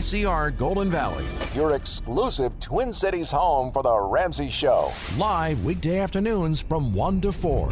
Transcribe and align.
CR 0.00 0.48
Golden 0.48 0.90
Valley, 0.90 1.26
your 1.54 1.74
exclusive 1.74 2.58
Twin 2.58 2.92
Cities 2.92 3.30
home 3.30 3.70
for 3.70 3.82
The 3.82 4.00
Ramsey 4.00 4.48
Show. 4.48 4.92
Live 5.18 5.62
weekday 5.62 6.00
afternoons 6.00 6.58
from 6.58 6.94
1 6.94 7.20
to 7.20 7.32
4. 7.32 7.66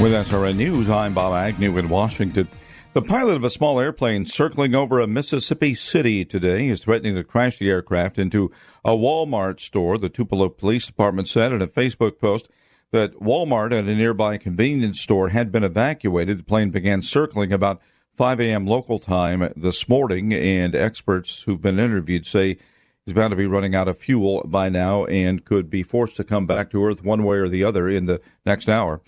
With 0.00 0.12
SRN 0.12 0.56
News, 0.56 0.88
I'm 0.88 1.14
Bob 1.14 1.34
Agnew 1.34 1.76
in 1.78 1.88
Washington. 1.88 2.48
The 2.92 3.02
pilot 3.02 3.34
of 3.34 3.44
a 3.44 3.50
small 3.50 3.80
airplane 3.80 4.26
circling 4.26 4.74
over 4.74 5.00
a 5.00 5.06
Mississippi 5.06 5.74
city 5.74 6.24
today 6.24 6.68
is 6.68 6.80
threatening 6.80 7.16
to 7.16 7.24
crash 7.24 7.58
the 7.58 7.70
aircraft 7.70 8.18
into 8.18 8.52
a 8.84 8.92
Walmart 8.92 9.60
store. 9.60 9.98
The 9.98 10.10
Tupelo 10.10 10.48
Police 10.48 10.86
Department 10.86 11.26
said 11.26 11.52
in 11.52 11.60
a 11.60 11.66
Facebook 11.66 12.18
post 12.18 12.48
that 12.92 13.14
Walmart 13.14 13.72
and 13.72 13.88
a 13.88 13.96
nearby 13.96 14.36
convenience 14.36 15.00
store 15.00 15.30
had 15.30 15.50
been 15.50 15.64
evacuated. 15.64 16.38
The 16.38 16.44
plane 16.44 16.70
began 16.70 17.02
circling 17.02 17.52
about 17.52 17.80
5 18.22 18.38
a.m. 18.38 18.68
local 18.68 19.00
time 19.00 19.52
this 19.56 19.88
morning, 19.88 20.32
and 20.32 20.76
experts 20.76 21.42
who've 21.42 21.60
been 21.60 21.80
interviewed 21.80 22.24
say 22.24 22.56
he's 23.04 23.14
bound 23.14 23.32
to 23.32 23.36
be 23.36 23.46
running 23.46 23.74
out 23.74 23.88
of 23.88 23.98
fuel 23.98 24.44
by 24.44 24.68
now 24.68 25.04
and 25.06 25.44
could 25.44 25.68
be 25.68 25.82
forced 25.82 26.14
to 26.14 26.22
come 26.22 26.46
back 26.46 26.70
to 26.70 26.84
Earth 26.84 27.02
one 27.02 27.24
way 27.24 27.38
or 27.38 27.48
the 27.48 27.64
other 27.64 27.88
in 27.88 28.06
the 28.06 28.20
next 28.46 28.68
hour. 28.68 29.00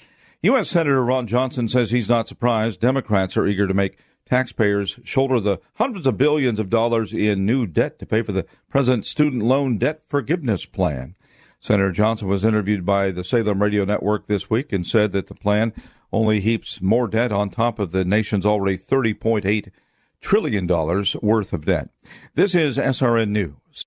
U.S. 0.43 0.69
Senator 0.69 1.05
Ron 1.05 1.29
Johnson 1.29 1.69
says 1.69 1.93
he's 1.93 2.09
not 2.09 2.27
surprised. 2.27 2.81
Democrats 2.81 3.37
are 3.37 3.47
eager 3.47 3.69
to 3.69 3.73
make 3.73 4.01
taxpayers 4.27 4.99
shoulder 5.05 5.39
the 5.39 5.61
hundreds 5.75 6.09
of 6.09 6.17
billions 6.17 6.59
of 6.59 6.69
dollars 6.69 7.13
in 7.13 7.47
new 7.47 7.69
debt 7.69 8.01
to 8.01 8.07
pay 8.07 8.21
for 8.23 8.33
the 8.33 8.47
president's 8.69 9.11
student 9.11 9.45
loan 9.45 9.79
debt 9.79 10.01
forgiveness 10.03 10.67
plan. 10.67 11.15
Senator 11.61 11.93
Johnson 11.93 12.27
was 12.27 12.45
interviewed 12.45 12.85
by 12.85 13.13
the 13.13 13.23
Salem 13.23 13.63
Radio 13.63 13.85
Network 13.85 14.27
this 14.27 14.51
week 14.51 14.73
and 14.73 14.85
said 14.85 15.13
that 15.13 15.29
the 15.29 15.35
plan 15.35 15.73
only 16.15 16.41
heaps 16.41 16.81
more 16.81 17.09
debt 17.09 17.33
on 17.33 17.51
top 17.51 17.79
of 17.79 17.93
the 17.93 18.05
nation's 18.05 18.47
already 18.47 18.79
$30.8 18.79 19.71
trillion 20.21 20.67
worth 21.21 21.53
of 21.53 21.67
debt. 21.67 21.91
This 22.35 22.55
is 22.55 22.79
SRN 22.79 23.29
News. 23.31 23.87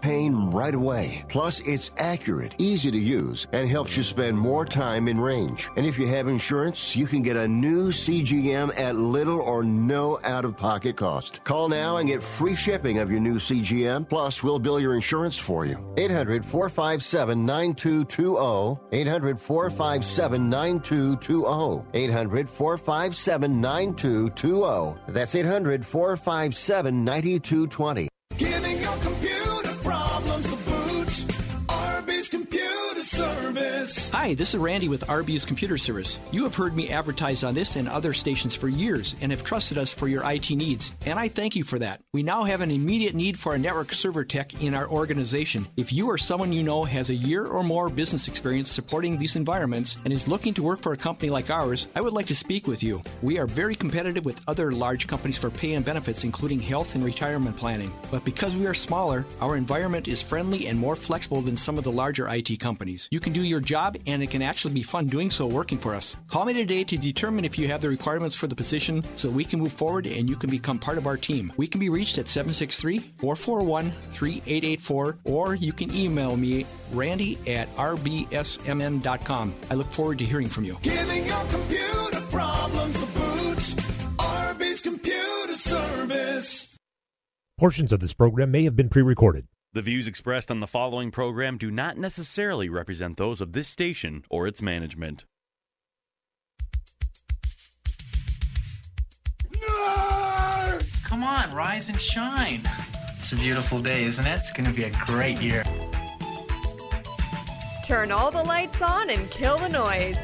pain 0.00 0.50
right 0.50 0.74
away. 0.74 1.24
Plus, 1.28 1.60
it's 1.60 1.90
accurate, 1.98 2.54
easy 2.58 2.90
to 2.90 2.98
use, 2.98 3.46
and 3.52 3.68
helps 3.68 3.96
you 3.96 4.02
spend 4.02 4.38
more 4.38 4.64
time 4.64 5.08
in 5.08 5.20
range. 5.20 5.68
And 5.76 5.86
if 5.86 5.98
you 5.98 6.06
have 6.08 6.28
insurance, 6.28 6.96
you 6.96 7.06
can 7.06 7.22
get 7.22 7.36
a 7.36 7.46
new 7.46 7.90
CGM 7.90 8.78
at 8.78 8.96
little 8.96 9.40
or 9.40 9.62
no 9.62 10.18
out 10.24 10.44
of 10.44 10.56
pocket 10.56 10.96
cost. 10.96 11.44
Call 11.44 11.68
now 11.68 11.98
and 11.98 12.08
get 12.08 12.22
free 12.22 12.56
shipping 12.56 12.98
of 12.98 13.10
your 13.10 13.20
new 13.20 13.36
CGM. 13.36 14.08
Plus, 14.08 14.42
we'll 14.42 14.58
bill 14.58 14.80
your 14.80 14.94
insurance 14.94 15.38
for 15.38 15.66
you. 15.66 15.76
800 15.96 16.44
457 16.44 17.46
9220. 17.46 18.80
800 18.92 19.38
457 19.40 20.50
9220. 20.50 21.84
800 21.94 22.48
457 22.48 23.60
9220. 23.60 25.12
That's 25.12 25.34
800 25.34 25.86
457 25.86 27.04
9220. 27.04 28.08
Service. 33.18 34.10
Hi, 34.10 34.34
this 34.34 34.54
is 34.54 34.60
Randy 34.60 34.88
with 34.88 35.06
RB's 35.08 35.44
Computer 35.44 35.76
Service. 35.76 36.20
You 36.30 36.44
have 36.44 36.54
heard 36.54 36.76
me 36.76 36.90
advertise 36.90 37.42
on 37.42 37.52
this 37.52 37.74
and 37.74 37.88
other 37.88 38.12
stations 38.12 38.54
for 38.54 38.68
years 38.68 39.16
and 39.20 39.32
have 39.32 39.42
trusted 39.42 39.76
us 39.76 39.90
for 39.90 40.06
your 40.06 40.22
IT 40.30 40.50
needs, 40.50 40.92
and 41.04 41.18
I 41.18 41.26
thank 41.26 41.56
you 41.56 41.64
for 41.64 41.80
that. 41.80 42.00
We 42.12 42.22
now 42.22 42.44
have 42.44 42.60
an 42.60 42.70
immediate 42.70 43.16
need 43.16 43.36
for 43.36 43.54
a 43.54 43.58
network 43.58 43.92
server 43.92 44.24
tech 44.24 44.62
in 44.62 44.72
our 44.72 44.88
organization. 44.88 45.66
If 45.76 45.92
you 45.92 46.06
or 46.06 46.16
someone 46.16 46.52
you 46.52 46.62
know 46.62 46.84
has 46.84 47.10
a 47.10 47.14
year 47.14 47.46
or 47.46 47.64
more 47.64 47.88
business 47.88 48.28
experience 48.28 48.70
supporting 48.70 49.18
these 49.18 49.34
environments 49.34 49.96
and 50.04 50.12
is 50.12 50.28
looking 50.28 50.54
to 50.54 50.62
work 50.62 50.80
for 50.80 50.92
a 50.92 50.96
company 50.96 51.28
like 51.28 51.50
ours, 51.50 51.88
I 51.96 52.00
would 52.00 52.12
like 52.12 52.26
to 52.26 52.36
speak 52.36 52.68
with 52.68 52.84
you. 52.84 53.02
We 53.22 53.38
are 53.38 53.46
very 53.46 53.74
competitive 53.74 54.24
with 54.24 54.42
other 54.46 54.70
large 54.70 55.08
companies 55.08 55.38
for 55.38 55.50
pay 55.50 55.74
and 55.74 55.84
benefits, 55.84 56.22
including 56.22 56.60
health 56.60 56.94
and 56.94 57.04
retirement 57.04 57.56
planning. 57.56 57.92
But 58.12 58.24
because 58.24 58.54
we 58.54 58.66
are 58.66 58.74
smaller, 58.74 59.26
our 59.40 59.56
environment 59.56 60.06
is 60.06 60.22
friendly 60.22 60.68
and 60.68 60.78
more 60.78 60.94
flexible 60.94 61.40
than 61.40 61.56
some 61.56 61.78
of 61.78 61.84
the 61.84 61.90
larger 61.90 62.28
IT 62.28 62.60
companies. 62.60 63.07
You 63.10 63.20
can 63.20 63.32
do 63.32 63.42
your 63.42 63.60
job, 63.60 63.96
and 64.06 64.22
it 64.22 64.30
can 64.30 64.42
actually 64.42 64.74
be 64.74 64.82
fun 64.82 65.06
doing 65.06 65.30
so 65.30 65.46
working 65.46 65.78
for 65.78 65.94
us. 65.94 66.16
Call 66.26 66.44
me 66.44 66.52
today 66.52 66.84
to 66.84 66.96
determine 66.96 67.44
if 67.44 67.58
you 67.58 67.66
have 67.68 67.80
the 67.80 67.88
requirements 67.88 68.36
for 68.36 68.46
the 68.46 68.54
position 68.54 69.02
so 69.16 69.30
we 69.30 69.44
can 69.44 69.60
move 69.60 69.72
forward 69.72 70.06
and 70.06 70.28
you 70.28 70.36
can 70.36 70.50
become 70.50 70.78
part 70.78 70.98
of 70.98 71.06
our 71.06 71.16
team. 71.16 71.52
We 71.56 71.66
can 71.66 71.80
be 71.80 71.88
reached 71.88 72.18
at 72.18 72.28
763 72.28 72.98
441 73.18 73.92
3884, 74.12 75.18
or 75.24 75.54
you 75.54 75.72
can 75.72 75.94
email 75.94 76.36
me, 76.36 76.66
randy 76.92 77.38
at 77.46 77.74
rbsmn.com. 77.76 79.54
I 79.70 79.74
look 79.74 79.90
forward 79.90 80.18
to 80.18 80.24
hearing 80.24 80.48
from 80.48 80.64
you. 80.64 80.78
Giving 80.82 81.24
your 81.24 81.44
computer 81.44 82.20
problems 82.30 83.00
the 83.00 83.06
boot. 83.06 83.58
RB's 84.18 84.80
Computer 84.80 85.54
Service. 85.54 86.76
Portions 87.58 87.92
of 87.92 88.00
this 88.00 88.12
program 88.12 88.50
may 88.50 88.64
have 88.64 88.76
been 88.76 88.88
pre 88.88 89.02
recorded. 89.02 89.46
The 89.74 89.82
views 89.82 90.06
expressed 90.06 90.50
on 90.50 90.60
the 90.60 90.66
following 90.66 91.10
program 91.10 91.58
do 91.58 91.70
not 91.70 91.98
necessarily 91.98 92.70
represent 92.70 93.18
those 93.18 93.42
of 93.42 93.52
this 93.52 93.68
station 93.68 94.24
or 94.30 94.46
its 94.46 94.62
management. 94.62 95.26
Come 101.04 101.22
on, 101.22 101.54
rise 101.54 101.90
and 101.90 102.00
shine. 102.00 102.62
It's 103.18 103.32
a 103.32 103.36
beautiful 103.36 103.80
day, 103.80 104.04
isn't 104.04 104.26
it? 104.26 104.34
It's 104.36 104.50
going 104.50 104.70
to 104.70 104.74
be 104.74 104.84
a 104.84 104.92
great 105.04 105.38
year. 105.42 105.62
Turn 107.84 108.10
all 108.10 108.30
the 108.30 108.42
lights 108.44 108.80
on 108.80 109.10
and 109.10 109.30
kill 109.30 109.58
the 109.58 109.68
noise. 109.68 110.16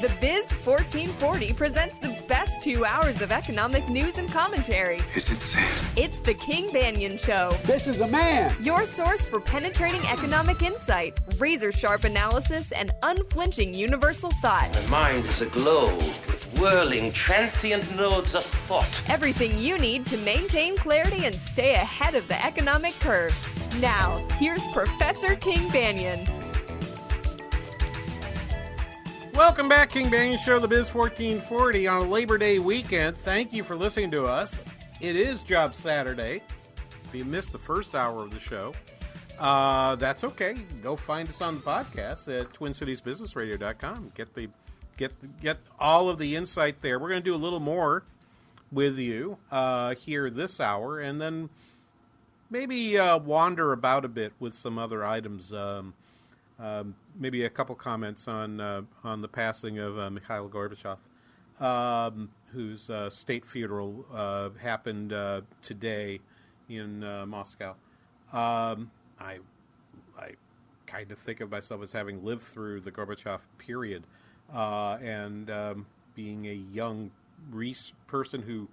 The 0.00 0.12
Biz 0.20 0.52
1440 0.64 1.52
presents 1.54 1.96
the 1.98 2.13
best 2.26 2.62
two 2.62 2.84
hours 2.84 3.20
of 3.22 3.32
economic 3.32 3.88
news 3.88 4.18
and 4.18 4.28
commentary. 4.30 4.98
Is 5.14 5.30
it 5.30 5.42
safe? 5.42 5.96
It's 5.96 6.18
the 6.20 6.34
King 6.34 6.68
Banian 6.70 7.18
Show. 7.18 7.50
This 7.64 7.86
is 7.86 8.00
a 8.00 8.08
man. 8.08 8.54
Your 8.62 8.86
source 8.86 9.26
for 9.26 9.40
penetrating 9.40 10.02
economic 10.06 10.62
insight, 10.62 11.18
razor 11.38 11.72
sharp 11.72 12.04
analysis, 12.04 12.72
and 12.72 12.90
unflinching 13.02 13.74
universal 13.74 14.30
thought. 14.42 14.72
The 14.72 14.88
mind 14.88 15.26
is 15.26 15.40
aglow 15.40 15.96
with 15.96 16.44
whirling, 16.58 17.12
transient 17.12 17.96
nodes 17.96 18.34
of 18.34 18.44
thought. 18.66 19.02
Everything 19.08 19.58
you 19.58 19.78
need 19.78 20.06
to 20.06 20.16
maintain 20.16 20.76
clarity 20.76 21.24
and 21.24 21.34
stay 21.34 21.74
ahead 21.74 22.14
of 22.14 22.26
the 22.28 22.44
economic 22.44 22.98
curve. 23.00 23.34
Now, 23.80 24.24
here's 24.38 24.66
Professor 24.68 25.36
King 25.36 25.68
Banian. 25.70 26.43
Welcome 29.34 29.68
back, 29.68 29.90
King 29.90 30.12
Banian 30.12 30.38
Show, 30.38 30.60
the 30.60 30.68
Biz 30.68 30.94
1440 30.94 31.88
on 31.88 32.08
Labor 32.08 32.38
Day 32.38 32.60
weekend. 32.60 33.16
Thank 33.16 33.52
you 33.52 33.64
for 33.64 33.74
listening 33.74 34.12
to 34.12 34.26
us. 34.26 34.56
It 35.00 35.16
is 35.16 35.42
Job 35.42 35.74
Saturday. 35.74 36.40
If 37.04 37.12
you 37.12 37.24
missed 37.24 37.50
the 37.50 37.58
first 37.58 37.96
hour 37.96 38.22
of 38.22 38.30
the 38.30 38.38
show, 38.38 38.74
uh, 39.40 39.96
that's 39.96 40.22
okay. 40.22 40.54
Go 40.84 40.94
find 40.94 41.28
us 41.28 41.42
on 41.42 41.56
the 41.56 41.62
podcast 41.62 42.28
at 42.28 42.52
TwinCitiesBusinessRadio.com. 42.52 44.12
Get 44.14 44.32
the 44.34 44.50
get 44.96 45.40
get 45.40 45.58
all 45.80 46.08
of 46.08 46.18
the 46.18 46.36
insight 46.36 46.80
there. 46.80 47.00
We're 47.00 47.08
going 47.08 47.22
to 47.22 47.28
do 47.28 47.34
a 47.34 47.36
little 47.36 47.58
more 47.58 48.04
with 48.70 48.98
you 48.98 49.38
uh, 49.50 49.96
here 49.96 50.30
this 50.30 50.60
hour, 50.60 51.00
and 51.00 51.20
then 51.20 51.50
maybe 52.50 52.96
uh, 52.96 53.18
wander 53.18 53.72
about 53.72 54.04
a 54.04 54.08
bit 54.08 54.32
with 54.38 54.54
some 54.54 54.78
other 54.78 55.04
items. 55.04 55.52
Um, 55.52 55.94
um, 56.60 56.94
maybe 57.18 57.44
a 57.44 57.50
couple 57.50 57.74
comments 57.74 58.28
on 58.28 58.60
uh, 58.60 58.82
on 59.02 59.20
the 59.20 59.28
passing 59.28 59.78
of 59.78 59.98
uh, 59.98 60.10
Mikhail 60.10 60.48
Gorbachev, 60.48 60.98
um, 61.60 62.30
whose 62.52 62.90
uh, 62.90 63.10
state 63.10 63.44
funeral 63.46 64.04
uh, 64.12 64.50
happened 64.60 65.12
uh, 65.12 65.42
today 65.62 66.20
in 66.68 67.04
uh, 67.04 67.26
Moscow. 67.26 67.74
Um, 68.32 68.90
I 69.20 69.38
I 70.18 70.32
kind 70.86 71.10
of 71.12 71.18
think 71.18 71.40
of 71.40 71.50
myself 71.50 71.82
as 71.82 71.92
having 71.92 72.24
lived 72.24 72.42
through 72.42 72.80
the 72.80 72.90
Gorbachev 72.90 73.40
period, 73.58 74.04
and 74.52 75.50
um, 75.50 75.86
being 76.14 76.46
a 76.46 76.54
young 76.72 77.10
res- 77.50 77.92
person 78.06 78.42
who, 78.42 78.68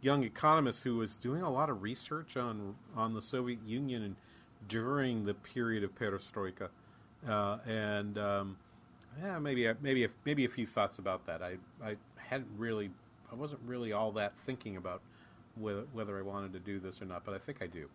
young 0.00 0.24
economist 0.24 0.84
who 0.84 0.96
was 0.96 1.16
doing 1.16 1.42
a 1.42 1.50
lot 1.50 1.70
of 1.70 1.82
research 1.82 2.36
on 2.36 2.74
on 2.96 3.14
the 3.14 3.22
Soviet 3.22 3.60
Union 3.66 4.16
during 4.68 5.24
the 5.24 5.34
period 5.34 5.82
of 5.82 5.94
perestroika, 5.94 6.68
uh, 7.28 7.58
and 7.66 8.18
um, 8.18 8.56
yeah, 9.22 9.38
maybe 9.38 9.70
maybe 9.80 10.04
a, 10.04 10.08
maybe 10.24 10.44
a 10.44 10.48
few 10.48 10.66
thoughts 10.66 10.98
about 10.98 11.26
that. 11.26 11.42
I 11.42 11.56
I 11.84 11.96
hadn't 12.16 12.50
really, 12.56 12.90
I 13.30 13.34
wasn't 13.34 13.60
really 13.66 13.92
all 13.92 14.12
that 14.12 14.32
thinking 14.46 14.76
about 14.76 15.00
whether, 15.56 15.84
whether 15.92 16.18
I 16.18 16.22
wanted 16.22 16.52
to 16.52 16.60
do 16.60 16.78
this 16.78 17.02
or 17.02 17.06
not, 17.06 17.24
but 17.24 17.34
I 17.34 17.38
think 17.38 17.58
I 17.60 17.66
do. 17.66 17.88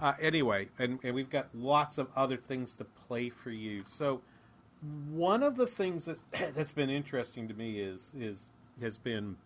Uh, 0.00 0.12
anyway, 0.20 0.68
and, 0.78 0.98
and 1.04 1.14
we've 1.14 1.30
got 1.30 1.48
lots 1.54 1.98
of 1.98 2.08
other 2.16 2.36
things 2.36 2.74
to 2.74 2.84
play 2.84 3.30
for 3.30 3.50
you. 3.50 3.84
So 3.86 4.20
one 5.10 5.42
of 5.42 5.56
the 5.56 5.66
things 5.66 6.06
that 6.06 6.18
that's 6.54 6.72
been 6.72 6.90
interesting 6.90 7.48
to 7.48 7.54
me 7.54 7.78
is 7.80 8.12
is 8.18 8.46
has 8.80 8.98
been 8.98 9.36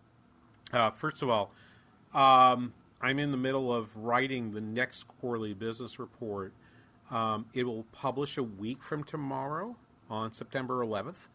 uh, 0.73 0.91
first 0.91 1.21
of 1.21 1.29
all, 1.29 1.51
um, 2.13 2.73
I'm 3.01 3.19
in 3.19 3.31
the 3.31 3.37
middle 3.37 3.73
of 3.73 3.95
writing 3.95 4.51
the 4.51 4.61
next 4.61 5.07
quarterly 5.07 5.53
business 5.53 5.99
report. 5.99 6.53
Um, 7.11 7.45
it 7.53 7.63
will 7.63 7.85
publish 7.91 8.37
a 8.37 8.43
week 8.43 8.83
from 8.83 9.03
tomorrow 9.03 9.75
on 10.09 10.31
September 10.31 10.83
11th. 10.85 11.27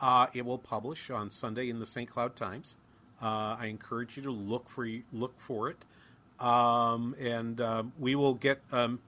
Uh, 0.00 0.26
it 0.34 0.44
will 0.44 0.58
publish 0.58 1.10
on 1.10 1.30
Sunday 1.30 1.70
in 1.70 1.78
the 1.78 1.86
St. 1.86 2.10
Cloud 2.10 2.36
Times. 2.36 2.76
Uh, 3.22 3.56
I 3.58 3.66
encourage 3.66 4.16
you 4.16 4.24
to 4.24 4.32
look 4.32 4.68
for 4.68 4.86
look 5.12 5.34
for 5.38 5.70
it, 5.70 5.76
um, 6.44 7.14
and 7.20 7.60
um, 7.60 7.92
we 7.98 8.16
will 8.16 8.34
get. 8.34 8.60
Um, 8.72 8.98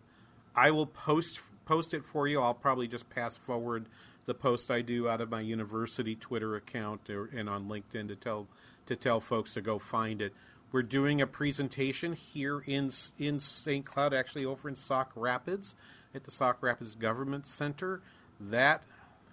I 0.55 0.71
will 0.71 0.87
post 0.87 1.41
post 1.65 1.93
it 1.95 2.05
for 2.05 2.29
you. 2.29 2.41
I'll 2.41 2.55
probably 2.55 2.87
just 2.87 3.11
pass 3.11 3.37
forward 3.37 3.87
the 4.27 4.35
post 4.35 4.71
I 4.71 4.83
do 4.83 5.09
out 5.09 5.21
of 5.21 5.31
my 5.31 5.41
university 5.41 6.15
Twitter 6.15 6.55
account 6.57 7.11
or, 7.11 7.29
and 7.35 7.49
on 7.49 7.69
LinkedIn 7.69 8.07
to 8.09 8.15
tell 8.15 8.47
to 8.87 8.95
tell 8.95 9.21
folks 9.21 9.55
to 9.55 9.61
go 9.61 9.81
find 9.81 10.23
it. 10.23 10.33
We're 10.71 10.83
doing 10.83 11.21
a 11.21 11.27
presentation 11.27 12.13
here 12.13 12.61
in 12.67 12.91
in 13.19 13.41
St. 13.41 13.85
Cloud, 13.85 14.15
actually 14.15 14.45
over 14.45 14.69
in 14.69 14.77
Sauk 14.77 15.11
Rapids, 15.17 15.75
at 16.15 16.25
the 16.25 16.31
Sauk 16.31 16.63
Rapids 16.63 16.95
Government 16.95 17.47
Center. 17.47 18.01
That 18.41 18.83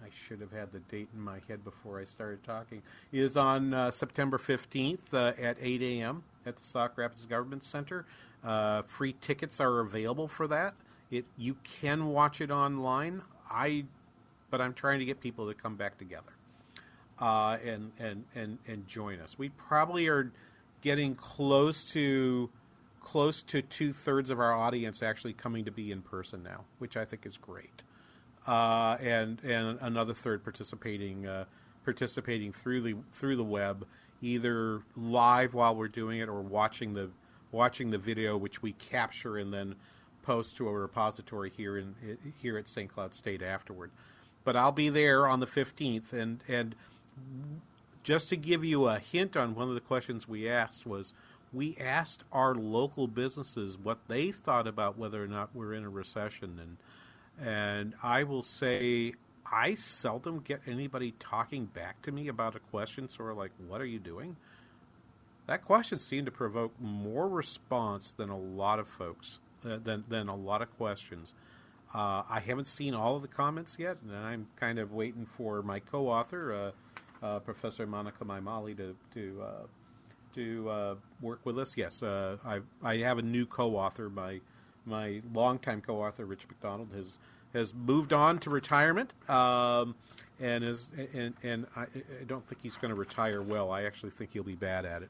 I 0.04 0.10
should 0.28 0.42
have 0.42 0.51
had 0.51 0.72
the 0.72 0.80
date 0.80 1.10
in 1.13 1.22
my 1.22 1.39
head 1.48 1.63
before 1.63 2.00
I 2.00 2.06
started 2.06 2.44
talking. 2.44 2.81
Is 3.12 3.38
on 3.38 3.74
uh, 3.74 3.92
September 3.92 4.38
fifteenth 4.38 5.13
uh, 5.13 5.33
at 5.39 5.57
eight 5.62 5.81
a.m. 5.81 6.24
at 6.45 6.57
the 6.57 6.63
Sauk 6.63 6.98
Rapids 6.98 7.25
Government 7.25 7.63
Center. 7.63 8.06
Uh, 8.44 8.81
free 8.83 9.16
tickets 9.22 9.60
are 9.60 9.80
available 9.80 10.28
for 10.28 10.48
that. 10.48 10.74
It 11.12 11.25
you 11.38 11.57
can 11.63 12.07
watch 12.07 12.42
it 12.42 12.51
online. 12.51 13.22
I, 13.50 13.86
but 14.50 14.62
I'm 14.62 14.74
trying 14.74 15.00
to 15.00 15.06
get 15.06 15.19
people 15.19 15.48
to 15.48 15.54
come 15.54 15.75
back 15.75 15.98
together 15.98 16.31
uh, 17.19 17.57
and 17.63 17.92
and 18.00 18.24
and 18.33 18.57
and 18.68 18.88
join 18.88 19.19
us. 19.19 19.38
We 19.38 19.50
probably 19.50 20.07
are 20.07 20.31
getting 20.81 21.13
close 21.16 21.86
to 21.92 22.50
close 23.01 23.42
to 23.44 23.62
two 23.62 23.94
thirds 23.94 24.30
of 24.30 24.39
our 24.39 24.53
audience 24.53 25.01
actually 25.01 25.33
coming 25.33 25.65
to 25.65 25.71
be 25.71 25.92
in 25.92 26.01
person 26.01 26.44
now, 26.44 26.65
which 26.80 26.95
I 26.95 27.06
think 27.06 27.25
is 27.25 27.38
great 27.38 27.83
uh, 28.48 28.98
and 29.00 29.42
and 29.44 29.77
another 29.81 30.13
third 30.13 30.44
participating 30.44 31.27
uh, 31.27 31.45
participating 31.86 32.51
through 32.51 32.81
the 32.81 32.95
through 33.13 33.36
the 33.36 33.44
web, 33.44 33.86
either 34.21 34.81
live 34.95 35.53
while 35.53 35.75
we're 35.75 35.88
doing 35.88 36.19
it 36.19 36.30
or 36.30 36.42
watching 36.42 36.94
the 36.94 37.09
watching 37.51 37.92
the 37.92 37.98
video, 37.98 38.38
which 38.38 38.62
we 38.62 38.74
capture 38.74 39.38
and 39.38 39.54
then 39.54 39.75
post 40.24 40.56
to 40.57 40.68
a 40.68 40.74
repository 40.74 41.51
here 41.56 41.77
in 41.77 41.95
here 42.38 42.57
at 42.57 42.68
St. 42.68 42.92
Cloud 42.92 43.13
State 43.13 43.42
afterward. 43.42 43.92
But 44.44 44.56
I'll 44.56 44.71
be 44.71 44.89
there 44.89 45.27
on 45.27 45.39
the 45.39 45.47
fifteenth, 45.47 46.13
and 46.13 46.44
and 46.47 46.75
just 48.04 48.30
to 48.30 48.38
give 48.38 48.65
you 48.65 48.88
a 48.88 48.97
hint 48.97 49.38
on 49.38 49.54
one 49.54 49.68
of 49.68 49.75
the 49.75 49.81
questions 49.81 50.27
we 50.27 50.50
asked 50.50 50.88
was 50.88 51.13
we 51.53 51.77
asked 51.80 52.24
our 52.31 52.56
local 52.56 53.07
businesses 53.07 53.77
what 53.77 54.00
they 54.07 54.31
thought 54.31 54.68
about 54.68 54.98
whether 54.98 55.24
or 55.24 55.27
not 55.27 55.56
we're 55.56 55.74
in 55.74 55.83
a 55.83 55.89
recession 55.89 56.59
and 56.62 56.77
and 57.39 57.95
I 58.03 58.24
will 58.24 58.44
say, 58.44 59.13
I 59.51 59.74
seldom 59.74 60.39
get 60.39 60.62
anybody 60.68 61.13
talking 61.19 61.65
back 61.65 62.01
to 62.03 62.12
me 62.12 62.27
about 62.27 62.56
a 62.56 62.59
question, 62.59 63.09
sort 63.09 63.31
of 63.31 63.38
like, 63.38 63.51
What 63.68 63.81
are 63.81 63.86
you 63.86 64.00
doing? 64.00 64.36
That 65.48 65.65
question 65.65 65.98
seemed 65.98 66.27
to 66.27 66.31
provoke 66.31 66.71
more 66.80 67.27
response 67.27 68.12
than 68.12 68.30
a 68.30 68.38
lot 68.38 68.80
of 68.80 68.88
folks, 68.88 69.39
uh, 69.65 69.77
than, 69.83 70.04
than 70.07 70.30
a 70.30 70.36
lot 70.36 70.62
of 70.62 70.75
questions. 70.77 71.33
Uh, 71.94 72.24
I 72.30 72.42
haven't 72.45 72.68
seen 72.68 72.94
all 72.94 73.18
of 73.18 73.21
the 73.21 73.27
comments 73.27 73.77
yet, 73.77 73.97
and 74.07 74.15
I'm 74.15 74.47
kind 74.57 74.80
of 74.80 74.94
waiting 74.94 75.25
for 75.25 75.62
my 75.62 75.80
co 75.80 76.07
author, 76.07 76.74
uh, 77.21 77.25
uh, 77.25 77.39
Professor 77.39 77.86
Monica 77.86 78.24
Maimali, 78.24 78.77
to, 78.77 78.95
to, 79.13 79.44
uh, 79.44 79.63
to 80.33 80.69
uh, 80.69 80.95
work 81.22 81.39
with 81.44 81.57
us. 81.60 81.75
Yes, 81.78 82.04
I, 82.04 82.60
I 82.83 82.98
have 82.98 83.18
a 83.18 83.22
new 83.22 83.45
co 83.45 83.75
author, 83.75 84.10
my 84.10 84.42
my 84.86 85.22
longtime 85.33 85.81
co-author 85.81 86.25
Rich 86.25 86.48
McDonald 86.48 86.89
has 86.95 87.19
has 87.54 87.74
moved 87.74 88.13
on 88.13 88.39
to 88.39 88.50
retirement, 88.50 89.12
um, 89.30 89.95
and 90.39 90.63
is 90.63 90.89
and 91.13 91.33
and 91.44 91.68
I, 91.75 91.83
I 91.83 92.24
don't 92.28 92.48
think 92.48 92.62
he's 92.62 92.78
going 92.78 92.89
to 92.89 92.95
retire 92.95 93.42
well. 93.42 93.72
I 93.72 93.83
actually 93.83 94.12
think 94.12 94.31
he'll 94.33 94.44
be 94.44 94.56
bad 94.56 94.86
at 94.86 95.04
it, 95.04 95.10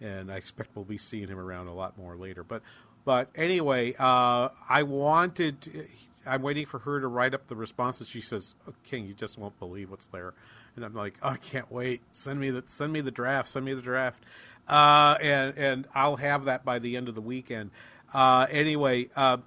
and 0.00 0.30
I 0.30 0.36
expect 0.36 0.70
we'll 0.74 0.84
be 0.84 0.98
seeing 0.98 1.28
him 1.28 1.38
around 1.38 1.68
a 1.68 1.74
lot 1.74 1.96
more 1.98 2.16
later. 2.16 2.44
But 2.44 2.62
but 3.04 3.30
anyway, 3.34 3.94
uh, 3.98 4.50
I 4.68 4.82
wanted. 4.82 5.60
To, 5.62 5.86
I'm 6.26 6.42
waiting 6.42 6.66
for 6.66 6.80
her 6.80 7.00
to 7.00 7.08
write 7.08 7.32
up 7.32 7.46
the 7.46 7.56
responses. 7.56 8.06
She 8.08 8.20
says, 8.20 8.54
oh, 8.68 8.74
"King, 8.84 9.06
you 9.06 9.14
just 9.14 9.38
won't 9.38 9.58
believe 9.58 9.90
what's 9.90 10.06
there," 10.06 10.34
and 10.76 10.84
I'm 10.84 10.94
like, 10.94 11.14
oh, 11.22 11.30
"I 11.30 11.36
can't 11.38 11.72
wait. 11.72 12.02
Send 12.12 12.38
me 12.38 12.50
the 12.50 12.64
send 12.66 12.92
me 12.92 13.00
the 13.00 13.10
draft. 13.10 13.50
Send 13.50 13.64
me 13.64 13.74
the 13.74 13.82
draft." 13.82 14.22
Uh, 14.68 15.16
and 15.22 15.56
and 15.56 15.88
I'll 15.94 16.16
have 16.16 16.44
that 16.44 16.64
by 16.64 16.78
the 16.78 16.96
end 16.96 17.08
of 17.08 17.14
the 17.14 17.20
weekend. 17.20 17.70
Uh, 18.12 18.46
anyway, 18.50 19.08
uh, 19.16 19.38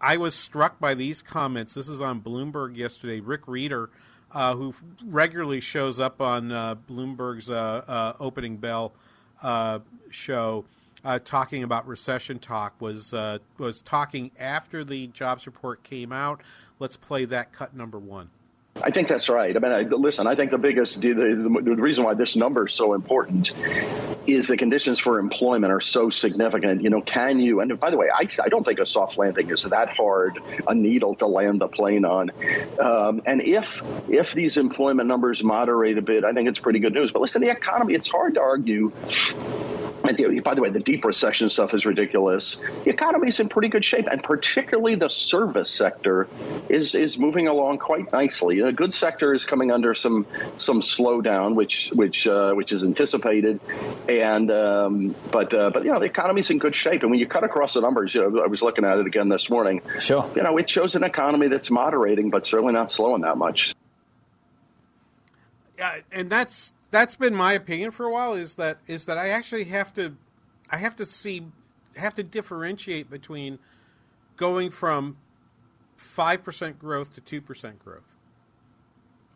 I 0.00 0.16
was 0.16 0.34
struck 0.34 0.80
by 0.80 0.94
these 0.94 1.20
comments. 1.20 1.74
This 1.74 1.88
is 1.88 2.00
on 2.00 2.20
Bloomberg 2.20 2.76
yesterday. 2.76 3.20
Rick 3.20 3.44
Rieder, 3.46 3.88
uh, 4.32 4.54
who 4.54 4.74
regularly 5.04 5.60
shows 5.60 5.98
up 5.98 6.20
on 6.20 6.50
uh, 6.50 6.76
Bloomberg's 6.88 7.50
opening 8.18 8.56
bell 8.56 8.92
show, 10.10 10.64
talking 11.24 11.62
about 11.62 11.86
recession 11.86 12.38
talk, 12.38 12.80
was 12.80 13.12
was 13.58 13.82
talking 13.82 14.30
after 14.38 14.82
the 14.82 15.08
jobs 15.08 15.46
report 15.46 15.82
came 15.82 16.10
out. 16.10 16.40
Let's 16.78 16.96
play 16.96 17.26
that 17.26 17.52
cut 17.52 17.76
number 17.76 17.98
one. 17.98 18.30
I 18.82 18.90
think 18.90 19.08
that's 19.08 19.28
right. 19.28 19.54
I 19.54 19.58
mean, 19.58 19.72
I, 19.72 19.82
listen, 19.82 20.26
I 20.26 20.34
think 20.34 20.50
the 20.52 20.58
biggest, 20.58 21.00
the, 21.00 21.12
the, 21.12 21.60
the, 21.62 21.82
reason 21.82 22.04
why 22.04 22.14
this 22.14 22.36
number 22.36 22.66
is 22.66 22.72
so 22.72 22.94
important 22.94 23.52
is 24.34 24.48
the 24.48 24.56
conditions 24.56 24.98
for 24.98 25.18
employment 25.18 25.72
are 25.72 25.80
so 25.80 26.10
significant. 26.10 26.82
You 26.82 26.90
know, 26.90 27.00
can 27.00 27.40
you, 27.40 27.60
and 27.60 27.78
by 27.78 27.90
the 27.90 27.96
way, 27.96 28.08
I, 28.12 28.26
I 28.42 28.48
don't 28.48 28.64
think 28.64 28.78
a 28.78 28.86
soft 28.86 29.18
landing 29.18 29.50
is 29.50 29.62
that 29.62 29.92
hard 29.92 30.38
a 30.66 30.74
needle 30.74 31.14
to 31.16 31.26
land 31.26 31.60
the 31.60 31.68
plane 31.68 32.04
on. 32.04 32.30
Um, 32.78 33.22
and 33.26 33.42
if, 33.42 33.82
if 34.08 34.32
these 34.32 34.56
employment 34.56 35.08
numbers 35.08 35.42
moderate 35.42 35.98
a 35.98 36.02
bit, 36.02 36.24
I 36.24 36.32
think 36.32 36.48
it's 36.48 36.58
pretty 36.58 36.78
good 36.78 36.94
news. 36.94 37.12
But 37.12 37.22
listen, 37.22 37.42
the 37.42 37.50
economy, 37.50 37.94
it's 37.94 38.08
hard 38.08 38.34
to 38.34 38.40
argue 38.40 38.92
by 40.02 40.54
the 40.54 40.62
way, 40.62 40.70
the 40.70 40.80
deep 40.80 41.04
recession 41.04 41.48
stuff 41.48 41.74
is 41.74 41.84
ridiculous. 41.84 42.60
The 42.84 42.90
economy 42.90 43.28
is 43.28 43.40
in 43.40 43.48
pretty 43.48 43.68
good 43.68 43.84
shape, 43.84 44.06
and 44.10 44.22
particularly 44.22 44.94
the 44.94 45.08
service 45.08 45.70
sector 45.70 46.28
is 46.68 46.94
is 46.94 47.18
moving 47.18 47.48
along 47.48 47.78
quite 47.78 48.10
nicely. 48.12 48.60
A 48.60 48.72
good 48.72 48.94
sector 48.94 49.34
is 49.34 49.44
coming 49.44 49.70
under 49.70 49.94
some 49.94 50.26
some 50.56 50.80
slowdown, 50.80 51.54
which 51.54 51.90
which 51.94 52.26
uh, 52.26 52.52
which 52.54 52.72
is 52.72 52.84
anticipated, 52.84 53.60
and 54.22 54.50
um, 54.50 55.14
but 55.30 55.52
uh, 55.54 55.70
but 55.70 55.84
you 55.84 55.92
know 55.92 55.98
the 55.98 56.06
economy's 56.06 56.50
in 56.50 56.58
good 56.58 56.74
shape. 56.74 57.02
And 57.02 57.10
when 57.10 57.20
you 57.20 57.26
cut 57.26 57.44
across 57.44 57.74
the 57.74 57.80
numbers, 57.80 58.14
you 58.14 58.28
know, 58.28 58.42
I 58.42 58.46
was 58.46 58.62
looking 58.62 58.84
at 58.84 58.98
it 58.98 59.06
again 59.06 59.28
this 59.28 59.50
morning. 59.50 59.82
Sure, 59.98 60.30
you 60.34 60.42
know, 60.42 60.56
it 60.56 60.68
shows 60.68 60.94
an 60.94 61.04
economy 61.04 61.48
that's 61.48 61.70
moderating, 61.70 62.30
but 62.30 62.46
certainly 62.46 62.72
not 62.72 62.90
slowing 62.90 63.22
that 63.22 63.36
much. 63.36 63.74
Yeah, 65.78 66.00
and 66.12 66.30
that's 66.30 66.72
that's 66.90 67.14
been 67.14 67.34
my 67.34 67.54
opinion 67.54 67.90
for 67.90 68.06
a 68.06 68.12
while. 68.12 68.34
Is 68.34 68.56
that 68.56 68.78
is 68.86 69.06
that 69.06 69.18
I 69.18 69.30
actually 69.30 69.64
have 69.64 69.94
to, 69.94 70.14
I 70.70 70.76
have 70.76 70.96
to 70.96 71.06
see, 71.06 71.46
have 71.96 72.14
to 72.16 72.22
differentiate 72.22 73.10
between 73.10 73.58
going 74.36 74.70
from 74.70 75.16
five 75.96 76.42
percent 76.42 76.78
growth 76.78 77.14
to 77.14 77.20
two 77.20 77.40
percent 77.40 77.78
growth 77.84 78.10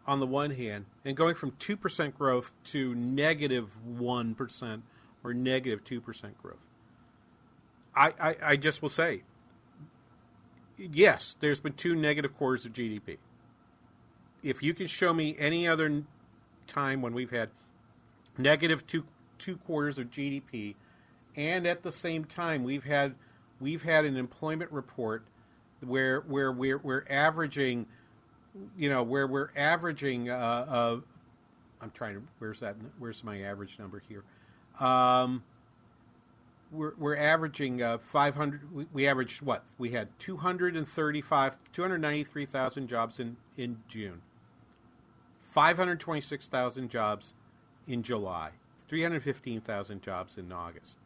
on 0.06 0.20
the 0.20 0.26
one 0.26 0.52
hand, 0.52 0.86
and 1.04 1.16
going 1.16 1.34
from 1.34 1.52
two 1.58 1.76
percent 1.76 2.16
growth 2.18 2.52
to 2.64 2.94
negative 2.94 3.76
negative 3.76 3.98
one 3.98 4.34
percent 4.34 4.82
or 5.24 5.34
negative 5.34 5.44
negative 5.54 5.84
two 5.84 6.00
percent 6.00 6.40
growth. 6.42 6.58
I, 7.96 8.12
I, 8.20 8.36
I 8.42 8.56
just 8.56 8.82
will 8.82 8.88
say, 8.88 9.22
yes, 10.78 11.36
there's 11.40 11.60
been 11.60 11.74
two 11.74 11.94
negative 11.94 12.36
quarters 12.36 12.66
of 12.66 12.72
GDP. 12.72 13.18
if 14.42 14.62
you 14.62 14.74
can 14.74 14.86
show 14.86 15.14
me 15.14 15.36
any 15.38 15.66
other 15.68 16.04
time 16.66 17.02
when 17.02 17.14
we've 17.14 17.30
had 17.30 17.50
negative 18.38 18.86
two 18.86 19.04
two 19.38 19.56
quarters 19.58 19.98
of 19.98 20.10
GDP, 20.10 20.74
and 21.36 21.66
at 21.66 21.82
the 21.82 21.92
same 21.92 22.24
time 22.24 22.64
we've 22.64 22.84
had 22.84 23.14
we've 23.60 23.82
had 23.82 24.04
an 24.04 24.16
employment 24.16 24.72
report 24.72 25.24
where 25.80 26.20
where 26.20 26.52
we're 26.52 27.06
averaging, 27.10 27.86
you 28.76 28.88
know, 28.88 29.02
where 29.02 29.26
we're 29.26 29.50
averaging. 29.56 30.30
Uh, 30.30 30.36
uh, 30.36 31.00
I'm 31.80 31.90
trying 31.90 32.14
to. 32.14 32.22
Where's 32.38 32.60
that? 32.60 32.76
Where's 32.98 33.24
my 33.24 33.42
average 33.42 33.78
number 33.78 34.02
here? 34.08 34.24
Um, 34.86 35.42
we're, 36.72 36.94
we're 36.98 37.16
averaging 37.16 37.82
uh, 37.82 37.98
500. 37.98 38.74
We, 38.74 38.86
we 38.92 39.08
averaged 39.08 39.42
what? 39.42 39.64
We 39.78 39.90
had 39.90 40.08
235, 40.18 41.56
293,000 41.72 42.88
jobs 42.88 43.20
in, 43.20 43.36
in 43.56 43.78
June, 43.88 44.22
526,000 45.52 46.90
jobs 46.90 47.34
in 47.86 48.02
July, 48.02 48.50
315,000 48.88 50.02
jobs 50.02 50.36
in 50.36 50.52
August. 50.52 50.98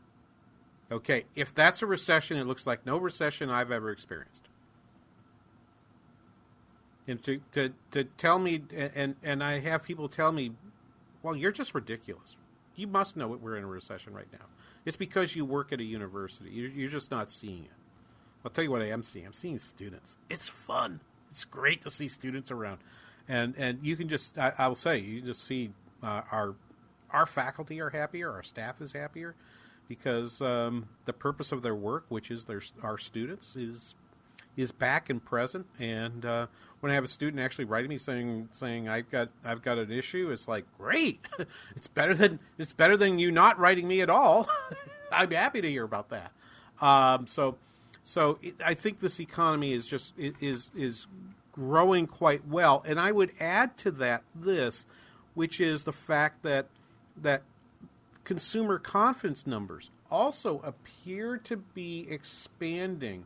Okay, 0.91 1.25
if 1.35 1.55
that's 1.55 1.83
a 1.83 1.87
recession, 1.87 2.39
it 2.39 2.47
looks 2.47 2.67
like 2.67 2.87
no 2.87 2.97
recession 2.97 3.51
I've 3.51 3.71
ever 3.71 3.91
experienced. 3.91 4.48
And 7.09 7.23
to, 7.25 7.41
to, 7.53 7.73
to 7.93 8.05
tell 8.05 8.39
me, 8.39 8.63
and, 8.95 9.17
and 9.23 9.43
I 9.43 9.59
have 9.61 9.83
people 9.83 10.09
tell 10.09 10.31
me, 10.31 10.53
well, 11.23 11.35
you're 11.35 11.53
just 11.53 11.75
ridiculous. 11.75 12.37
You 12.77 12.87
must 12.87 13.17
know 13.17 13.27
we're 13.29 13.57
in 13.57 13.65
a 13.65 13.69
recession 13.69 14.15
right 14.15 14.31
now. 14.33 14.45
It's 14.85 14.97
because 14.97 15.35
you 15.35 15.45
work 15.45 15.73
at 15.73 15.81
a 15.81 15.85
university. 15.85 16.51
You're, 16.51 16.71
you're 16.71 16.91
just 16.91 17.11
not 17.11 17.31
seeing 17.31 17.65
it. 17.65 17.71
I'll 18.45 18.51
tell 18.51 18.63
you 18.63 18.71
what 18.71 18.83
I 18.83 18.91
am 18.91 19.03
seeing. 19.03 19.27
I'm 19.27 19.33
seeing 19.33 19.59
students. 19.59 20.17
It's 20.29 20.49
fun. 20.49 21.01
It's 21.31 21.45
great 21.45 21.81
to 21.83 21.91
see 21.91 22.09
students 22.09 22.51
around, 22.51 22.79
and 23.29 23.55
and 23.59 23.81
you 23.83 23.97
can 23.97 24.09
just 24.09 24.39
I, 24.39 24.53
I 24.57 24.69
will 24.69 24.75
say 24.75 24.99
you 24.99 25.21
just 25.21 25.45
see 25.45 25.73
uh, 26.03 26.23
our 26.33 26.55
our 27.11 27.27
faculty 27.27 27.81
are 27.81 27.91
happier, 27.91 28.33
our 28.33 28.43
staff 28.43 28.81
is 28.81 28.93
happier, 28.93 29.35
because 29.89 30.41
um, 30.41 30.89
the 31.05 31.13
purpose 31.13 31.53
of 31.53 31.63
their 31.63 31.75
work, 31.75 32.05
which 32.09 32.31
is 32.31 32.47
their 32.47 32.63
our 32.83 32.97
students, 32.97 33.57
is 33.57 33.95
is 34.59 34.73
back 34.73 35.09
and 35.09 35.25
present. 35.25 35.65
And 35.79 36.27
uh, 36.27 36.49
when 36.81 36.91
I 36.91 36.97
have 36.97 37.05
a 37.05 37.09
student 37.09 37.41
actually 37.41 37.65
writing 37.65 37.89
me 37.89 37.97
saying 37.97 38.49
saying 38.53 38.89
I've 38.89 39.09
got 39.11 39.31
I've 39.45 39.63
got 39.63 39.79
an 39.79 39.91
issue, 39.91 40.31
it's 40.31 40.49
like 40.49 40.67
great. 40.77 41.21
it's 41.77 41.87
better 41.87 42.13
than 42.13 42.41
it's 42.59 42.73
better 42.73 42.97
than 42.97 43.19
you 43.19 43.31
not 43.31 43.59
writing 43.59 43.89
me 43.89 44.03
at 44.03 44.11
all. 44.11 44.49
I'm 45.13 45.31
happy 45.31 45.63
to 45.63 45.71
hear 45.71 45.85
about 45.85 46.11
that. 46.11 46.33
Um, 46.83 47.27
so 47.27 47.57
so 48.03 48.39
it, 48.43 48.57
I 48.63 48.75
think 48.75 48.99
this 48.99 49.21
economy 49.21 49.73
is 49.73 49.87
just 49.87 50.13
is 50.19 50.71
is 50.77 51.07
growing 51.53 52.09
quite 52.09 52.47
well, 52.47 52.83
and 52.85 53.01
I 53.01 53.13
would 53.13 53.31
add 53.39 53.77
to 53.79 53.93
that 53.93 54.25
this, 54.35 54.87
which 55.35 55.61
is 55.61 55.85
the 55.85 55.93
fact 55.93 56.43
that 56.43 56.67
that 57.17 57.43
consumer 58.25 58.79
confidence 58.79 59.47
numbers 59.47 59.91
also 60.11 60.61
appear 60.65 61.37
to 61.39 61.57
be 61.57 62.07
expanding 62.11 63.25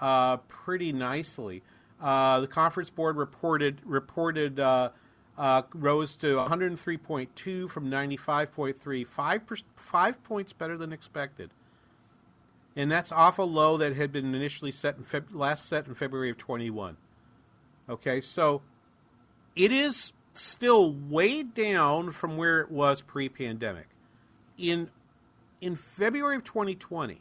uh, 0.00 0.38
pretty 0.48 0.92
nicely. 0.92 1.62
Uh, 2.00 2.40
the 2.40 2.46
conference 2.46 2.90
board 2.90 3.16
reported 3.16 3.80
reported 3.84 4.60
uh, 4.60 4.90
uh 5.38 5.62
rose 5.74 6.16
to 6.16 6.36
103.2 6.36 7.70
from 7.70 7.90
95.3, 7.90 9.06
five, 9.06 9.46
per, 9.46 9.56
five 9.74 10.22
points 10.22 10.52
better 10.52 10.76
than 10.76 10.92
expected, 10.92 11.50
and 12.74 12.92
that's 12.92 13.12
off 13.12 13.38
a 13.38 13.42
low 13.42 13.78
that 13.78 13.96
had 13.96 14.12
been 14.12 14.34
initially 14.34 14.70
set 14.70 14.96
in 14.98 15.04
Feb- 15.04 15.34
last 15.34 15.66
set 15.66 15.86
in 15.86 15.94
February 15.94 16.30
of 16.30 16.36
21. 16.36 16.98
Okay, 17.88 18.20
so 18.20 18.60
it 19.54 19.72
is 19.72 20.12
still 20.34 20.92
way 20.92 21.42
down 21.42 22.12
from 22.12 22.36
where 22.36 22.60
it 22.60 22.70
was 22.70 23.00
pre-pandemic. 23.00 23.88
In 24.58 24.90
in 25.60 25.74
February 25.74 26.36
of 26.36 26.44
2020, 26.44 27.20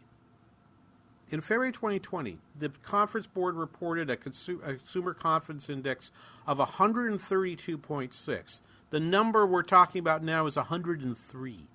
in 1.32 1.42
February 1.42 1.72
2020, 1.72 2.38
the 2.58 2.70
conference 2.84 3.26
board 3.26 3.56
reported 3.56 4.10
a, 4.10 4.18
consumer 4.18 5.14
confidence 5.14 5.70
index 5.70 6.12
of 6.46 6.60
132.6. 6.60 8.62
The 8.92 9.00
number 9.00 9.46
we're 9.46 9.64
talking 9.64 10.00
about 10.00 10.24
now 10.24 10.46
is 10.46 10.56
103. 10.56 11.68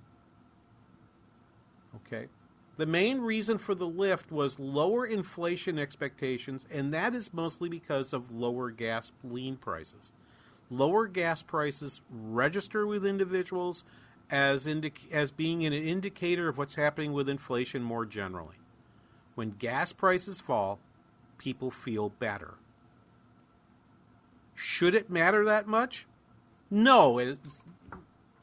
Okay. 1.96 2.26
The 2.76 2.86
main 2.86 3.20
reason 3.20 3.58
for 3.58 3.74
the 3.74 3.86
lift 3.86 4.30
was 4.30 4.58
lower 4.58 5.04
inflation 5.04 5.78
expectations, 5.78 6.64
and 6.70 6.94
that 6.94 7.14
is 7.14 7.34
mostly 7.34 7.68
because 7.68 8.12
of 8.12 8.30
lower 8.30 8.70
gasoline 8.70 9.56
prices. 9.56 10.12
Lower 10.70 11.08
gas 11.08 11.42
prices 11.42 12.00
register 12.10 12.86
with 12.86 13.04
individuals 13.04 13.84
as 14.30 14.64
indic- 14.64 15.12
as 15.12 15.32
being 15.32 15.66
an 15.66 15.72
indicator 15.72 16.48
of 16.48 16.56
what's 16.56 16.76
happening 16.76 17.12
with 17.12 17.28
inflation 17.28 17.82
more 17.82 18.06
generally. 18.06 18.59
When 19.34 19.50
gas 19.50 19.92
prices 19.92 20.40
fall, 20.40 20.78
people 21.38 21.70
feel 21.70 22.10
better. 22.10 22.54
Should 24.54 24.94
it 24.94 25.08
matter 25.08 25.44
that 25.44 25.66
much? 25.66 26.06
No. 26.70 27.36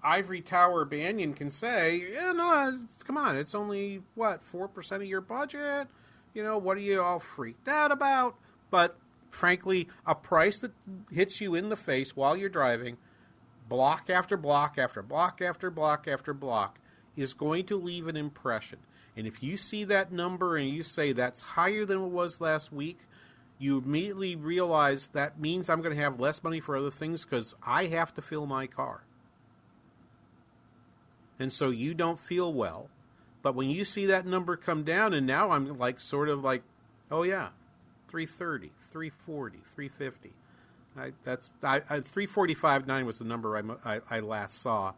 Ivory 0.03 0.41
Tower 0.41 0.85
Banian 0.85 1.35
can 1.35 1.51
say, 1.51 2.07
yeah, 2.13 2.31
no, 2.31 2.79
come 3.03 3.17
on, 3.17 3.35
it's 3.35 3.53
only, 3.53 4.01
what, 4.15 4.41
4% 4.51 4.91
of 4.93 5.03
your 5.03 5.21
budget? 5.21 5.87
You 6.33 6.43
know, 6.43 6.57
what 6.57 6.77
are 6.77 6.81
you 6.81 7.01
all 7.01 7.19
freaked 7.19 7.67
out 7.67 7.91
about? 7.91 8.35
But 8.69 8.97
frankly, 9.29 9.87
a 10.05 10.15
price 10.15 10.59
that 10.59 10.71
hits 11.11 11.41
you 11.41 11.55
in 11.55 11.69
the 11.69 11.75
face 11.75 12.15
while 12.15 12.37
you're 12.37 12.49
driving, 12.49 12.97
block 13.67 14.09
after 14.09 14.37
block 14.37 14.77
after 14.77 15.01
block 15.01 15.41
after 15.41 15.69
block 15.69 16.07
after 16.07 16.33
block, 16.33 16.79
is 17.15 17.33
going 17.33 17.65
to 17.65 17.75
leave 17.75 18.07
an 18.07 18.15
impression. 18.15 18.79
And 19.17 19.25
if 19.25 19.41
you 19.41 19.57
see 19.57 19.83
that 19.85 20.11
number 20.11 20.55
and 20.57 20.69
you 20.69 20.83
say 20.83 21.11
that's 21.11 21.41
higher 21.41 21.85
than 21.85 22.03
it 22.03 22.09
was 22.09 22.39
last 22.39 22.71
week, 22.71 22.99
you 23.57 23.79
immediately 23.79 24.35
realize 24.35 25.07
that 25.09 25.39
means 25.39 25.69
I'm 25.69 25.81
going 25.81 25.95
to 25.95 26.01
have 26.01 26.19
less 26.19 26.43
money 26.43 26.59
for 26.59 26.77
other 26.77 26.91
things 26.91 27.25
because 27.25 27.55
I 27.65 27.85
have 27.87 28.13
to 28.13 28.21
fill 28.21 28.45
my 28.45 28.67
car. 28.67 29.01
And 31.39 31.51
so 31.51 31.71
you 31.71 31.95
don't 31.95 32.19
feel 32.19 32.53
well. 32.53 32.89
But 33.41 33.55
when 33.55 33.69
you 33.71 33.85
see 33.85 34.05
that 34.05 34.27
number 34.27 34.55
come 34.55 34.83
down, 34.83 35.13
and 35.13 35.25
now 35.25 35.51
I'm 35.51 35.73
like, 35.73 35.99
sort 35.99 36.29
of 36.29 36.43
like, 36.43 36.61
oh 37.09 37.23
yeah, 37.23 37.49
330, 38.09 38.71
340, 38.91 39.57
350. 39.75 40.33
I, 40.95 41.13
that's 41.23 41.49
I, 41.63 41.77
I, 41.89 41.99
345.9 41.99 43.05
was 43.05 43.19
the 43.19 43.25
number 43.25 43.57
I, 43.57 43.95
I, 43.95 44.01
I 44.09 44.19
last 44.19 44.61
saw 44.61 44.93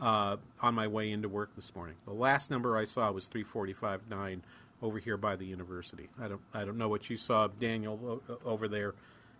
uh, 0.00 0.36
on 0.60 0.74
my 0.74 0.86
way 0.86 1.10
into 1.10 1.28
work 1.28 1.54
this 1.56 1.74
morning. 1.74 1.96
The 2.06 2.12
last 2.12 2.50
number 2.50 2.76
I 2.76 2.84
saw 2.84 3.10
was 3.12 3.28
345.9 3.28 4.40
over 4.82 4.98
here 4.98 5.16
by 5.16 5.36
the 5.36 5.46
university. 5.46 6.08
I 6.20 6.28
don't 6.28 6.40
I 6.52 6.64
don't 6.64 6.78
know 6.78 6.88
what 6.88 7.08
you 7.08 7.16
saw, 7.16 7.48
Daniel, 7.48 8.22
over 8.44 8.68
there 8.68 8.94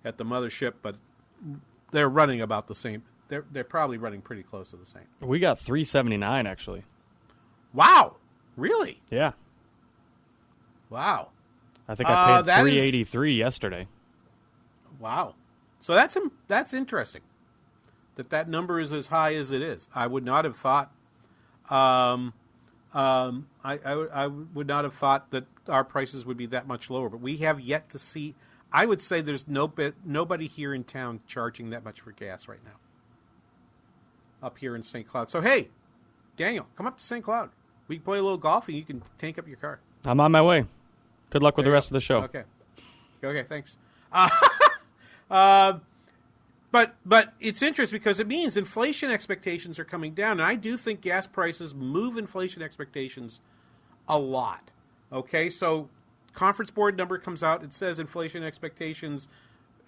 at 0.04 0.16
the 0.18 0.24
mothership, 0.24 0.74
but 0.82 0.96
they're 1.90 2.08
running 2.08 2.40
about 2.40 2.66
the 2.66 2.74
same. 2.74 3.02
They're 3.28 3.44
they're 3.52 3.64
probably 3.64 3.98
running 3.98 4.22
pretty 4.22 4.42
close 4.42 4.70
to 4.70 4.76
the 4.76 4.86
same. 4.86 5.02
We 5.20 5.38
got 5.38 5.58
379 5.58 6.46
actually. 6.46 6.84
Wow, 7.72 8.16
really? 8.56 9.00
Yeah. 9.10 9.32
Wow. 10.88 11.30
I 11.88 11.94
think 11.94 12.08
I 12.08 12.42
paid 12.42 12.48
uh, 12.48 12.60
383 12.62 13.32
is... 13.32 13.38
yesterday. 13.38 13.88
Wow. 15.00 15.34
So 15.80 15.94
that's 15.94 16.16
that's 16.48 16.72
interesting 16.72 17.20
that 18.16 18.30
that 18.30 18.48
number 18.48 18.80
is 18.80 18.92
as 18.92 19.08
high 19.08 19.34
as 19.34 19.50
it 19.50 19.62
is. 19.62 19.88
I 19.94 20.06
would 20.06 20.24
not 20.24 20.44
have 20.44 20.56
thought. 20.56 20.92
Um, 21.70 22.32
um, 22.92 23.48
I, 23.64 23.78
I, 23.84 23.92
I, 23.92 24.26
would 24.26 24.66
not 24.66 24.84
have 24.84 24.94
thought 24.94 25.30
that 25.30 25.46
our 25.66 25.82
prices 25.82 26.24
would 26.26 26.36
be 26.36 26.46
that 26.46 26.68
much 26.68 26.90
lower, 26.90 27.08
but 27.08 27.20
we 27.20 27.38
have 27.38 27.58
yet 27.58 27.88
to 27.90 27.98
see. 27.98 28.34
I 28.72 28.86
would 28.86 29.00
say 29.00 29.20
there's 29.20 29.48
no 29.48 29.66
bit, 29.66 29.94
nobody 30.04 30.46
here 30.46 30.74
in 30.74 30.84
town 30.84 31.20
charging 31.26 31.70
that 31.70 31.84
much 31.84 32.00
for 32.00 32.12
gas 32.12 32.46
right 32.46 32.60
now. 32.64 34.46
Up 34.46 34.58
here 34.58 34.76
in 34.76 34.82
St. 34.82 35.08
Cloud. 35.08 35.30
So 35.30 35.40
hey, 35.40 35.70
Daniel, 36.36 36.68
come 36.76 36.86
up 36.86 36.98
to 36.98 37.02
St. 37.02 37.24
Cloud. 37.24 37.50
We 37.88 37.96
can 37.96 38.04
play 38.04 38.18
a 38.18 38.22
little 38.22 38.38
golf, 38.38 38.68
and 38.68 38.76
you 38.76 38.84
can 38.84 39.02
tank 39.18 39.38
up 39.38 39.48
your 39.48 39.56
car. 39.56 39.80
I'm 40.04 40.20
on 40.20 40.30
my 40.30 40.42
way. 40.42 40.66
Good 41.30 41.42
luck 41.42 41.56
with 41.56 41.64
there 41.64 41.70
the 41.70 41.74
rest 41.74 41.90
go. 41.90 41.96
of 41.96 42.00
the 42.00 42.04
show. 42.04 42.22
Okay. 42.22 42.44
Okay. 43.22 43.44
Thanks. 43.48 43.76
Uh, 44.12 44.28
uh, 45.28 45.78
but 46.74 46.96
but 47.06 47.34
it's 47.38 47.62
interesting 47.62 48.00
because 48.00 48.18
it 48.18 48.26
means 48.26 48.56
inflation 48.56 49.08
expectations 49.08 49.78
are 49.78 49.84
coming 49.84 50.12
down, 50.12 50.32
and 50.32 50.42
I 50.42 50.56
do 50.56 50.76
think 50.76 51.00
gas 51.00 51.24
prices 51.24 51.72
move 51.72 52.18
inflation 52.18 52.62
expectations 52.62 53.38
a 54.08 54.18
lot. 54.18 54.72
Okay, 55.12 55.50
so 55.50 55.88
conference 56.32 56.72
board 56.72 56.96
number 56.96 57.16
comes 57.16 57.44
out. 57.44 57.62
It 57.62 57.72
says 57.72 58.00
inflation 58.00 58.42
expectations 58.42 59.28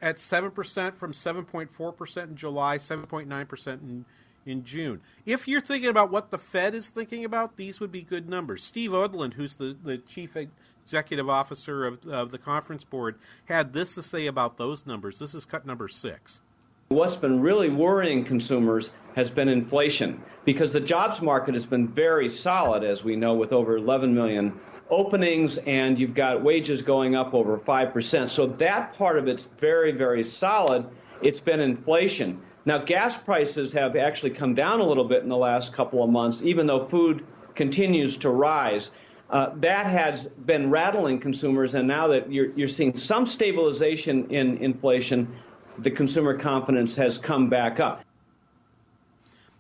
at 0.00 0.20
seven 0.20 0.52
percent 0.52 0.96
from 0.96 1.12
seven 1.12 1.44
point 1.44 1.74
four 1.74 1.90
percent 1.92 2.30
in 2.30 2.36
July, 2.36 2.76
seven 2.76 3.06
point 3.06 3.26
nine 3.26 3.46
percent 3.46 3.82
in 3.82 4.04
in 4.44 4.62
June. 4.62 5.00
If 5.24 5.48
you're 5.48 5.60
thinking 5.60 5.90
about 5.90 6.12
what 6.12 6.30
the 6.30 6.38
Fed 6.38 6.72
is 6.72 6.88
thinking 6.88 7.24
about, 7.24 7.56
these 7.56 7.80
would 7.80 7.90
be 7.90 8.02
good 8.02 8.28
numbers. 8.28 8.62
Steve 8.62 8.92
Odland, 8.92 9.34
who's 9.34 9.56
the, 9.56 9.76
the 9.82 9.98
chief 9.98 10.36
executive 10.36 11.28
officer 11.28 11.84
of, 11.84 12.06
of 12.06 12.30
the 12.30 12.38
conference 12.38 12.84
board, 12.84 13.18
had 13.46 13.72
this 13.72 13.96
to 13.96 14.04
say 14.04 14.28
about 14.28 14.56
those 14.56 14.86
numbers. 14.86 15.18
This 15.18 15.34
is 15.34 15.44
cut 15.44 15.66
number 15.66 15.88
six. 15.88 16.42
What's 16.88 17.16
been 17.16 17.40
really 17.40 17.68
worrying 17.68 18.22
consumers 18.22 18.92
has 19.16 19.28
been 19.28 19.48
inflation 19.48 20.22
because 20.44 20.72
the 20.72 20.78
jobs 20.78 21.20
market 21.20 21.54
has 21.54 21.66
been 21.66 21.88
very 21.88 22.28
solid, 22.28 22.84
as 22.84 23.02
we 23.02 23.16
know, 23.16 23.34
with 23.34 23.52
over 23.52 23.76
11 23.76 24.14
million 24.14 24.60
openings 24.88 25.58
and 25.58 25.98
you've 25.98 26.14
got 26.14 26.44
wages 26.44 26.82
going 26.82 27.16
up 27.16 27.34
over 27.34 27.58
5%. 27.58 28.28
So 28.28 28.46
that 28.46 28.92
part 28.92 29.18
of 29.18 29.26
it's 29.26 29.48
very, 29.58 29.90
very 29.90 30.22
solid. 30.22 30.86
It's 31.22 31.40
been 31.40 31.58
inflation. 31.58 32.40
Now, 32.64 32.78
gas 32.78 33.16
prices 33.16 33.72
have 33.72 33.96
actually 33.96 34.30
come 34.30 34.54
down 34.54 34.78
a 34.78 34.84
little 34.84 35.06
bit 35.06 35.24
in 35.24 35.28
the 35.28 35.36
last 35.36 35.72
couple 35.72 36.04
of 36.04 36.10
months, 36.10 36.40
even 36.42 36.68
though 36.68 36.86
food 36.86 37.26
continues 37.56 38.16
to 38.18 38.30
rise. 38.30 38.92
Uh, 39.28 39.50
that 39.56 39.86
has 39.86 40.28
been 40.28 40.70
rattling 40.70 41.18
consumers, 41.18 41.74
and 41.74 41.88
now 41.88 42.06
that 42.06 42.30
you're, 42.30 42.52
you're 42.52 42.68
seeing 42.68 42.96
some 42.96 43.26
stabilization 43.26 44.30
in 44.30 44.58
inflation, 44.58 45.34
the 45.78 45.90
consumer 45.90 46.36
confidence 46.36 46.96
has 46.96 47.18
come 47.18 47.48
back 47.48 47.80
up. 47.80 48.04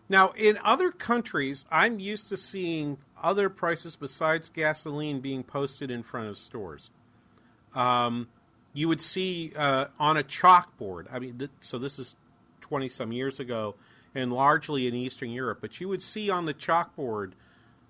Now, 0.08 0.30
in 0.36 0.58
other 0.62 0.90
countries, 0.92 1.64
I'm 1.70 1.98
used 1.98 2.28
to 2.28 2.36
seeing 2.36 2.98
other 3.22 3.48
prices 3.48 3.96
besides 3.96 4.48
gasoline 4.48 5.20
being 5.20 5.42
posted 5.42 5.90
in 5.90 6.02
front 6.02 6.28
of 6.28 6.38
stores. 6.38 6.90
Um, 7.74 8.28
you 8.72 8.88
would 8.88 9.00
see 9.00 9.52
uh, 9.56 9.86
on 9.98 10.16
a 10.16 10.22
chalkboard. 10.22 11.06
I 11.10 11.18
mean, 11.18 11.38
th- 11.38 11.50
so 11.60 11.78
this 11.78 11.98
is 11.98 12.14
20 12.60 12.88
some 12.88 13.12
years 13.12 13.40
ago, 13.40 13.74
and 14.14 14.32
largely 14.32 14.86
in 14.86 14.94
Eastern 14.94 15.30
Europe. 15.30 15.58
But 15.60 15.80
you 15.80 15.88
would 15.88 16.02
see 16.02 16.30
on 16.30 16.44
the 16.44 16.54
chalkboard 16.54 17.32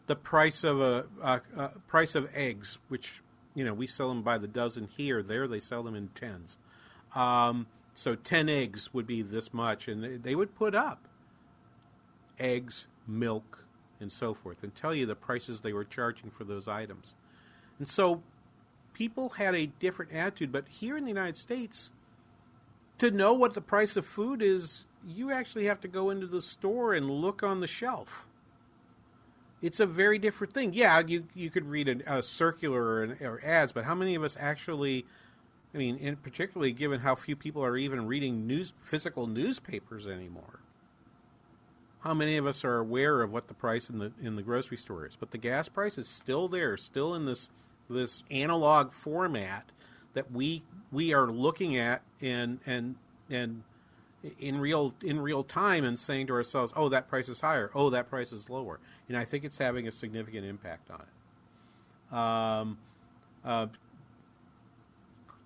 the 0.07 0.17
price 0.17 0.65
of 0.65 0.81
a, 0.81 1.07
a, 1.23 1.41
a 1.57 1.69
price 1.87 2.15
of 2.15 2.31
eggs, 2.35 2.79
which 2.89 3.21
you 3.55 3.65
know 3.65 3.75
we 3.75 3.87
sell 3.87 4.09
them 4.09 4.23
by 4.23 4.39
the 4.39 4.49
dozen 4.49 4.89
here. 4.97 5.23
There, 5.23 5.47
they 5.49 5.61
sell 5.61 5.83
them 5.83 5.95
in 5.95 6.09
tens. 6.09 6.59
Um, 7.15 7.67
so 7.97 8.15
10 8.15 8.51
eggs 8.51 8.93
would 8.93 9.07
be 9.07 9.23
this 9.23 9.55
much, 9.55 9.89
and 9.89 10.23
they, 10.23 10.35
would 10.35 10.55
put 10.55 10.75
up 10.75 11.09
eggs, 12.39 12.87
milk, 13.07 13.65
and 13.99 14.13
so 14.13 14.35
forth, 14.35 14.63
and 14.63 14.75
tell 14.75 14.95
you 14.95 15.07
the 15.07 15.15
prices 15.15 15.63
they 15.63 15.73
were 15.73 15.83
charging 15.83 16.31
for 16.31 16.45
those 16.45 16.69
items. 16.69 17.15
And 17.79 17.89
so 17.89 18.23
people 18.93 19.31
had 19.31 19.55
a 19.55 19.65
different 19.65 20.13
attitude, 20.13 20.53
but 20.53 20.69
here 20.69 20.99
in 20.99 21.05
the 21.05 21.09
United 21.09 21.39
States, 21.39 21.91
to 22.99 23.11
know 23.11 23.33
what 23.33 23.55
the 23.55 23.63
price 23.63 23.97
of 23.97 24.05
food 24.05 24.43
is, 24.43 24.85
you 25.07 25.31
actually 25.31 25.65
have 25.65 25.81
to 25.81 25.89
go 25.89 26.11
into 26.11 26.27
the 26.27 26.43
store 26.43 26.93
and 26.93 27.11
look 27.11 27.43
on 27.43 27.61
the 27.61 27.67
shelf. 27.67 28.27
It's 29.63 29.81
a 29.81 29.87
very 29.87 30.19
different 30.19 30.53
thing. 30.53 30.75
Yeah, 30.75 31.01
you 31.01 31.25
you 31.35 31.49
could 31.49 31.65
read 31.65 32.05
a, 32.07 32.23
circular 32.23 32.83
or, 32.83 33.17
or 33.23 33.41
ads, 33.43 33.73
but 33.73 33.87
how 33.87 33.95
many 33.95 34.15
of 34.15 34.23
us 34.23 34.37
actually? 34.39 35.07
I 35.77 35.79
mean, 35.79 36.17
particularly 36.23 36.73
given 36.73 37.01
how 37.01 37.15
few 37.15 37.37
people 37.37 37.63
are 37.63 37.77
even 37.77 38.07
reading 38.07 38.47
news 38.47 38.73
physical 38.83 39.27
newspapers 39.27 40.09
anymore 40.09 40.61
how 42.07 42.15
many 42.15 42.37
of 42.37 42.47
us 42.47 42.65
are 42.65 42.79
aware 42.79 43.21
of 43.21 43.33
what 43.33 43.49
the 43.49 43.55
price 43.55 43.91
in 43.91 43.99
the 43.99 44.13
in 44.23 44.37
the 44.37 44.43
grocery 44.43 44.77
store 44.77 45.07
is? 45.07 45.17
But 45.17 45.33
the 45.33 45.39
gas 45.39 45.69
price 45.69 45.99
is 45.99 46.09
still 46.09 46.47
there, 46.47 46.77
still 46.77 47.17
in 47.17 47.27
this 47.27 47.51
this 47.91 48.23
analog 48.31 48.93
format 48.93 49.73
that 50.15 50.31
we 50.31 50.63
we 50.93 51.13
are 51.13 51.27
looking 51.27 51.77
at 51.77 52.03
and 52.23 52.61
and 52.65 52.95
and 53.29 53.65
in 54.39 54.61
real 54.61 54.95
in 55.03 55.19
real 55.19 55.43
time 55.43 55.85
and 55.85 55.99
saying 55.99 56.29
to 56.29 56.35
ourselves, 56.35 56.73
"Oh, 56.77 56.89
that 56.91 57.09
price 57.09 57.29
is 57.29 57.41
higher. 57.41 57.73
Oh, 57.75 57.91
that 57.91 58.09
price 58.09 58.33
is 58.33 58.49
lower." 58.49 58.79
And 59.09 59.17
I 59.17 59.25
think 59.25 59.43
it's 59.43 59.59
having 59.59 59.89
a 59.89 59.93
significant 59.93 60.47
impact 60.47 60.91
on 60.93 61.01
it. 61.01 62.17
Um, 62.17 62.79
uh, 63.45 63.67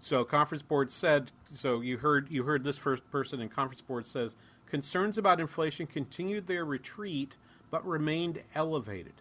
so 0.00 0.24
conference 0.24 0.62
board 0.62 0.90
said. 0.90 1.30
So 1.54 1.80
you 1.80 1.98
heard 1.98 2.30
you 2.30 2.44
heard 2.44 2.64
this 2.64 2.78
first 2.78 3.08
person 3.10 3.40
in 3.40 3.48
conference 3.48 3.80
board 3.80 4.06
says 4.06 4.34
Concerns 4.70 5.18
about 5.18 5.40
inflation 5.40 5.86
continued 5.86 6.46
their 6.46 6.64
retreat 6.64 7.34
but 7.70 7.84
remained 7.84 8.42
elevated. 8.54 9.14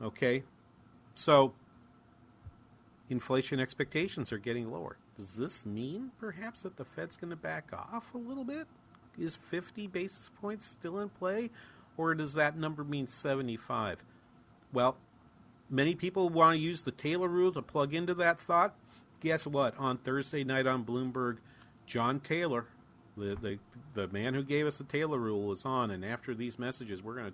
Okay? 0.00 0.44
So, 1.14 1.52
inflation 3.10 3.60
expectations 3.60 4.32
are 4.32 4.38
getting 4.38 4.70
lower. 4.70 4.96
Does 5.16 5.34
this 5.34 5.66
mean 5.66 6.12
perhaps 6.18 6.62
that 6.62 6.76
the 6.76 6.84
Fed's 6.84 7.16
going 7.16 7.30
to 7.30 7.36
back 7.36 7.70
off 7.72 8.14
a 8.14 8.18
little 8.18 8.44
bit? 8.44 8.66
Is 9.18 9.36
50 9.36 9.88
basis 9.88 10.30
points 10.40 10.64
still 10.64 10.98
in 10.98 11.08
play? 11.08 11.50
Or 11.96 12.14
does 12.14 12.34
that 12.34 12.56
number 12.56 12.84
mean 12.84 13.06
75? 13.06 14.02
Well, 14.72 14.96
many 15.68 15.94
people 15.94 16.30
want 16.30 16.56
to 16.56 16.60
use 16.60 16.82
the 16.82 16.90
Taylor 16.90 17.28
rule 17.28 17.52
to 17.52 17.62
plug 17.62 17.94
into 17.94 18.14
that 18.14 18.40
thought. 18.40 18.74
Guess 19.22 19.46
what? 19.46 19.78
On 19.78 19.98
Thursday 19.98 20.42
night 20.42 20.66
on 20.66 20.84
Bloomberg, 20.84 21.36
John 21.86 22.18
Taylor, 22.18 22.66
the, 23.16 23.36
the 23.40 23.58
the 23.94 24.08
man 24.08 24.34
who 24.34 24.42
gave 24.42 24.66
us 24.66 24.78
the 24.78 24.84
Taylor 24.84 25.18
rule 25.18 25.46
was 25.46 25.64
on, 25.64 25.92
and 25.92 26.04
after 26.04 26.34
these 26.34 26.58
messages, 26.58 27.04
we're 27.04 27.14
gonna 27.14 27.32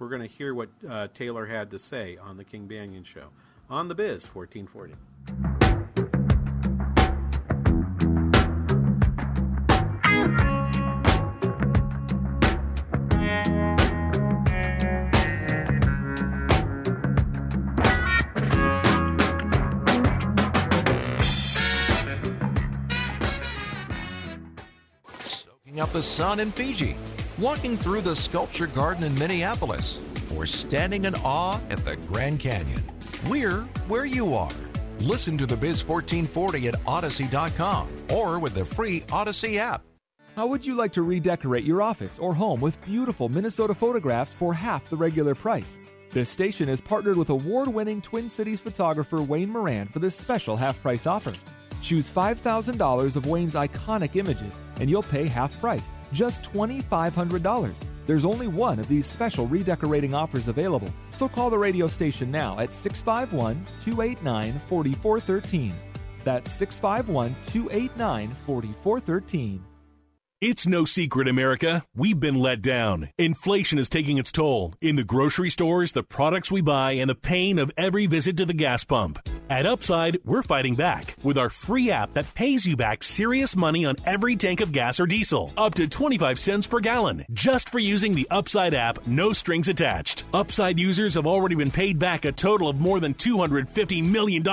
we're 0.00 0.08
gonna 0.08 0.26
hear 0.26 0.52
what 0.52 0.68
uh, 0.88 1.06
Taylor 1.14 1.46
had 1.46 1.70
to 1.70 1.78
say 1.78 2.16
on 2.16 2.38
the 2.38 2.44
King 2.44 2.66
Banian 2.66 3.04
Show 3.04 3.28
on 3.70 3.86
the 3.86 3.94
Biz 3.94 4.26
1440. 4.34 4.94
up 5.52 5.57
the 25.98 26.02
sun 26.02 26.38
in 26.38 26.52
Fiji, 26.52 26.96
walking 27.38 27.76
through 27.76 28.00
the 28.00 28.14
sculpture 28.14 28.68
garden 28.68 29.02
in 29.02 29.12
Minneapolis, 29.18 29.98
or 30.36 30.46
standing 30.46 31.06
in 31.06 31.14
awe 31.24 31.58
at 31.70 31.84
the 31.84 31.96
Grand 32.06 32.38
Canyon. 32.38 32.84
We're 33.26 33.62
where 33.88 34.04
you 34.04 34.32
are. 34.34 34.52
Listen 35.00 35.36
to 35.38 35.44
the 35.44 35.56
Biz 35.56 35.84
1440 35.84 36.68
at 36.68 36.76
Odyssey.com 36.86 37.88
or 38.14 38.38
with 38.38 38.54
the 38.54 38.64
free 38.64 39.02
Odyssey 39.10 39.58
app. 39.58 39.82
How 40.36 40.46
would 40.46 40.64
you 40.64 40.74
like 40.74 40.92
to 40.92 41.02
redecorate 41.02 41.64
your 41.64 41.82
office 41.82 42.16
or 42.20 42.32
home 42.32 42.60
with 42.60 42.80
beautiful 42.82 43.28
Minnesota 43.28 43.74
photographs 43.74 44.32
for 44.32 44.54
half 44.54 44.88
the 44.88 44.96
regular 44.96 45.34
price? 45.34 45.80
This 46.12 46.30
station 46.30 46.68
is 46.68 46.80
partnered 46.80 47.16
with 47.16 47.30
award 47.30 47.66
winning 47.66 48.00
Twin 48.02 48.28
Cities 48.28 48.60
photographer 48.60 49.20
Wayne 49.20 49.50
Moran 49.50 49.88
for 49.88 49.98
this 49.98 50.14
special 50.14 50.56
half 50.56 50.80
price 50.80 51.08
offer. 51.08 51.32
Choose 51.82 52.10
$5,000 52.10 53.16
of 53.16 53.26
Wayne's 53.26 53.54
iconic 53.54 54.16
images, 54.16 54.58
and 54.80 54.90
you'll 54.90 55.02
pay 55.02 55.26
half 55.26 55.58
price, 55.60 55.90
just 56.12 56.42
$2,500. 56.42 57.74
There's 58.06 58.24
only 58.24 58.48
one 58.48 58.78
of 58.78 58.88
these 58.88 59.06
special 59.06 59.46
redecorating 59.46 60.14
offers 60.14 60.48
available, 60.48 60.88
so 61.16 61.28
call 61.28 61.50
the 61.50 61.58
radio 61.58 61.86
station 61.86 62.30
now 62.30 62.58
at 62.58 62.72
651 62.72 63.66
289 63.84 64.60
4413. 64.68 65.74
That's 66.24 66.50
651 66.52 67.36
289 67.52 68.36
4413. 68.46 69.67
It's 70.40 70.68
no 70.68 70.84
secret, 70.84 71.26
America. 71.26 71.84
We've 71.96 72.20
been 72.20 72.36
let 72.36 72.62
down. 72.62 73.10
Inflation 73.18 73.76
is 73.76 73.88
taking 73.88 74.18
its 74.18 74.30
toll 74.30 74.72
in 74.80 74.94
the 74.94 75.02
grocery 75.02 75.50
stores, 75.50 75.90
the 75.90 76.04
products 76.04 76.52
we 76.52 76.60
buy, 76.60 76.92
and 76.92 77.10
the 77.10 77.16
pain 77.16 77.58
of 77.58 77.72
every 77.76 78.06
visit 78.06 78.36
to 78.36 78.46
the 78.46 78.54
gas 78.54 78.84
pump. 78.84 79.18
At 79.50 79.66
Upside, 79.66 80.18
we're 80.24 80.42
fighting 80.42 80.74
back 80.74 81.16
with 81.24 81.38
our 81.38 81.48
free 81.48 81.90
app 81.90 82.12
that 82.12 82.32
pays 82.34 82.66
you 82.66 82.76
back 82.76 83.02
serious 83.02 83.56
money 83.56 83.86
on 83.86 83.96
every 84.04 84.36
tank 84.36 84.60
of 84.60 84.72
gas 84.72 85.00
or 85.00 85.06
diesel, 85.06 85.52
up 85.56 85.74
to 85.76 85.88
25 85.88 86.38
cents 86.38 86.66
per 86.66 86.80
gallon, 86.80 87.24
just 87.32 87.70
for 87.70 87.78
using 87.78 88.14
the 88.14 88.28
Upside 88.30 88.74
app, 88.74 89.06
no 89.06 89.32
strings 89.32 89.66
attached. 89.66 90.24
Upside 90.34 90.78
users 90.78 91.14
have 91.14 91.26
already 91.26 91.54
been 91.54 91.70
paid 91.70 91.98
back 91.98 92.26
a 92.26 92.30
total 92.30 92.68
of 92.68 92.78
more 92.78 93.00
than 93.00 93.14
$250 93.14 94.04
million. 94.04 94.44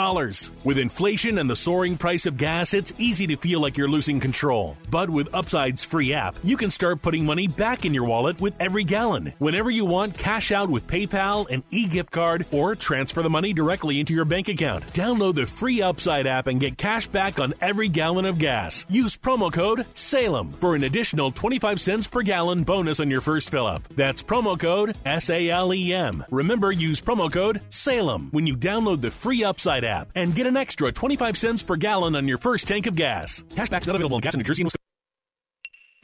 With 0.64 0.80
inflation 0.80 1.38
and 1.40 1.50
the 1.50 1.56
soaring 1.56 1.98
price 1.98 2.26
of 2.26 2.38
gas, 2.38 2.74
it's 2.74 2.94
easy 2.98 3.28
to 3.28 3.36
feel 3.36 3.60
like 3.60 3.78
you're 3.78 3.90
losing 3.90 4.22
control. 4.22 4.78
But 4.90 5.10
with 5.10 5.36
Upside 5.36 5.75
free 5.84 6.14
app, 6.14 6.36
you 6.44 6.58
can 6.58 6.72
start 6.72 7.02
putting 7.02 7.26
money 7.26 7.48
back 7.48 7.86
in 7.86 7.94
your 7.94 8.06
wallet 8.06 8.40
with 8.40 8.56
every 8.60 8.84
gallon. 8.84 9.34
Whenever 9.40 9.70
you 9.70 9.86
want, 9.86 10.18
cash 10.18 10.52
out 10.52 10.70
with 10.70 10.88
PayPal, 10.88 11.50
an 11.50 11.64
e 11.72 11.88
gift 11.88 12.12
card, 12.12 12.46
or 12.52 12.76
transfer 12.76 13.22
the 13.22 13.30
money 13.30 13.54
directly 13.54 14.00
into 14.00 14.14
your 14.14 14.26
bank 14.26 14.48
account. 14.48 14.86
Download 14.94 15.36
the 15.36 15.46
free 15.46 15.82
Upside 15.82 16.28
app 16.28 16.48
and 16.48 16.60
get 16.60 16.78
cash 16.78 17.08
back 17.08 17.40
on 17.40 17.54
every 17.62 17.90
gallon 17.90 18.26
of 18.26 18.40
gas. 18.40 18.86
Use 18.90 19.18
promo 19.18 19.52
code 19.52 19.86
SALEM 19.94 20.54
for 20.54 20.76
an 20.76 20.84
additional 20.84 21.32
25 21.32 21.82
cents 21.82 22.08
per 22.08 22.22
gallon 22.22 22.64
bonus 22.64 23.00
on 23.00 23.10
your 23.10 23.22
first 23.22 23.50
fill 23.50 23.68
up. 23.68 23.82
That's 23.96 24.24
promo 24.24 24.60
code 24.60 24.96
S 25.06 25.30
A 25.30 25.50
L 25.50 25.74
E 25.74 25.94
M. 25.94 26.24
Remember, 26.30 26.72
use 26.72 27.02
promo 27.02 27.32
code 27.32 27.62
SALEM 27.70 28.30
when 28.32 28.48
you 28.48 28.56
download 28.56 29.02
the 29.02 29.12
free 29.12 29.44
Upside 29.44 29.84
app 29.84 30.10
and 30.16 30.36
get 30.36 30.48
an 30.48 30.58
extra 30.58 30.92
25 30.92 31.38
cents 31.38 31.64
per 31.64 31.76
gallon 31.76 32.16
on 32.16 32.28
your 32.28 32.38
first 32.38 32.68
tank 32.68 32.86
of 32.88 32.96
gas. 32.96 33.44
Cashback's 33.50 33.88
not 33.88 33.96
available 33.96 34.18
in 34.18 34.22
gas 34.22 34.34
in 34.34 34.40
New 34.40 34.44
Jersey 34.44 34.62
and 34.62 34.68
Wisconsin. 34.68 34.85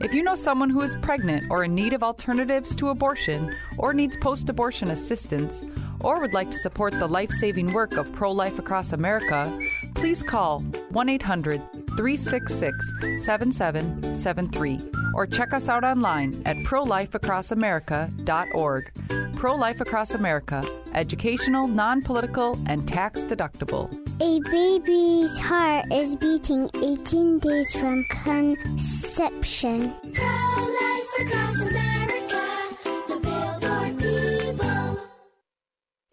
If 0.00 0.12
you 0.12 0.22
know 0.22 0.34
someone 0.34 0.68
who 0.70 0.82
is 0.82 0.96
pregnant 0.96 1.46
or 1.50 1.64
in 1.64 1.74
need 1.74 1.94
of 1.94 2.02
alternatives 2.02 2.74
to 2.76 2.90
abortion, 2.90 3.56
or 3.78 3.94
needs 3.94 4.16
post 4.18 4.48
abortion 4.48 4.90
assistance, 4.90 5.64
or 6.00 6.20
would 6.20 6.34
like 6.34 6.50
to 6.50 6.58
support 6.58 6.98
the 6.98 7.06
life 7.06 7.30
saving 7.30 7.72
work 7.72 7.96
of 7.96 8.12
Pro 8.12 8.30
Life 8.30 8.58
Across 8.58 8.92
America, 8.92 9.58
please 9.94 10.22
call 10.22 10.60
1 10.90 11.08
800 11.08 11.62
366 11.96 12.92
7773 13.24 14.80
or 15.14 15.26
check 15.26 15.54
us 15.54 15.70
out 15.70 15.82
online 15.82 16.42
at 16.44 16.58
prolifeacrossamerica.org. 16.58 18.92
Pro 19.34 19.54
Life 19.54 19.80
Across 19.80 20.10
America, 20.10 20.62
educational, 20.92 21.66
non 21.66 22.02
political, 22.02 22.60
and 22.66 22.86
tax 22.86 23.22
deductible. 23.22 24.05
A 24.18 24.40
baby's 24.40 25.38
heart 25.38 25.92
is 25.92 26.16
beating 26.16 26.70
18 26.82 27.38
days 27.38 27.72
from 27.74 28.02
conception. 28.04 29.92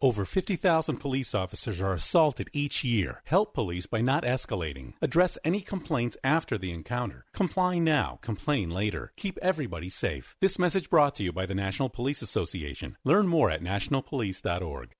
Over 0.01 0.25
50,000 0.25 0.97
police 0.97 1.33
officers 1.33 1.81
are 1.81 1.93
assaulted 1.93 2.49
each 2.51 2.83
year. 2.83 3.21
Help 3.23 3.53
police 3.53 3.85
by 3.85 4.01
not 4.01 4.23
escalating. 4.23 4.95
Address 5.01 5.37
any 5.45 5.61
complaints 5.61 6.17
after 6.25 6.57
the 6.57 6.73
encounter. 6.73 7.23
Comply 7.33 7.79
now, 7.79 8.19
complain 8.21 8.69
later. 8.69 9.13
Keep 9.15 9.39
everybody 9.41 9.87
safe. 9.87 10.35
This 10.41 10.59
message 10.59 10.89
brought 10.89 11.15
to 11.15 11.23
you 11.23 11.31
by 11.31 11.45
the 11.45 11.55
National 11.55 11.87
Police 11.87 12.21
Association. 12.21 12.97
Learn 13.05 13.29
more 13.29 13.49
at 13.49 13.63
nationalpolice.org. 13.63 14.93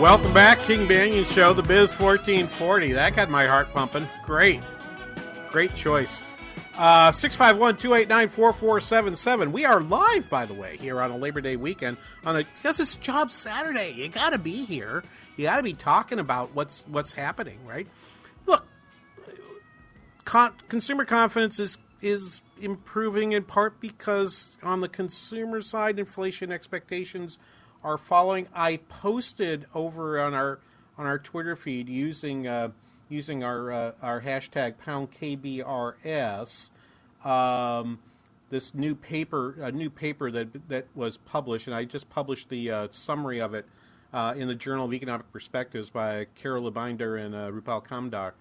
Welcome 0.00 0.32
back, 0.32 0.60
King 0.60 0.88
Banian 0.88 1.26
Show, 1.26 1.52
the 1.52 1.62
Biz 1.62 1.98
1440. 1.98 2.92
That 2.92 3.14
got 3.14 3.28
my 3.28 3.46
heart 3.46 3.70
pumping. 3.74 4.08
Great. 4.24 4.62
Great 5.50 5.74
choice. 5.74 6.22
Uh, 6.76 7.12
651 7.12 7.76
289 7.76 8.28
4477. 8.30 9.52
We 9.52 9.64
are 9.64 9.80
live, 9.80 10.28
by 10.28 10.44
the 10.44 10.54
way, 10.54 10.76
here 10.76 11.00
on 11.00 11.12
a 11.12 11.16
Labor 11.16 11.40
Day 11.40 11.54
weekend. 11.54 11.96
On 12.24 12.36
a 12.36 12.44
Because 12.56 12.80
it's 12.80 12.96
Job 12.96 13.30
Saturday. 13.30 13.92
You 13.92 14.08
got 14.08 14.30
to 14.30 14.38
be 14.38 14.64
here. 14.64 15.04
You 15.36 15.44
got 15.44 15.58
to 15.58 15.62
be 15.62 15.72
talking 15.72 16.18
about 16.18 16.52
what's 16.52 16.84
what's 16.88 17.12
happening, 17.12 17.58
right? 17.64 17.86
Look, 18.46 18.66
con- 20.24 20.54
consumer 20.68 21.04
confidence 21.04 21.60
is 21.60 21.78
is 22.02 22.40
improving 22.60 23.32
in 23.32 23.44
part 23.44 23.80
because 23.80 24.56
on 24.60 24.80
the 24.80 24.88
consumer 24.88 25.62
side, 25.62 26.00
inflation 26.00 26.50
expectations 26.50 27.38
are 27.84 27.98
following. 27.98 28.48
I 28.52 28.78
posted 28.88 29.66
over 29.76 30.20
on 30.20 30.34
our 30.34 30.58
on 30.98 31.06
our 31.06 31.20
Twitter 31.20 31.54
feed 31.54 31.88
using 31.88 32.48
uh, 32.48 32.70
using 33.14 33.44
our 33.44 33.72
uh, 33.72 33.92
our 34.02 34.20
hashtag 34.20 34.74
pound 34.84 35.08
KBRS. 35.12 36.70
Um, 37.24 38.00
this 38.50 38.74
new 38.74 38.94
paper, 38.94 39.56
a 39.60 39.72
new 39.72 39.88
paper 39.88 40.30
that 40.30 40.68
that 40.68 40.86
was 40.94 41.16
published, 41.16 41.66
and 41.66 41.74
I 41.74 41.84
just 41.84 42.10
published 42.10 42.48
the 42.48 42.70
uh, 42.70 42.88
summary 42.90 43.40
of 43.40 43.54
it 43.54 43.66
uh, 44.12 44.34
in 44.36 44.48
the 44.48 44.54
Journal 44.54 44.86
of 44.86 44.92
Economic 44.92 45.32
Perspectives 45.32 45.90
by 45.90 46.26
Carola 46.40 46.70
Binder 46.70 47.16
and 47.16 47.34
uh, 47.34 47.50
Rupal 47.50 47.86
Kamdar 47.86 48.32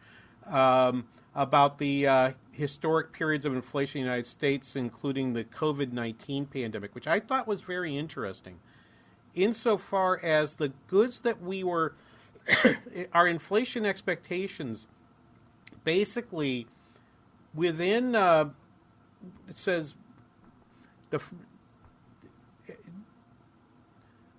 um, 0.51 1.05
about 1.35 1.77
the 1.77 2.07
uh, 2.07 2.31
historic 2.51 3.13
periods 3.13 3.45
of 3.45 3.53
inflation 3.53 4.01
in 4.01 4.05
the 4.05 4.11
United 4.11 4.27
States, 4.27 4.75
including 4.75 5.33
the 5.33 5.43
COVID 5.43 5.93
nineteen 5.93 6.45
pandemic, 6.45 6.95
which 6.95 7.07
I 7.07 7.19
thought 7.19 7.47
was 7.47 7.61
very 7.61 7.95
interesting 7.95 8.59
insofar 9.35 10.19
as 10.19 10.55
the 10.55 10.71
goods 10.87 11.21
that 11.21 11.41
we 11.41 11.63
were 11.63 11.95
our 13.13 13.27
inflation 13.27 13.85
expectations 13.85 14.87
basically 15.83 16.67
within 17.53 18.15
uh, 18.15 18.49
it 19.49 19.57
says 19.57 19.95
the 21.09 21.21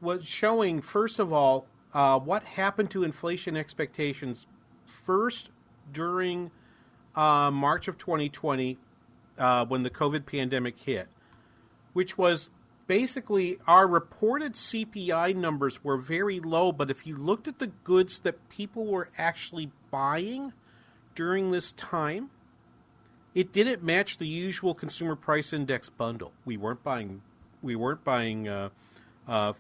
was 0.01 0.25
showing 0.27 0.83
first 0.83 1.19
of 1.19 1.33
all 1.33 1.67
uh, 1.95 2.19
what 2.19 2.45
happened 2.45 2.91
to 2.91 3.05
inflation 3.05 3.57
expectations 3.57 4.47
first 5.07 5.51
during 5.93 6.51
uh, 7.15 7.51
March 7.51 7.89
of 7.89 7.97
2020 7.99 8.79
uh, 9.39 9.65
when 9.67 9.83
the 9.83 9.91
COVID 9.91 10.27
pandemic 10.27 10.79
hit, 10.79 11.09
which 11.93 12.19
was 12.19 12.51
basically 12.87 13.59
our 13.67 13.87
reported 13.87 14.55
CPI 14.55 15.35
numbers 15.35 15.83
were 15.83 15.97
very 15.97 16.41
low, 16.41 16.73
but 16.73 16.91
if 16.91 17.07
you 17.07 17.17
looked 17.17 17.49
at 17.49 17.59
the 17.59 17.69
goods 17.69 18.21
that 18.21 18.49
people 18.49 18.87
were 18.87 19.09
actually 19.17 19.71
buying 19.91 20.53
during 21.15 21.51
this 21.51 21.73
time, 21.73 22.31
it 23.35 23.53
didn't 23.53 23.83
match 23.83 24.19
the 24.19 24.27
usual 24.27 24.75
consumer 24.75 25.17
price 25.17 25.53
index 25.53 25.89
bundle. 25.89 26.33
We 26.45 26.57
weren't 26.57 26.83
buying, 26.83 27.23
we 27.63 27.75
weren't 27.77 28.05
buying, 28.05 28.49
uh, 28.49 28.69
uh, 29.27 29.55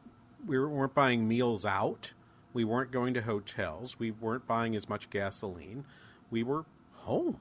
we 0.46 0.58
weren't 0.58 0.94
buying 0.94 1.26
meals 1.26 1.64
out. 1.64 2.12
We 2.52 2.64
weren't 2.64 2.92
going 2.92 3.14
to 3.14 3.22
hotels. 3.22 3.98
We 3.98 4.12
weren't 4.12 4.46
buying 4.46 4.76
as 4.76 4.88
much 4.88 5.10
gasoline. 5.10 5.84
We 6.30 6.44
were 6.44 6.64
home, 6.92 7.40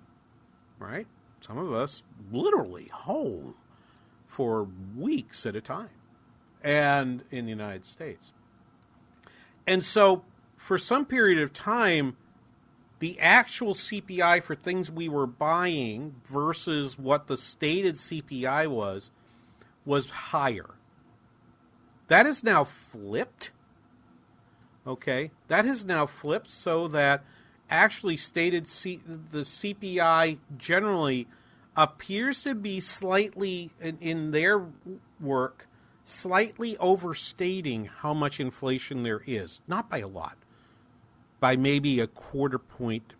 right? 0.80 1.06
Some 1.39 1.60
of 1.60 1.72
us 1.72 2.02
literally 2.32 2.88
home 2.91 3.54
for 4.34 4.67
weeks 4.98 5.46
at 5.46 5.56
a 5.56 5.62
time, 5.62 5.91
and 6.63 7.24
in 7.30 7.46
the 7.46 7.52
United 7.52 7.86
States. 7.86 8.32
And 9.67 9.86
so, 9.86 10.24
for 10.58 10.80
some 10.80 11.06
period 11.06 11.39
of 11.39 11.54
time, 11.54 12.17
the 12.98 13.19
actual 13.19 13.76
CPI 13.76 14.41
for 14.41 14.56
things 14.56 14.89
we 14.89 15.08
were 15.08 15.28
buying 15.28 16.15
versus 16.26 16.98
what 16.98 17.28
the 17.28 17.38
stated 17.38 17.96
CPI 17.96 18.67
was 18.67 19.12
was 19.86 20.08
higher. 20.08 20.72
That 22.08 22.26
is 22.26 22.43
now 22.43 22.63
flipped. 22.63 23.52
Okay, 24.88 25.30
that 25.48 25.63
has 25.65 25.86
now 25.86 26.08
flipped 26.08 26.50
so 26.50 26.88
that 26.88 27.24
actually 27.69 28.17
stated 28.17 28.67
C- 28.67 29.00
the 29.06 29.43
CPI 29.43 30.39
generally 30.58 31.28
appears 31.76 32.44
to 32.44 32.56
be 32.56 32.80
slightly 32.80 33.72
in, 33.82 33.98
in 34.00 34.32
their 34.32 34.66
work 35.20 35.68
slightly 36.04 36.78
overstating 36.78 37.86
how 37.86 38.14
much 38.14 38.40
inflation 38.40 39.04
there 39.04 39.22
is. 39.26 39.62
Not 39.68 39.90
by 39.90 40.00
a 40.00 40.08
lot. 40.08 40.38
By 41.40 41.56
maybe 41.56 42.00
a 42.00 42.08
quarter 42.08 42.60
point 42.60 43.14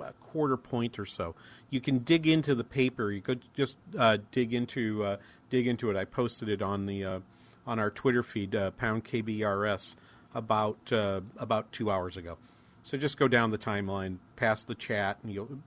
a 0.00 0.12
quarter 0.14 0.56
point 0.56 0.98
or 0.98 1.06
so. 1.06 1.36
You 1.70 1.80
can 1.80 1.98
dig 1.98 2.26
into 2.26 2.54
the 2.54 2.64
paper. 2.64 3.12
You 3.12 3.20
could 3.20 3.42
just 3.54 3.78
uh, 3.96 4.18
dig 4.32 4.52
into 4.52 5.04
uh, 5.04 5.16
dig 5.50 5.66
into 5.66 5.90
it. 5.90 5.96
I 5.96 6.04
posted 6.04 6.48
it 6.48 6.62
on 6.62 6.86
the 6.86 7.04
uh, 7.04 7.20
on 7.66 7.78
our 7.78 7.90
twitter 7.90 8.22
feed 8.22 8.54
uh, 8.54 8.72
pound 8.72 9.04
kbrs 9.04 9.94
about 10.34 10.92
uh, 10.92 11.20
about 11.36 11.72
two 11.72 11.90
hours 11.90 12.16
ago. 12.16 12.36
So 12.82 12.98
just 12.98 13.16
go 13.16 13.28
down 13.28 13.50
the 13.50 13.58
timeline 13.58 14.18
past 14.36 14.66
the 14.66 14.74
chat 14.74 15.18
and 15.22 15.32
you'll 15.32 15.60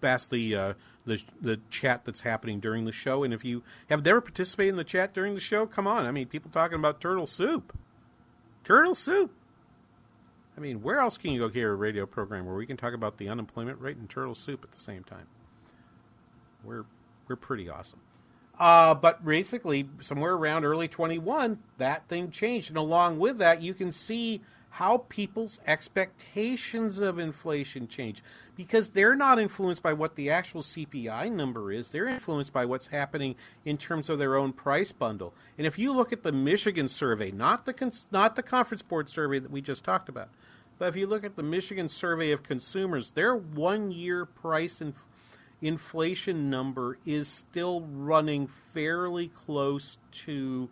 past 0.00 0.30
the 0.30 0.54
uh, 0.54 0.74
the 1.04 1.22
the 1.40 1.60
chat 1.70 2.04
that's 2.04 2.22
happening 2.22 2.60
during 2.60 2.84
the 2.84 2.92
show. 2.92 3.22
And 3.24 3.32
if 3.32 3.44
you 3.44 3.62
have 3.88 4.04
never 4.04 4.20
participated 4.20 4.70
in 4.70 4.76
the 4.76 4.84
chat 4.84 5.14
during 5.14 5.34
the 5.34 5.40
show, 5.40 5.66
come 5.66 5.86
on. 5.86 6.06
I 6.06 6.10
mean, 6.10 6.26
people 6.26 6.50
talking 6.50 6.78
about 6.78 7.00
turtle 7.00 7.26
soup, 7.26 7.76
turtle 8.64 8.94
soup. 8.94 9.32
I 10.56 10.60
mean, 10.60 10.82
where 10.82 10.98
else 10.98 11.16
can 11.16 11.30
you 11.30 11.40
go 11.40 11.48
hear 11.48 11.72
a 11.72 11.74
radio 11.74 12.04
program 12.04 12.44
where 12.44 12.56
we 12.56 12.66
can 12.66 12.76
talk 12.76 12.92
about 12.92 13.16
the 13.16 13.28
unemployment 13.28 13.80
rate 13.80 13.96
and 13.96 14.10
turtle 14.10 14.34
soup 14.34 14.62
at 14.62 14.72
the 14.72 14.80
same 14.80 15.04
time? 15.04 15.26
We're 16.64 16.84
we're 17.28 17.36
pretty 17.36 17.68
awesome. 17.68 18.00
Uh, 18.58 18.92
but 18.92 19.24
basically, 19.24 19.88
somewhere 20.00 20.34
around 20.34 20.66
early 20.66 20.86
21, 20.86 21.58
that 21.78 22.06
thing 22.08 22.30
changed. 22.30 22.68
And 22.68 22.76
along 22.76 23.18
with 23.18 23.38
that, 23.38 23.62
you 23.62 23.72
can 23.72 23.90
see 23.90 24.42
how 24.70 24.98
people's 25.08 25.58
expectations 25.66 26.98
of 26.98 27.18
inflation 27.18 27.88
change 27.88 28.22
because 28.56 28.90
they're 28.90 29.16
not 29.16 29.38
influenced 29.38 29.82
by 29.82 29.92
what 29.92 30.14
the 30.14 30.30
actual 30.30 30.62
CPI 30.62 31.30
number 31.32 31.72
is. 31.72 31.88
They're 31.88 32.06
influenced 32.06 32.52
by 32.52 32.64
what's 32.64 32.86
happening 32.86 33.34
in 33.64 33.76
terms 33.76 34.08
of 34.08 34.18
their 34.18 34.36
own 34.36 34.52
price 34.52 34.92
bundle. 34.92 35.34
And 35.58 35.66
if 35.66 35.78
you 35.78 35.92
look 35.92 36.12
at 36.12 36.22
the 36.22 36.32
Michigan 36.32 36.88
survey, 36.88 37.30
not 37.30 37.66
the 37.66 38.04
not 38.10 38.36
the 38.36 38.42
conference 38.42 38.82
board 38.82 39.08
survey 39.08 39.40
that 39.40 39.50
we 39.50 39.60
just 39.60 39.84
talked 39.84 40.08
about, 40.08 40.28
but 40.78 40.88
if 40.88 40.96
you 40.96 41.06
look 41.06 41.24
at 41.24 41.36
the 41.36 41.42
Michigan 41.42 41.88
survey 41.88 42.30
of 42.30 42.42
consumers, 42.42 43.10
their 43.10 43.34
one 43.34 43.90
year 43.90 44.24
price 44.24 44.80
in- 44.80 44.94
inflation 45.60 46.48
number 46.48 46.96
is 47.04 47.28
still 47.28 47.82
running 47.82 48.48
fairly 48.72 49.28
close 49.28 49.98
to 50.12 50.68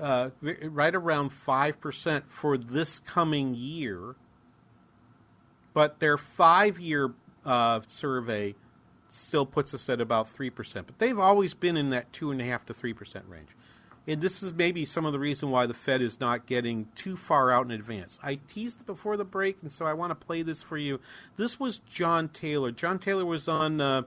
uh, 0.00 0.30
right 0.40 0.94
around 0.94 1.30
5% 1.30 2.22
for 2.28 2.56
this 2.56 3.00
coming 3.00 3.54
year. 3.54 4.16
But 5.74 6.00
their 6.00 6.18
five 6.18 6.78
year 6.78 7.14
uh, 7.44 7.80
survey 7.86 8.54
still 9.08 9.46
puts 9.46 9.74
us 9.74 9.88
at 9.88 10.00
about 10.00 10.32
3%. 10.34 10.52
But 10.86 10.98
they've 10.98 11.18
always 11.18 11.54
been 11.54 11.76
in 11.76 11.90
that 11.90 12.12
2.5 12.12 12.64
to 12.66 12.74
3% 12.74 13.22
range. 13.28 13.48
And 14.06 14.20
this 14.20 14.42
is 14.42 14.52
maybe 14.52 14.84
some 14.84 15.06
of 15.06 15.12
the 15.12 15.18
reason 15.20 15.50
why 15.50 15.66
the 15.66 15.74
Fed 15.74 16.02
is 16.02 16.18
not 16.18 16.46
getting 16.46 16.88
too 16.96 17.16
far 17.16 17.52
out 17.52 17.66
in 17.66 17.70
advance. 17.70 18.18
I 18.22 18.40
teased 18.48 18.80
it 18.80 18.86
before 18.86 19.16
the 19.16 19.24
break, 19.24 19.62
and 19.62 19.72
so 19.72 19.86
I 19.86 19.92
want 19.92 20.10
to 20.10 20.26
play 20.26 20.42
this 20.42 20.60
for 20.60 20.76
you. 20.76 20.98
This 21.36 21.60
was 21.60 21.78
John 21.78 22.28
Taylor. 22.28 22.72
John 22.72 22.98
Taylor 22.98 23.24
was 23.24 23.46
on 23.46 23.80
uh, 23.80 24.02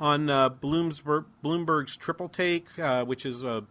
on 0.00 0.30
uh, 0.30 0.48
Bloomberg, 0.48 1.26
Bloomberg's 1.44 1.94
Triple 1.96 2.30
Take, 2.30 2.66
uh, 2.78 3.04
which 3.04 3.26
is 3.26 3.44
a 3.44 3.64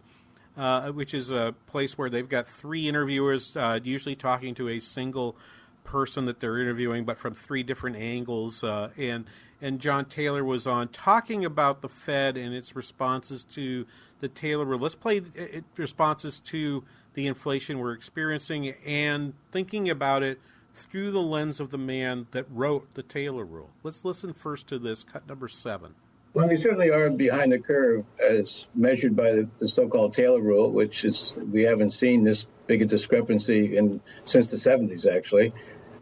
uh, 0.58 0.92
which 0.92 1.14
is 1.14 1.32
a 1.32 1.56
place 1.68 1.98
where 1.98 2.10
they've 2.10 2.30
got 2.30 2.48
three 2.48 2.88
interviewers, 2.88 3.56
uh, 3.56 3.80
usually 3.84 4.16
talking 4.16 4.56
to 4.56 4.70
a 4.70 4.80
single 4.80 5.36
person 5.84 6.26
that 6.26 6.40
they're 6.40 6.60
interviewing, 6.60 7.06
but 7.06 7.18
from 7.18 7.34
three 7.34 7.64
different 7.64 7.96
angles. 7.96 8.64
Uh, 8.64 8.90
and 8.98 9.26
and 9.62 9.80
John 9.80 10.04
Taylor 10.06 10.44
was 10.44 10.68
on 10.68 10.90
talking 10.90 11.46
about 11.46 11.82
the 11.82 11.88
Fed 11.88 12.36
and 12.36 12.54
its 12.54 12.76
responses 12.76 13.46
to 13.46 13.86
the 14.20 14.28
Taylor 14.28 14.66
rule. 14.66 14.80
Let's 14.80 14.96
play 14.96 15.22
it, 15.36 15.64
responses 15.78 16.42
to 16.42 16.84
the 17.14 17.28
inflation 17.28 17.80
we're 17.80 17.94
experiencing 17.94 18.74
and 18.86 19.34
thinking 19.52 19.90
about 19.90 20.22
it 20.22 20.42
through 20.74 21.12
the 21.12 21.22
lens 21.22 21.60
of 21.60 21.70
the 21.70 21.78
man 21.78 22.28
that 22.32 22.46
wrote 22.50 22.94
the 22.96 23.04
Taylor 23.04 23.46
rule. 23.46 23.70
Let's 23.84 24.04
listen 24.04 24.34
first 24.34 24.68
to 24.68 24.80
this 24.80 25.04
cut 25.04 25.28
number 25.28 25.48
seven. 25.48 25.96
Well, 26.34 26.50
we 26.50 26.58
certainly 26.58 26.90
are 26.90 27.12
behind 27.12 27.52
the 27.52 27.60
curve 27.60 28.08
as 28.20 28.66
measured 28.74 29.16
by 29.16 29.32
the, 29.34 29.50
the 29.60 29.68
so-called 29.68 30.16
Taylor 30.16 30.42
rule, 30.42 30.72
which 30.72 31.06
is 31.06 31.32
we 31.52 31.62
haven't 31.62 31.92
seen 31.92 32.24
this 32.24 32.48
big 32.66 32.82
a 32.82 32.86
discrepancy 32.86 33.78
in 33.78 34.02
since 34.26 34.50
the 34.50 34.58
70s. 34.58 35.06
Actually, 35.06 35.54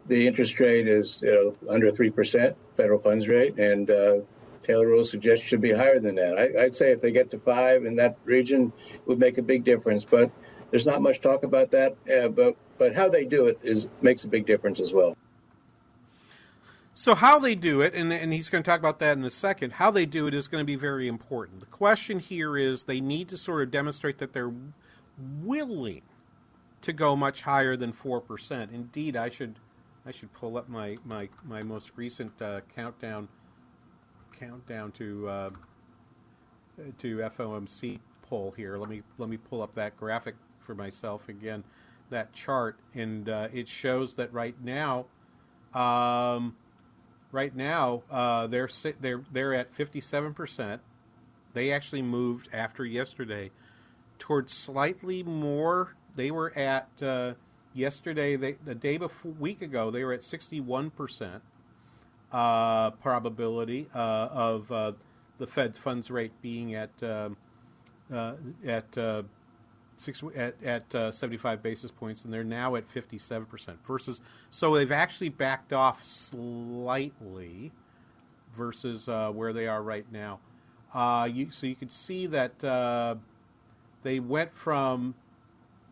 the 0.06 0.26
interest 0.26 0.58
rate 0.58 0.88
is 0.88 1.20
you 1.22 1.32
know, 1.32 1.68
under 1.68 1.90
three 1.90 2.08
percent 2.08 2.56
federal 2.74 2.98
funds 2.98 3.28
rate, 3.28 3.58
and 3.58 3.90
uh, 3.90 4.20
Taylor 4.62 4.86
rule 4.86 5.04
suggests 5.04 5.44
should 5.44 5.60
be 5.60 5.72
higher 5.72 5.98
than 5.98 6.14
that. 6.14 6.38
I, 6.38 6.64
would 6.64 6.76
say 6.76 6.92
if 6.92 7.02
they 7.02 7.12
get 7.12 7.30
to 7.32 7.38
five 7.38 7.84
in 7.84 7.96
that 7.96 8.16
region, 8.24 8.72
it 8.94 9.06
would 9.06 9.18
make 9.18 9.36
a 9.36 9.42
big 9.42 9.64
difference. 9.64 10.06
But 10.06 10.32
there's 10.70 10.86
not 10.86 11.02
much 11.02 11.20
talk 11.20 11.42
about 11.42 11.72
that. 11.72 11.94
Uh, 12.10 12.28
but 12.28 12.56
but 12.78 12.94
how 12.94 13.10
they 13.10 13.26
do 13.26 13.48
it 13.48 13.58
is 13.62 13.86
makes 14.00 14.24
a 14.24 14.28
big 14.28 14.46
difference 14.46 14.80
as 14.80 14.94
well. 14.94 15.14
So 16.94 17.14
how 17.14 17.38
they 17.38 17.54
do 17.54 17.80
it, 17.80 17.94
and, 17.94 18.12
and 18.12 18.32
he's 18.32 18.50
going 18.50 18.62
to 18.62 18.70
talk 18.70 18.78
about 18.78 18.98
that 18.98 19.16
in 19.16 19.24
a 19.24 19.30
second. 19.30 19.74
How 19.74 19.90
they 19.90 20.04
do 20.04 20.26
it 20.26 20.34
is 20.34 20.46
going 20.46 20.60
to 20.60 20.66
be 20.66 20.76
very 20.76 21.08
important. 21.08 21.60
The 21.60 21.66
question 21.66 22.18
here 22.18 22.56
is 22.56 22.82
they 22.82 23.00
need 23.00 23.28
to 23.30 23.38
sort 23.38 23.62
of 23.62 23.70
demonstrate 23.70 24.18
that 24.18 24.34
they're 24.34 24.52
willing 25.42 26.02
to 26.82 26.92
go 26.92 27.16
much 27.16 27.42
higher 27.42 27.76
than 27.76 27.92
four 27.92 28.20
percent. 28.20 28.72
Indeed, 28.72 29.16
I 29.16 29.30
should 29.30 29.56
I 30.04 30.10
should 30.10 30.32
pull 30.34 30.58
up 30.58 30.68
my 30.68 30.98
my 31.04 31.28
my 31.44 31.62
most 31.62 31.92
recent 31.96 32.40
uh, 32.42 32.60
countdown 32.74 33.28
countdown 34.38 34.92
to 34.92 35.28
uh, 35.28 35.50
to 36.98 37.16
FOMC 37.18 38.00
poll 38.22 38.52
here. 38.56 38.76
Let 38.76 38.90
me 38.90 39.02
let 39.18 39.28
me 39.28 39.36
pull 39.36 39.62
up 39.62 39.74
that 39.76 39.96
graphic 39.96 40.34
for 40.58 40.74
myself 40.74 41.28
again, 41.28 41.64
that 42.10 42.32
chart, 42.32 42.78
and 42.94 43.28
uh, 43.28 43.48
it 43.52 43.68
shows 43.68 44.14
that 44.14 44.32
right 44.32 44.54
now, 44.62 45.06
um, 45.74 46.54
right 47.32 47.54
now 47.56 48.02
uh, 48.10 48.46
they're 48.46 48.68
they're 49.00 49.22
they're 49.32 49.54
at 49.54 49.72
fifty 49.72 50.00
seven 50.00 50.34
percent. 50.34 50.80
They 51.54 51.72
actually 51.72 52.02
moved 52.02 52.48
after 52.52 52.84
yesterday 52.84 53.50
towards 54.18 54.52
slightly 54.52 55.22
more. 55.22 55.94
They 56.14 56.30
were 56.30 56.56
at 56.56 56.88
uh, 57.02 57.34
yesterday. 57.74 58.36
They 58.36 58.52
the 58.64 58.74
day 58.74 58.98
before 58.98 59.32
week 59.32 59.62
ago 59.62 59.90
they 59.90 60.04
were 60.04 60.12
at 60.12 60.22
sixty 60.22 60.60
one 60.60 60.90
percent 60.90 61.42
uh, 62.32 62.90
probability 62.90 63.88
uh, 63.94 63.98
of 64.30 64.70
uh, 64.70 64.92
the 65.38 65.46
Fed 65.46 65.76
funds 65.76 66.10
rate 66.10 66.32
being 66.40 66.74
at 66.74 66.90
um, 67.02 67.36
uh, 68.12 68.34
at 68.66 68.96
six 70.02 70.22
at 70.34 70.54
at 70.64 70.94
uh, 70.94 71.12
75 71.12 71.62
basis 71.62 71.90
points, 71.90 72.24
and 72.24 72.32
they're 72.32 72.44
now 72.44 72.76
at 72.76 72.88
57 72.90 73.46
percent. 73.46 73.78
Versus, 73.86 74.20
so 74.50 74.74
they've 74.74 74.92
actually 74.92 75.28
backed 75.30 75.72
off 75.72 76.02
slightly 76.02 77.72
versus 78.56 79.08
uh, 79.08 79.30
where 79.30 79.52
they 79.52 79.66
are 79.66 79.82
right 79.82 80.06
now. 80.12 80.40
Uh, 80.94 81.28
you, 81.32 81.50
so 81.50 81.66
you 81.66 81.74
could 81.74 81.92
see 81.92 82.26
that 82.26 82.62
uh, 82.62 83.14
they 84.02 84.20
went 84.20 84.54
from 84.54 85.14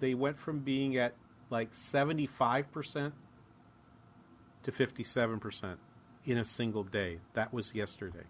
they 0.00 0.14
went 0.14 0.38
from 0.38 0.58
being 0.60 0.96
at 0.96 1.14
like 1.48 1.68
75 1.72 2.70
percent 2.70 3.14
to 4.62 4.72
57 4.72 5.40
percent 5.40 5.78
in 6.26 6.38
a 6.38 6.44
single 6.44 6.84
day. 6.84 7.18
That 7.34 7.52
was 7.52 7.74
yesterday. 7.74 8.26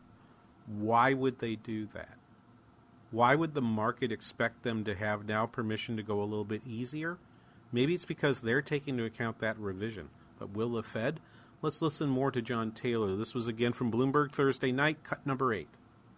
Why 0.66 1.14
would 1.14 1.40
they 1.40 1.56
do 1.56 1.86
that? 1.94 2.19
Why 3.12 3.34
would 3.34 3.54
the 3.54 3.62
market 3.62 4.12
expect 4.12 4.62
them 4.62 4.84
to 4.84 4.94
have 4.94 5.26
now 5.26 5.44
permission 5.44 5.96
to 5.96 6.02
go 6.02 6.20
a 6.20 6.24
little 6.24 6.44
bit 6.44 6.62
easier? 6.64 7.18
Maybe 7.72 7.92
it's 7.92 8.04
because 8.04 8.40
they're 8.40 8.62
taking 8.62 8.94
into 8.94 9.04
account 9.04 9.40
that 9.40 9.58
revision. 9.58 10.10
But 10.38 10.50
will 10.54 10.70
the 10.70 10.84
Fed? 10.84 11.18
Let's 11.60 11.82
listen 11.82 12.08
more 12.08 12.30
to 12.30 12.40
John 12.40 12.70
Taylor. 12.70 13.16
This 13.16 13.34
was 13.34 13.48
again 13.48 13.72
from 13.72 13.90
Bloomberg 13.90 14.30
Thursday 14.30 14.70
night, 14.70 15.02
cut 15.02 15.26
number 15.26 15.52
eight. 15.52 15.68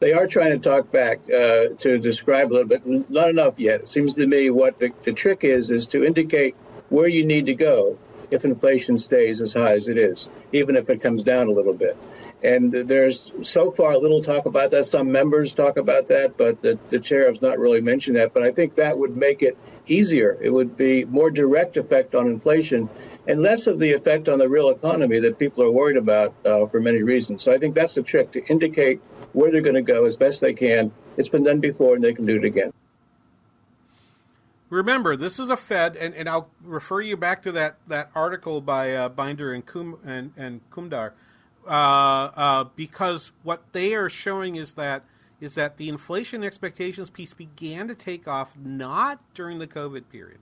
They 0.00 0.12
are 0.12 0.26
trying 0.26 0.52
to 0.52 0.59
talk 0.59 0.92
back 0.92 1.20
uh, 1.31 1.68
to 1.78 1.98
describe 1.98 2.50
a 2.50 2.52
little 2.52 2.68
bit, 2.68 2.83
not 3.09 3.31
enough 3.31 3.59
yet. 3.59 3.83
It 3.83 3.88
seems 3.88 4.14
to 4.14 4.26
me 4.26 4.50
what 4.50 4.78
the, 4.78 4.92
the 5.05 5.12
trick 5.12 5.44
is 5.44 5.70
is 5.70 5.87
to 5.88 6.05
indicate 6.05 6.57
where 6.90 7.09
you 7.09 7.24
need 7.24 7.46
to 7.46 7.55
go 7.55 7.98
if 8.31 8.44
inflation 8.44 8.98
stays 8.98 9.40
as 9.40 9.55
high 9.55 9.74
as 9.74 9.88
it 9.88 9.96
is, 9.96 10.28
even 10.52 10.76
if 10.76 10.90
it 10.90 11.00
comes 11.00 11.22
down 11.22 11.48
a 11.48 11.52
little 11.52 11.74
bit. 11.74 11.96
And 12.42 12.72
there's 12.72 13.31
so 13.42 13.70
far 13.70 13.96
little 13.96 14.22
talk 14.22 14.46
about 14.46 14.70
that. 14.72 14.87
Some 14.87 15.12
members 15.12 15.55
talk 15.55 15.76
about 15.76 16.09
that, 16.09 16.37
but 16.37 16.61
the, 16.61 16.78
the 16.90 16.98
chair 16.98 17.28
has 17.28 17.40
not 17.40 17.59
really 17.59 17.81
mentioned 17.81 18.16
that. 18.16 18.35
But 18.35 18.42
I 18.42 18.50
think 18.50 18.74
that 18.76 18.98
would 18.98 19.16
make 19.16 19.42
it 19.42 19.57
easier. 19.87 20.37
It 20.40 20.50
would 20.50 20.76
be 20.76 21.05
more 21.05 21.31
direct 21.31 21.76
effect 21.76 22.14
on 22.14 22.26
inflation 22.26 22.88
and 23.28 23.40
less 23.40 23.68
of 23.68 23.78
the 23.78 23.92
effect 23.92 24.28
on 24.28 24.38
the 24.38 24.48
real 24.48 24.70
economy 24.70 25.20
that 25.20 25.38
people 25.38 25.62
are 25.62 25.70
worried 25.70 25.96
about 25.96 26.35
uh, 26.44 26.66
for 26.66 26.81
many 26.81 27.02
reasons. 27.02 27.42
So 27.42 27.52
I 27.52 27.59
think 27.59 27.76
that's 27.76 27.94
the 27.94 28.02
trick 28.02 28.33
to 28.33 28.44
indicate 28.46 29.00
where 29.33 29.52
they're 29.52 29.62
going 29.62 29.76
to 29.76 29.83
go 29.83 30.05
as 30.05 30.16
best 30.16 30.40
they 30.40 30.55
can. 30.55 30.92
It's 31.16 31.28
been 31.28 31.44
done 31.44 31.61
before 31.61 31.94
and 31.94 32.02
they 32.02 32.14
can 32.14 32.26
do 32.26 32.37
it 32.37 32.44
again 32.44 32.72
remember, 34.72 35.16
this 35.16 35.38
is 35.38 35.50
a 35.50 35.57
Fed, 35.57 35.96
and, 35.96 36.14
and 36.14 36.28
I'll 36.28 36.48
refer 36.62 37.00
you 37.00 37.16
back 37.16 37.42
to 37.42 37.52
that, 37.52 37.76
that 37.88 38.11
article 38.14 38.61
by 38.61 38.94
uh, 38.94 39.09
Binder 39.11 39.52
and, 39.52 39.64
Kum, 39.64 39.98
and, 40.05 40.33
and 40.37 40.61
Kumdar, 40.70 41.12
uh, 41.66 41.70
uh, 41.70 42.64
because 42.77 43.33
what 43.42 43.72
they 43.72 43.94
are 43.94 44.11
showing 44.11 44.57
is 44.57 44.75
that 44.75 45.05
is 45.40 45.57
that 45.57 45.77
the 45.77 45.88
inflation 45.88 46.44
expectations 46.44 47.11
piece 47.11 47.35
began 47.35 47.88
to 47.88 47.96
take 47.96 48.29
off 48.29 48.57
not 48.57 49.20
during 49.35 49.59
the 49.59 49.66
COVID 49.66 50.09
period, 50.09 50.38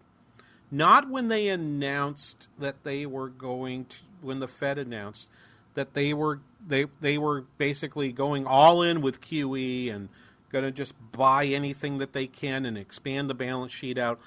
not 0.71 1.09
when 1.09 1.29
they 1.29 1.49
announced 1.49 2.49
that 2.59 2.85
they 2.85 3.07
were 3.07 3.29
going 3.29 3.87
to, 3.87 3.97
when 4.21 4.41
the 4.41 4.49
Fed 4.49 4.77
announced 4.77 5.29
that 5.75 5.95
they 5.95 6.13
were 6.13 6.41
they 6.67 6.87
they 7.01 7.17
were 7.17 7.43
basically 7.57 8.13
going 8.13 8.47
all 8.47 8.83
in 8.83 9.01
with 9.01 9.21
QE 9.21 9.93
and 9.93 10.09
going 10.53 10.65
to 10.65 10.71
just 10.73 10.95
buy 11.13 11.47
anything 11.47 11.99
that 11.99 12.13
they 12.13 12.27
can 12.27 12.67
and 12.67 12.77
expand 12.77 13.31
the 13.31 13.35
balance 13.35 13.73
sheet 13.73 13.97
out. 13.97 14.21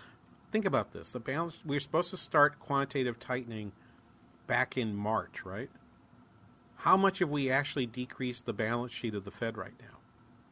Think 0.52 0.66
about 0.66 0.94
this. 0.94 1.12
The 1.12 1.20
balance 1.20 1.60
we 1.66 1.78
are 1.78 1.82
supposed 1.82 2.10
to 2.12 2.18
start 2.18 2.60
quantitative 2.60 3.20
tightening 3.20 3.74
back 4.48 4.78
in 4.78 4.96
March, 4.96 5.46
right? 5.46 5.70
How 6.84 6.98
much 6.98 7.20
have 7.20 7.30
we 7.30 7.50
actually 7.50 7.86
decreased 7.86 8.46
the 8.46 8.52
balance 8.52 8.92
sheet 8.92 9.16
of 9.16 9.24
the 9.24 9.32
Fed 9.32 9.58
right 9.58 9.72
now? 9.80 10.00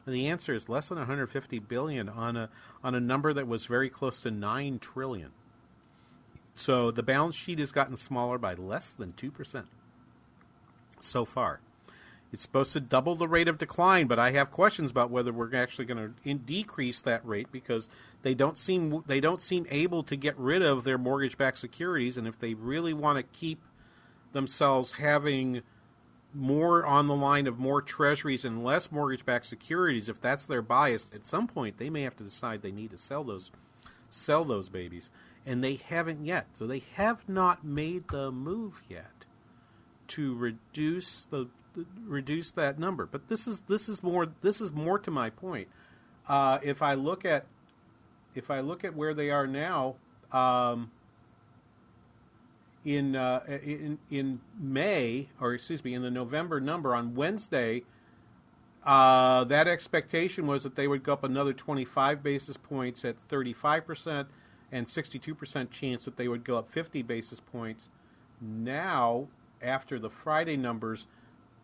And 0.06 0.14
the 0.14 0.28
answer 0.28 0.54
is 0.54 0.66
less 0.66 0.88
than 0.88 0.96
150 0.96 1.58
billion 1.58 2.08
on 2.08 2.38
a 2.38 2.48
on 2.82 2.94
a 2.94 3.00
number 3.00 3.34
that 3.34 3.46
was 3.46 3.66
very 3.66 3.90
close 3.90 4.22
to 4.22 4.30
9 4.30 4.78
trillion. 4.78 5.32
So 6.54 6.90
the 6.90 7.02
balance 7.02 7.36
sheet 7.36 7.58
has 7.58 7.70
gotten 7.70 7.98
smaller 7.98 8.38
by 8.38 8.54
less 8.54 8.94
than 8.94 9.12
2% 9.12 9.64
so 11.00 11.26
far. 11.26 11.60
It's 12.32 12.42
supposed 12.42 12.72
to 12.72 12.80
double 12.80 13.14
the 13.14 13.28
rate 13.28 13.46
of 13.46 13.58
decline, 13.58 14.06
but 14.06 14.18
I 14.18 14.30
have 14.30 14.50
questions 14.50 14.90
about 14.90 15.10
whether 15.10 15.34
we're 15.34 15.54
actually 15.54 15.84
going 15.84 16.14
to 16.24 16.34
decrease 16.34 17.02
that 17.02 17.26
rate 17.26 17.52
because 17.52 17.90
they 18.22 18.32
don't 18.32 18.56
seem 18.56 19.04
they 19.06 19.20
don't 19.20 19.42
seem 19.42 19.66
able 19.70 20.02
to 20.04 20.16
get 20.16 20.38
rid 20.38 20.62
of 20.62 20.84
their 20.84 20.96
mortgage-backed 20.96 21.58
securities, 21.58 22.16
and 22.16 22.26
if 22.26 22.38
they 22.38 22.54
really 22.54 22.94
want 22.94 23.18
to 23.18 23.38
keep 23.38 23.60
themselves 24.32 24.92
having 24.92 25.62
more 26.34 26.84
on 26.86 27.06
the 27.06 27.14
line 27.14 27.46
of 27.46 27.58
more 27.58 27.82
treasuries 27.82 28.44
and 28.44 28.64
less 28.64 28.90
mortgage-backed 28.90 29.46
securities, 29.46 30.08
if 30.08 30.20
that's 30.20 30.46
their 30.46 30.62
bias, 30.62 31.14
at 31.14 31.26
some 31.26 31.46
point 31.46 31.78
they 31.78 31.90
may 31.90 32.02
have 32.02 32.16
to 32.16 32.24
decide 32.24 32.62
they 32.62 32.72
need 32.72 32.90
to 32.90 32.98
sell 32.98 33.24
those 33.24 33.50
sell 34.10 34.44
those 34.44 34.68
babies, 34.68 35.10
and 35.46 35.64
they 35.64 35.74
haven't 35.74 36.24
yet. 36.24 36.46
So 36.52 36.66
they 36.66 36.82
have 36.94 37.28
not 37.28 37.64
made 37.64 38.08
the 38.08 38.30
move 38.30 38.82
yet 38.88 39.24
to 40.08 40.34
reduce 40.34 41.26
the 41.30 41.48
reduce 42.04 42.50
that 42.50 42.78
number. 42.78 43.06
But 43.06 43.28
this 43.28 43.46
is 43.46 43.60
this 43.68 43.88
is 43.88 44.02
more 44.02 44.28
this 44.42 44.60
is 44.60 44.72
more 44.72 44.98
to 44.98 45.10
my 45.10 45.30
point. 45.30 45.68
Uh, 46.28 46.58
if 46.62 46.82
I 46.82 46.94
look 46.94 47.24
at 47.24 47.46
if 48.34 48.50
I 48.50 48.60
look 48.60 48.84
at 48.84 48.94
where 48.94 49.14
they 49.14 49.30
are 49.30 49.46
now, 49.46 49.96
um, 50.32 50.90
in 52.84 53.14
uh, 53.16 53.40
in 53.62 53.98
in 54.10 54.40
May 54.58 55.28
or 55.40 55.54
excuse 55.54 55.84
me 55.84 55.94
in 55.94 56.02
the 56.02 56.10
November 56.10 56.60
number 56.60 56.94
on 56.94 57.14
Wednesday, 57.14 57.82
uh, 58.84 59.44
that 59.44 59.68
expectation 59.68 60.46
was 60.46 60.64
that 60.64 60.74
they 60.74 60.88
would 60.88 61.02
go 61.02 61.12
up 61.12 61.24
another 61.24 61.52
25 61.52 62.22
basis 62.22 62.56
points 62.56 63.04
at 63.04 63.16
35 63.28 63.86
percent 63.86 64.28
and 64.70 64.88
62 64.88 65.34
percent 65.34 65.70
chance 65.70 66.04
that 66.04 66.16
they 66.16 66.28
would 66.28 66.44
go 66.44 66.56
up 66.56 66.70
50 66.70 67.02
basis 67.02 67.40
points. 67.40 67.88
Now, 68.40 69.28
after 69.60 70.00
the 70.00 70.10
Friday 70.10 70.56
numbers, 70.56 71.06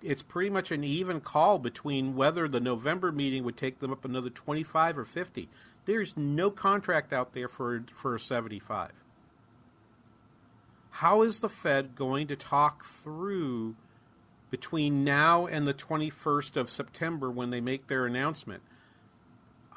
it's 0.01 0.23
pretty 0.23 0.51
much 0.51 0.71
an 0.71 0.85
even 0.85 1.21
call 1.21 1.59
between 1.59 2.15
whether 2.15 2.47
the 2.47 2.61
November 2.61 3.11
meeting 3.11 3.43
would 3.43 3.57
take 3.57 3.81
them 3.81 3.91
up 3.91 4.05
another 4.05 4.31
25 4.31 4.99
or 4.99 5.05
50. 5.05 5.49
There's 5.87 6.17
no 6.17 6.53
contract 6.53 7.13
out 7.13 7.33
there 7.33 7.49
for 7.49 7.85
for 7.93 8.15
a 8.15 8.21
75 8.21 8.93
how 10.91 11.23
is 11.23 11.41
the 11.41 11.49
Fed 11.49 11.95
going 11.95 12.27
to 12.29 12.37
talk 12.37 12.85
through 12.85 13.77
between 14.51 15.05
now 15.05 15.47
and 15.47 15.67
the 15.67 15.75
21st 15.75 16.57
of 16.57 16.71
September 16.71 17.31
when 17.31 17.51
they 17.51 17.61
make 17.61 17.87
their 17.87 18.07
announcement? 18.07 18.63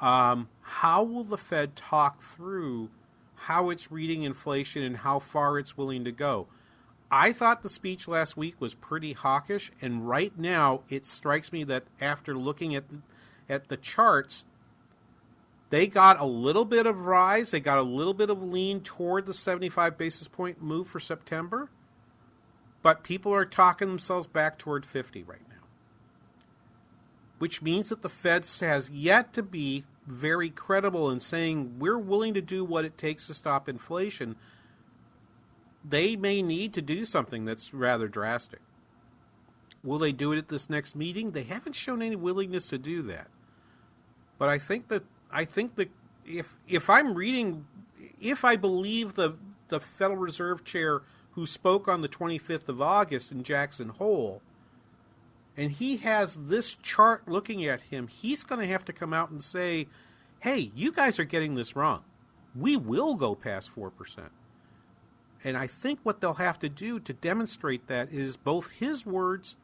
Um, 0.00 0.48
how 0.62 1.02
will 1.02 1.24
the 1.24 1.38
Fed 1.38 1.76
talk 1.76 2.22
through 2.22 2.90
how 3.34 3.70
it's 3.70 3.92
reading 3.92 4.22
inflation 4.22 4.82
and 4.82 4.98
how 4.98 5.18
far 5.18 5.58
it's 5.58 5.76
willing 5.76 6.04
to 6.04 6.12
go? 6.12 6.48
I 7.10 7.32
thought 7.32 7.62
the 7.62 7.68
speech 7.68 8.08
last 8.08 8.36
week 8.36 8.58
was 8.58 8.74
pretty 8.74 9.12
hawkish, 9.12 9.70
and 9.82 10.08
right 10.08 10.36
now 10.36 10.80
it 10.88 11.04
strikes 11.04 11.52
me 11.52 11.62
that 11.64 11.84
after 12.00 12.34
looking 12.34 12.74
at 12.74 12.88
the, 12.88 13.02
at 13.50 13.68
the 13.68 13.76
charts, 13.76 14.44
they 15.72 15.86
got 15.86 16.20
a 16.20 16.26
little 16.26 16.66
bit 16.66 16.86
of 16.86 17.06
rise, 17.06 17.50
they 17.50 17.58
got 17.58 17.78
a 17.78 17.82
little 17.82 18.12
bit 18.12 18.28
of 18.28 18.42
lean 18.42 18.82
toward 18.82 19.24
the 19.24 19.32
75 19.32 19.96
basis 19.96 20.28
point 20.28 20.62
move 20.62 20.86
for 20.86 21.00
September, 21.00 21.70
but 22.82 23.02
people 23.02 23.32
are 23.32 23.46
talking 23.46 23.88
themselves 23.88 24.26
back 24.26 24.58
toward 24.58 24.84
50 24.84 25.22
right 25.22 25.48
now. 25.48 25.64
Which 27.38 27.62
means 27.62 27.88
that 27.88 28.02
the 28.02 28.10
Fed 28.10 28.46
has 28.60 28.90
yet 28.90 29.32
to 29.32 29.42
be 29.42 29.86
very 30.06 30.50
credible 30.50 31.10
in 31.10 31.20
saying 31.20 31.78
we're 31.78 31.96
willing 31.96 32.34
to 32.34 32.42
do 32.42 32.66
what 32.66 32.84
it 32.84 32.98
takes 32.98 33.26
to 33.28 33.34
stop 33.34 33.66
inflation. 33.66 34.36
They 35.82 36.16
may 36.16 36.42
need 36.42 36.74
to 36.74 36.82
do 36.82 37.06
something 37.06 37.46
that's 37.46 37.72
rather 37.72 38.08
drastic. 38.08 38.60
Will 39.82 39.98
they 39.98 40.12
do 40.12 40.32
it 40.32 40.38
at 40.38 40.48
this 40.48 40.68
next 40.68 40.94
meeting? 40.94 41.30
They 41.30 41.44
haven't 41.44 41.76
shown 41.76 42.02
any 42.02 42.14
willingness 42.14 42.68
to 42.68 42.76
do 42.76 43.00
that. 43.04 43.28
But 44.36 44.50
I 44.50 44.58
think 44.58 44.88
that 44.88 45.04
I 45.32 45.44
think 45.44 45.76
that 45.76 45.90
if 46.26 46.54
if 46.68 46.90
I'm 46.90 47.14
reading, 47.14 47.66
if 48.20 48.44
I 48.44 48.56
believe 48.56 49.14
the 49.14 49.34
the 49.68 49.80
Federal 49.80 50.18
Reserve 50.18 50.64
Chair 50.64 51.02
who 51.32 51.46
spoke 51.46 51.88
on 51.88 52.02
the 52.02 52.08
25th 52.08 52.68
of 52.68 52.82
August 52.82 53.32
in 53.32 53.42
Jackson 53.42 53.88
Hole, 53.88 54.42
and 55.56 55.72
he 55.72 55.96
has 55.98 56.36
this 56.36 56.74
chart 56.74 57.26
looking 57.26 57.64
at 57.64 57.80
him, 57.82 58.06
he's 58.06 58.44
going 58.44 58.60
to 58.60 58.66
have 58.66 58.84
to 58.84 58.92
come 58.92 59.14
out 59.14 59.30
and 59.30 59.42
say, 59.42 59.88
"Hey, 60.40 60.70
you 60.74 60.92
guys 60.92 61.18
are 61.18 61.24
getting 61.24 61.54
this 61.54 61.74
wrong. 61.74 62.04
We 62.54 62.76
will 62.76 63.14
go 63.14 63.34
past 63.34 63.70
four 63.70 63.90
percent." 63.90 64.32
And 65.44 65.56
I 65.56 65.66
think 65.66 65.98
what 66.02 66.20
they'll 66.20 66.34
have 66.34 66.58
to 66.60 66.68
do 66.68 67.00
to 67.00 67.12
demonstrate 67.12 67.88
that 67.88 68.12
is 68.12 68.36
both 68.36 68.70
his 68.70 69.04
words 69.04 69.56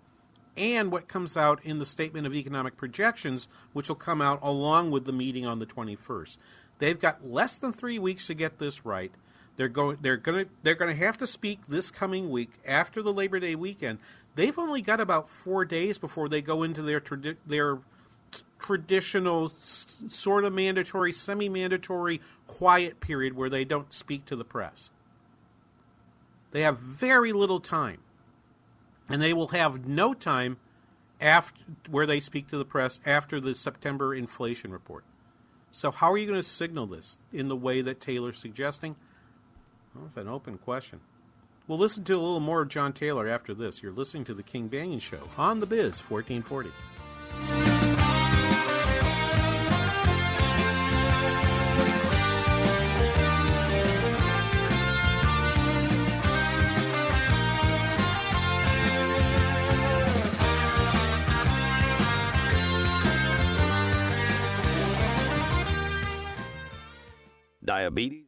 and 0.58 0.90
what 0.90 1.08
comes 1.08 1.36
out 1.36 1.64
in 1.64 1.78
the 1.78 1.86
Statement 1.86 2.26
of 2.26 2.34
Economic 2.34 2.76
Projections, 2.76 3.48
which 3.72 3.88
will 3.88 3.96
come 3.96 4.20
out 4.20 4.40
along 4.42 4.90
with 4.90 5.04
the 5.04 5.12
meeting 5.12 5.46
on 5.46 5.58
the 5.60 5.66
21st. 5.66 6.36
They've 6.78 6.98
got 6.98 7.26
less 7.26 7.58
than 7.58 7.72
three 7.72 7.98
weeks 7.98 8.26
to 8.26 8.34
get 8.34 8.58
this 8.58 8.84
right. 8.84 9.12
They're 9.56 9.68
going. 9.68 9.98
They're 10.00 10.16
going 10.16 10.44
to. 10.44 10.50
They're 10.62 10.76
going 10.76 10.96
to 10.96 11.04
have 11.04 11.18
to 11.18 11.26
speak 11.26 11.58
this 11.68 11.90
coming 11.90 12.30
week 12.30 12.50
after 12.64 13.02
the 13.02 13.12
Labor 13.12 13.40
Day 13.40 13.56
weekend. 13.56 13.98
They've 14.36 14.56
only 14.56 14.82
got 14.82 15.00
about 15.00 15.28
four 15.28 15.64
days 15.64 15.98
before 15.98 16.28
they 16.28 16.40
go 16.40 16.62
into 16.62 16.80
their 16.80 17.00
tradi- 17.00 17.36
their 17.44 17.80
traditional 18.60 19.46
s- 19.46 20.04
sort 20.06 20.44
of 20.44 20.52
mandatory, 20.52 21.12
semi-mandatory 21.12 22.20
quiet 22.46 23.00
period 23.00 23.34
where 23.34 23.50
they 23.50 23.64
don't 23.64 23.92
speak 23.92 24.26
to 24.26 24.36
the 24.36 24.44
press. 24.44 24.90
They 26.52 26.62
have 26.62 26.78
very 26.78 27.32
little 27.32 27.58
time 27.58 27.98
and 29.08 29.20
they 29.22 29.32
will 29.32 29.48
have 29.48 29.86
no 29.86 30.14
time 30.14 30.58
after 31.20 31.64
where 31.90 32.06
they 32.06 32.20
speak 32.20 32.48
to 32.48 32.58
the 32.58 32.64
press 32.64 33.00
after 33.04 33.40
the 33.40 33.54
September 33.54 34.14
inflation 34.14 34.70
report. 34.70 35.04
So 35.70 35.90
how 35.90 36.12
are 36.12 36.18
you 36.18 36.26
going 36.26 36.38
to 36.38 36.42
signal 36.42 36.86
this 36.86 37.18
in 37.32 37.48
the 37.48 37.56
way 37.56 37.82
that 37.82 38.00
Taylor's 38.00 38.38
suggesting? 38.38 38.96
Well, 39.94 40.04
that's 40.04 40.16
an 40.16 40.28
open 40.28 40.58
question. 40.58 41.00
We'll 41.66 41.78
listen 41.78 42.04
to 42.04 42.14
a 42.14 42.16
little 42.16 42.40
more 42.40 42.62
of 42.62 42.68
John 42.68 42.92
Taylor 42.94 43.28
after 43.28 43.52
this. 43.52 43.82
You're 43.82 43.92
listening 43.92 44.24
to 44.26 44.34
the 44.34 44.42
King 44.42 44.70
Banaian 44.70 45.00
Show 45.00 45.28
on 45.36 45.60
the 45.60 45.66
Biz 45.66 46.00
1440. 46.00 47.67
Diabetes, 67.78 68.27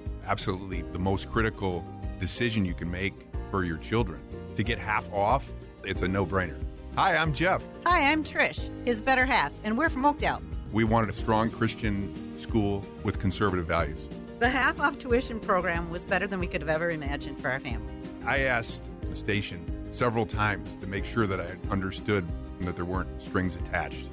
absolutely 0.31 0.81
the 0.93 0.99
most 0.99 1.29
critical 1.29 1.83
decision 2.17 2.63
you 2.63 2.73
can 2.73 2.89
make 2.89 3.13
for 3.49 3.65
your 3.65 3.75
children. 3.79 4.17
To 4.55 4.63
get 4.63 4.79
half 4.79 5.11
off, 5.11 5.51
it's 5.83 6.03
a 6.03 6.07
no 6.07 6.25
brainer. 6.25 6.55
Hi, 6.95 7.17
I'm 7.17 7.33
Jeff. 7.33 7.61
Hi, 7.85 8.09
I'm 8.09 8.23
Trish, 8.23 8.69
his 8.85 9.01
better 9.01 9.25
half, 9.25 9.51
and 9.65 9.77
we're 9.77 9.89
from 9.89 10.05
Oakdale. 10.05 10.41
We 10.71 10.85
wanted 10.85 11.09
a 11.09 11.13
strong 11.13 11.51
Christian 11.51 12.13
school 12.39 12.81
with 13.03 13.19
conservative 13.19 13.65
values. 13.65 14.07
The 14.39 14.47
half 14.47 14.79
off 14.79 14.97
tuition 14.97 15.37
program 15.37 15.89
was 15.89 16.05
better 16.05 16.27
than 16.27 16.39
we 16.39 16.47
could 16.47 16.61
have 16.61 16.69
ever 16.69 16.91
imagined 16.91 17.41
for 17.41 17.49
our 17.49 17.59
family. 17.59 17.91
I 18.25 18.39
asked 18.43 18.87
the 19.01 19.17
station 19.17 19.59
several 19.91 20.25
times 20.25 20.77
to 20.77 20.87
make 20.87 21.03
sure 21.03 21.27
that 21.27 21.41
I 21.41 21.57
understood 21.69 22.25
that 22.61 22.77
there 22.77 22.85
weren't 22.85 23.21
strings 23.21 23.55
attached, 23.55 24.05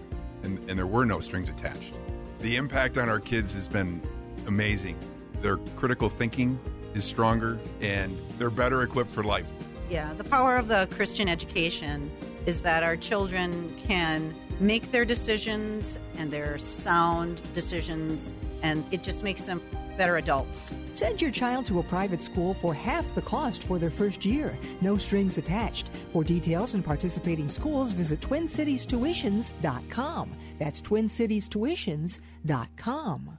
and, 0.43 0.59
and 0.69 0.77
there 0.77 0.89
were 0.89 1.07
no 1.07 1.21
strings 1.21 1.49
attached. 1.49 1.95
The 2.41 2.57
impact 2.57 2.99
on 2.99 3.09
our 3.09 3.21
kids 3.21 3.55
has 3.55 3.69
been 3.69 4.03
amazing. 4.49 4.99
Their 5.41 5.57
critical 5.77 6.09
thinking 6.09 6.59
is 6.95 7.05
stronger, 7.05 7.59
and 7.81 8.17
they're 8.39 8.51
better 8.51 8.83
equipped 8.83 9.11
for 9.11 9.23
life. 9.23 9.47
Yeah, 9.91 10.13
the 10.15 10.25
power 10.25 10.57
of 10.57 10.69
the 10.69 10.89
Christian 10.91 11.29
education 11.29 12.11
is 12.47 12.63
that 12.63 12.83
our 12.83 12.97
children 12.97 13.77
can 13.87 14.35
make 14.61 14.91
their 14.93 15.05
decisions 15.05 15.99
and 16.17 16.31
their 16.31 16.57
sound 16.59 17.43
decisions, 17.55 18.33
and 18.63 18.85
it 18.93 19.03
just 19.03 19.23
makes 19.23 19.43
them 19.45 19.63
better 19.97 20.17
adults. 20.17 20.71
Send 20.95 21.21
your 21.21 21.31
child 21.31 21.67
to 21.67 21.81
a 21.81 21.83
private 21.83 22.23
school 22.23 22.55
for 22.55 22.73
half 22.73 23.15
the 23.15 23.21
cost 23.23 23.65
for 23.65 23.79
their 23.79 23.91
first 23.91 24.25
year. 24.25 24.57
No 24.81 24.97
strings 24.97 25.37
attached. 25.39 25.89
For 26.13 26.25
details 26.25 26.75
and 26.75 26.85
participating 26.85 27.49
schools, 27.49 27.93
visit 27.93 28.21
TwinCitiesTuitions.com. 28.21 30.37
That's 30.59 30.81
TwinCitiesTuitions.com. 30.81 33.39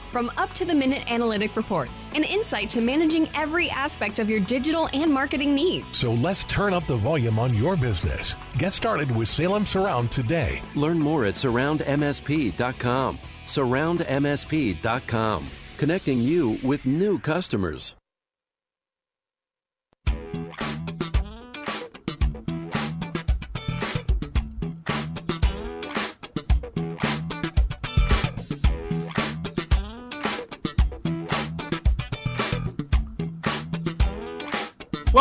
From 0.11 0.31
up 0.37 0.53
to 0.53 0.65
the 0.65 0.75
minute 0.75 1.09
analytic 1.09 1.55
reports 1.55 1.91
and 2.13 2.25
insight 2.25 2.69
to 2.71 2.81
managing 2.81 3.29
every 3.33 3.69
aspect 3.69 4.19
of 4.19 4.29
your 4.29 4.41
digital 4.41 4.89
and 4.93 5.09
marketing 5.11 5.55
needs. 5.55 5.97
So 5.97 6.13
let's 6.13 6.43
turn 6.45 6.73
up 6.73 6.85
the 6.85 6.97
volume 6.97 7.39
on 7.39 7.53
your 7.53 7.77
business. 7.77 8.35
Get 8.57 8.73
started 8.73 9.15
with 9.15 9.29
Salem 9.29 9.65
Surround 9.65 10.11
today. 10.11 10.61
Learn 10.75 10.99
more 10.99 11.23
at 11.25 11.35
surroundmsp.com. 11.35 13.19
Surroundmsp.com. 13.45 15.47
Connecting 15.77 16.19
you 16.19 16.59
with 16.63 16.85
new 16.85 17.17
customers. 17.19 17.95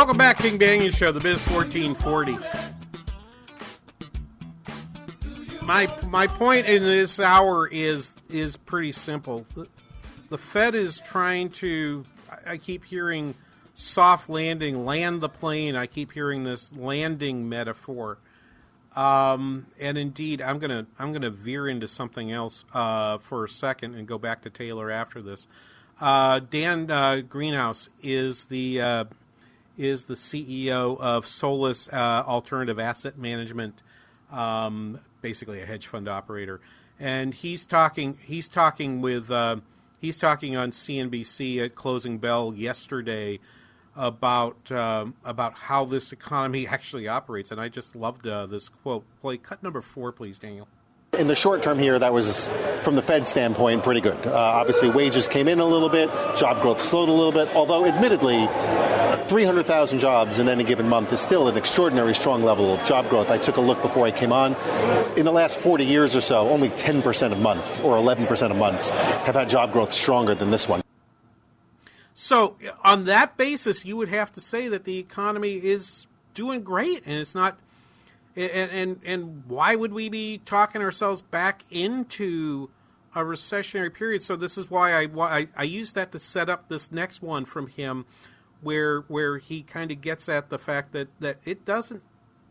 Welcome 0.01 0.17
back, 0.17 0.39
King 0.39 0.59
Banaian 0.59 0.97
Show, 0.97 1.13
the 1.13 1.21
Biz 1.21 1.47
1440. 1.47 2.39
My 5.61 5.95
my 6.07 6.27
point 6.27 6.67
in 6.67 6.83
this 6.83 7.21
hour 7.21 7.69
is 7.69 8.15
is 8.31 8.57
pretty 8.57 8.93
simple. 8.93 9.45
The, 9.55 9.69
the 10.31 10.39
Fed 10.39 10.75
is 10.75 11.03
trying 11.05 11.51
to. 11.51 12.07
I 12.47 12.57
keep 12.57 12.87
hearing 12.87 13.35
soft 13.75 14.31
landing, 14.31 14.87
land 14.87 15.21
the 15.21 15.29
plane. 15.29 15.77
I 15.77 15.85
keep 15.85 16.13
hearing 16.13 16.45
this 16.45 16.75
landing 16.75 17.51
metaphor. 17.51 18.17
Um, 18.97 19.67
and 19.79 19.99
indeed, 19.99 20.41
I'm 20.41 20.61
gonna 20.61 20.87
I'm 20.99 21.13
gonna 21.13 21.29
veer 21.29 21.69
into 21.69 21.87
something 21.87 22.33
else 22.33 22.65
uh, 22.73 23.19
for 23.19 23.45
a 23.45 23.51
second 23.51 23.97
and 23.97 24.09
go 24.09 24.17
back 24.17 24.41
to 24.45 24.51
Taylor 24.51 24.91
after 24.91 25.21
this. 25.21 25.47
Uh, 26.01 26.39
Dan 26.39 26.91
uh, 26.91 27.21
Greenhaus 27.29 27.91
is 28.03 28.47
the 28.47 28.81
uh, 28.81 29.05
is 29.77 30.05
the 30.05 30.15
CEO 30.15 30.99
of 31.01 31.27
Solus 31.27 31.89
uh, 31.89 32.25
Alternative 32.27 32.79
Asset 32.79 33.19
Management, 33.19 33.83
um, 34.31 35.01
basically 35.23 35.61
a 35.61 35.67
hedge 35.67 35.87
fund 35.87 36.09
operator, 36.09 36.61
and 36.99 37.35
he's 37.35 37.65
talking 37.65 38.19
he's 38.23 38.49
talking 38.49 39.01
with 39.01 39.31
uh, 39.31 39.57
he's 40.01 40.19
talking 40.19 40.57
on 40.57 40.71
CNBC 40.71 41.65
at 41.65 41.75
closing 41.75 42.19
bell 42.19 42.55
yesterday 42.55 43.41
about 43.97 44.71
um, 44.73 45.15
about 45.25 45.55
how 45.55 45.85
this 45.85 46.13
economy 46.13 46.67
actually 46.67 47.09
operates, 47.09 47.51
and 47.51 47.61
I 47.61 47.69
just 47.69 47.95
loved 47.95 48.27
uh, 48.27 48.47
this 48.47 48.69
quote. 48.69 49.05
Play 49.21 49.37
cut 49.37 49.63
number 49.63 49.83
four, 49.83 50.13
please, 50.13 50.39
Daniel. 50.39 50.69
In 51.19 51.27
the 51.27 51.35
short 51.35 51.61
term 51.63 51.79
here, 51.79 51.99
that 51.99 52.13
was, 52.13 52.49
from 52.83 52.95
the 52.95 53.03
Fed 53.03 53.27
standpoint, 53.27 53.83
pretty 53.83 54.01
good. 54.01 54.27
Uh, 54.27 54.33
obviously, 54.33 54.89
wages 54.91 55.27
came 55.27 55.49
in 55.49 55.59
a 55.59 55.65
little 55.65 55.89
bit, 55.89 56.09
job 56.37 56.63
growth 56.63 56.81
slowed 56.81 57.09
a 57.09 57.13
little 57.13 57.33
bit, 57.33 57.49
although 57.55 57.85
admittedly, 57.85 58.37
300,000 59.31 60.01
jobs 60.01 60.41
in 60.41 60.49
any 60.49 60.65
given 60.65 60.89
month 60.89 61.13
is 61.13 61.21
still 61.21 61.47
an 61.47 61.57
extraordinary 61.57 62.13
strong 62.13 62.43
level 62.43 62.75
of 62.75 62.85
job 62.85 63.09
growth. 63.09 63.31
I 63.31 63.39
took 63.39 63.59
a 63.59 63.61
look 63.61 63.81
before 63.81 64.05
I 64.05 64.11
came 64.11 64.33
on. 64.33 64.57
In 65.17 65.25
the 65.25 65.31
last 65.31 65.61
40 65.61 65.85
years 65.85 66.17
or 66.17 66.21
so, 66.21 66.49
only 66.49 66.69
10% 66.71 67.31
of 67.31 67.41
months 67.41 67.79
or 67.79 67.97
11% 67.97 68.51
of 68.51 68.57
months 68.57 68.91
have 68.91 69.37
had 69.37 69.49
job 69.49 69.73
growth 69.73 69.93
stronger 69.93 70.35
than 70.35 70.51
this 70.51 70.67
one. 70.67 70.83
So, 72.13 72.57
on 72.85 73.05
that 73.05 73.37
basis, 73.37 73.85
you 73.85 73.97
would 73.97 74.09
have 74.09 74.33
to 74.33 74.41
say 74.41 74.67
that 74.67 74.83
the 74.83 74.99
economy 74.99 75.55
is 75.59 76.09
doing 76.35 76.65
great, 76.65 77.07
and 77.07 77.21
it's 77.21 77.35
not. 77.35 77.57
And 78.35 78.71
and 78.73 79.01
and 79.05 79.45
why 79.47 79.77
would 79.77 79.93
we 79.93 80.09
be 80.09 80.39
talking 80.45 80.83
ourselves 80.83 81.21
back 81.21 81.65
into 81.71 82.69
a 83.15 83.21
recessionary 83.21 83.95
period? 83.95 84.25
So 84.25 84.35
this 84.35 84.59
is 84.59 84.69
why 84.71 84.93
I 84.93 85.07
why 85.07 85.31
I, 85.31 85.49
I 85.57 85.63
use 85.63 85.93
that 85.93 86.11
to 86.13 86.19
set 86.19 86.49
up 86.49 86.69
this 86.69 86.91
next 86.91 87.23
one 87.23 87.45
from 87.45 87.69
him, 87.69 88.07
where 88.63 89.01
where 89.03 89.39
he 89.39 89.63
kind 89.63 89.91
of 89.91 90.01
gets 90.01 90.29
at 90.29 90.51
the 90.51 90.59
fact 90.59 90.93
that 90.93 91.09
that 91.21 91.39
it 91.45 91.65
doesn't. 91.65 92.03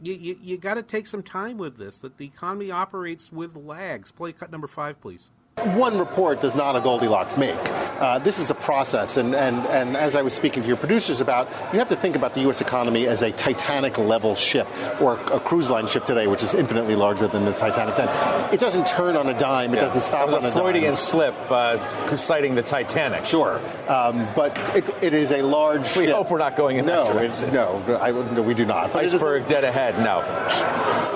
You 0.02 0.14
you, 0.14 0.40
you 0.42 0.58
got 0.58 0.76
to 0.76 0.84
take 0.84 1.08
some 1.08 1.24
time 1.24 1.58
with 1.58 1.78
this. 1.78 2.00
That 2.00 2.18
the 2.18 2.26
economy 2.26 2.72
operates 2.72 3.32
with 3.32 3.56
lags. 3.56 4.12
Play 4.12 4.32
cut 4.32 4.52
number 4.52 4.68
five, 4.68 5.02
please. 5.02 5.30
One 5.76 5.98
report 5.98 6.42
does 6.42 6.56
not 6.56 6.76
a 6.76 6.82
Goldilocks 6.82 7.36
make. 7.38 7.58
Uh, 8.00 8.18
this 8.20 8.40
is 8.40 8.50
a 8.50 8.56
process, 8.56 9.18
and, 9.18 9.36
and, 9.36 9.58
and 9.68 9.98
as 9.98 10.16
I 10.16 10.22
was 10.22 10.34
speaking 10.34 10.64
to 10.64 10.68
your 10.68 10.78
producers 10.78 11.20
about, 11.20 11.50
you 11.74 11.80
have 11.80 11.90
to 11.90 11.96
think 11.98 12.16
about 12.16 12.34
the 12.34 12.40
U.S. 12.42 12.62
economy 12.62 13.08
as 13.08 13.22
a 13.22 13.32
Titanic 13.34 13.98
level 13.98 14.36
ship, 14.36 14.68
or 15.02 15.16
a 15.34 15.40
cruise 15.42 15.70
line 15.70 15.86
ship 15.86 16.06
today, 16.06 16.28
which 16.28 16.42
is 16.42 16.54
infinitely 16.54 16.96
larger 16.96 17.28
than 17.28 17.44
the 17.44 17.52
Titanic 17.52 17.98
then. 17.98 18.54
It 18.54 18.60
doesn't 18.62 18.88
turn 18.88 19.18
on 19.18 19.28
a 19.28 19.38
dime, 19.38 19.74
it 19.74 19.78
Yeah. 19.78 19.82
doesn't 19.82 20.02
stop 20.02 20.30
It 20.30 20.36
was 20.36 20.36
on 20.36 20.46
a 20.46 20.48
a 20.48 20.52
Freudian 20.52 20.86
dime. 20.86 20.96
slip 20.96 21.36
uh, 21.52 22.16
citing 22.16 22.56
the 22.56 22.64
Titanic. 22.64 23.26
Sure, 23.26 23.60
um, 23.90 24.28
but 24.36 24.58
it, 24.76 24.90
it 25.04 25.14
is 25.14 25.32
a 25.32 25.42
large 25.42 25.94
We 25.98 26.06
ship. 26.06 26.16
hope 26.16 26.32
we're 26.32 26.38
not 26.38 26.56
going 26.56 26.78
in 26.78 26.86
no, 26.86 27.04
that 27.04 27.14
direction. 27.14 27.54
no, 27.54 28.00
I, 28.02 28.12
no, 28.12 28.42
we 28.42 28.54
do 28.54 28.66
not. 28.66 28.94
But 28.94 29.04
it 29.04 29.08
is 29.08 29.14
a- 29.14 29.18
Iceberg 29.18 29.46
dead 29.46 29.66
ahead. 29.66 30.00
No. 30.00 30.20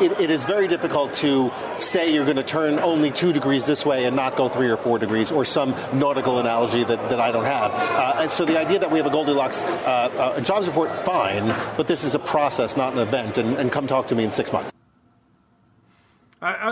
it, 0.01 0.19
it 0.19 0.29
is 0.29 0.43
very 0.43 0.67
difficult 0.67 1.13
to 1.15 1.49
say 1.77 2.13
you're 2.13 2.25
going 2.25 2.35
to 2.37 2.43
turn 2.43 2.79
only 2.79 3.09
two 3.11 3.31
degrees 3.31 3.65
this 3.65 3.85
way 3.85 4.03
and 4.05 4.15
not 4.17 4.32
go 4.35 4.49
three 4.49 4.69
or 4.69 4.77
four 4.77 4.99
degrees, 4.99 5.31
or 5.31 5.45
some 5.45 5.75
nautical 5.93 6.39
analogy 6.39 6.83
that, 6.83 7.09
that 7.09 7.19
I 7.19 7.31
don't 7.31 7.45
have. 7.45 7.71
Uh, 7.71 8.21
and 8.21 8.31
so 8.31 8.45
the 8.45 8.59
idea 8.59 8.79
that 8.79 8.91
we 8.91 8.97
have 8.97 9.07
a 9.07 9.11
Goldilocks 9.11 9.63
uh, 9.63 10.11
uh, 10.37 10.41
jobs 10.41 10.67
report, 10.67 10.91
fine, 11.05 11.47
but 11.77 11.87
this 11.87 12.03
is 12.03 12.15
a 12.15 12.19
process, 12.19 12.77
not 12.77 12.93
an 12.93 12.99
event, 12.99 13.37
and, 13.37 13.55
and 13.57 13.71
come 13.71 13.87
talk 13.87 14.07
to 14.07 14.15
me 14.15 14.23
in 14.23 14.31
six 14.31 14.51
months. 14.51 14.71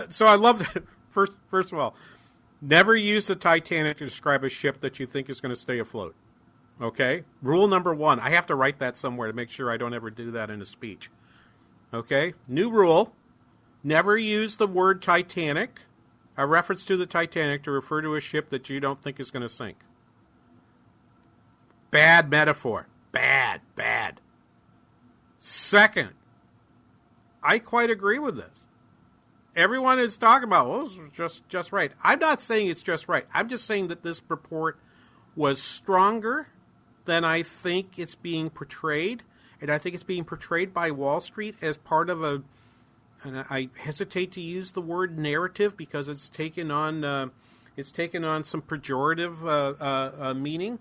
So 0.09 0.28
I 0.28 0.36
love 0.36 0.59
that. 0.59 0.84
First, 1.12 1.34
first 1.49 1.74
of 1.74 1.78
all, 1.78 1.93
never 2.62 2.95
use 2.95 3.28
the 3.28 3.36
Titanic 3.36 3.97
to 3.97 4.05
describe 4.05 4.45
a 4.45 4.49
ship 4.49 4.80
that 4.80 4.97
you 4.97 5.05
think 5.05 5.30
is 5.30 5.41
going 5.41 5.53
to 5.53 5.59
stay 5.59 5.78
afloat. 5.78 6.16
Okay? 6.82 7.24
Rule 7.41 7.68
number 7.68 7.93
one. 7.93 8.18
I 8.22 8.30
have 8.30 8.45
to 8.47 8.55
write 8.55 8.80
that 8.80 8.95
somewhere 8.95 9.28
to 9.28 9.34
make 9.34 9.49
sure 9.49 9.70
I 9.70 9.76
don't 9.76 9.93
ever 9.93 10.09
do 10.09 10.32
that 10.32 10.49
in 10.49 10.62
a 10.62 10.66
speech. 10.66 11.09
Okay? 11.93 12.34
New 12.47 12.70
rule. 12.70 13.14
Never 13.84 14.18
use 14.18 14.55
the 14.55 14.68
word 14.68 15.01
Titanic, 15.01 15.82
a 16.42 16.48
reference 16.48 16.84
to 16.86 16.98
the 16.98 17.06
Titanic, 17.06 17.62
to 17.62 17.70
refer 17.70 18.02
to 18.02 18.16
a 18.16 18.20
ship 18.20 18.50
that 18.50 18.68
you 18.68 18.80
don't 18.80 19.00
think 19.00 19.20
is 19.20 19.30
going 19.30 19.44
to 19.44 19.48
sink. 19.48 19.78
Bad 21.92 22.32
metaphor. 22.32 22.88
Bad, 23.12 23.62
bad. 23.76 24.20
Second, 25.38 26.10
I 27.44 27.60
quite 27.60 27.92
agree 27.92 28.18
with 28.18 28.38
this. 28.38 28.68
Everyone 29.56 30.00
is 30.00 30.18
talking 30.18 30.46
about, 30.48 30.68
well, 30.68 30.84
this 30.84 30.98
was 30.98 31.12
just 31.14 31.48
just 31.48 31.72
right. 31.72 31.92
I'm 32.02 32.18
not 32.18 32.42
saying 32.42 32.70
it's 32.70 32.82
just 32.82 33.08
right. 33.08 33.28
I'm 33.32 33.48
just 33.48 33.68
saying 33.68 33.89
that 33.89 34.02
this 34.02 34.20
report 34.28 34.80
was 35.36 35.62
stronger 35.62 36.48
than 37.06 37.24
I 37.24 37.44
think 37.44 38.00
it's 38.00 38.16
being 38.16 38.50
portrayed, 38.50 39.22
and 39.62 39.70
I 39.70 39.78
think 39.78 39.94
it's 39.94 40.04
being 40.04 40.24
portrayed 40.24 40.74
by 40.74 40.89
Wall 40.89 41.20
Street 41.20 41.54
as 41.62 41.78
part 41.78 42.10
of 42.10 42.24
a. 42.24 42.42
And 43.24 43.45
I 43.49 43.69
hesitate 43.78 44.32
to 44.34 44.41
use 44.41 44.72
the 44.72 44.82
word 44.82 45.17
narrative 45.17 45.78
because 45.78 46.09
it's 46.09 46.30
taken 46.30 46.72
on 46.72 47.03
uh, 47.03 47.28
it's 47.78 47.91
taken 47.91 48.24
on 48.24 48.43
some 48.43 48.61
pejorative 48.61 49.43
uh, 49.43 49.76
uh, 49.80 50.11
uh, 50.19 50.34
meaning, 50.34 50.80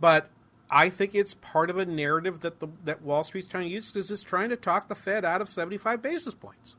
but 0.00 0.28
I 0.68 0.88
think 0.88 1.14
it's 1.14 1.34
part 1.34 1.70
of 1.70 1.78
a 1.78 1.86
narrative 1.86 2.40
that 2.40 2.58
the 2.60 2.68
that 2.84 3.02
Wall 3.02 3.22
Street's 3.22 3.46
trying 3.46 3.68
to 3.68 3.74
use 3.74 3.92
because 3.92 4.10
it's 4.10 4.22
trying 4.24 4.50
to 4.50 4.56
talk 4.56 4.88
the 4.88 4.94
Fed 4.96 5.24
out 5.24 5.40
of 5.40 5.48
75 5.48 6.02
basis 6.02 6.34
points. 6.34 6.76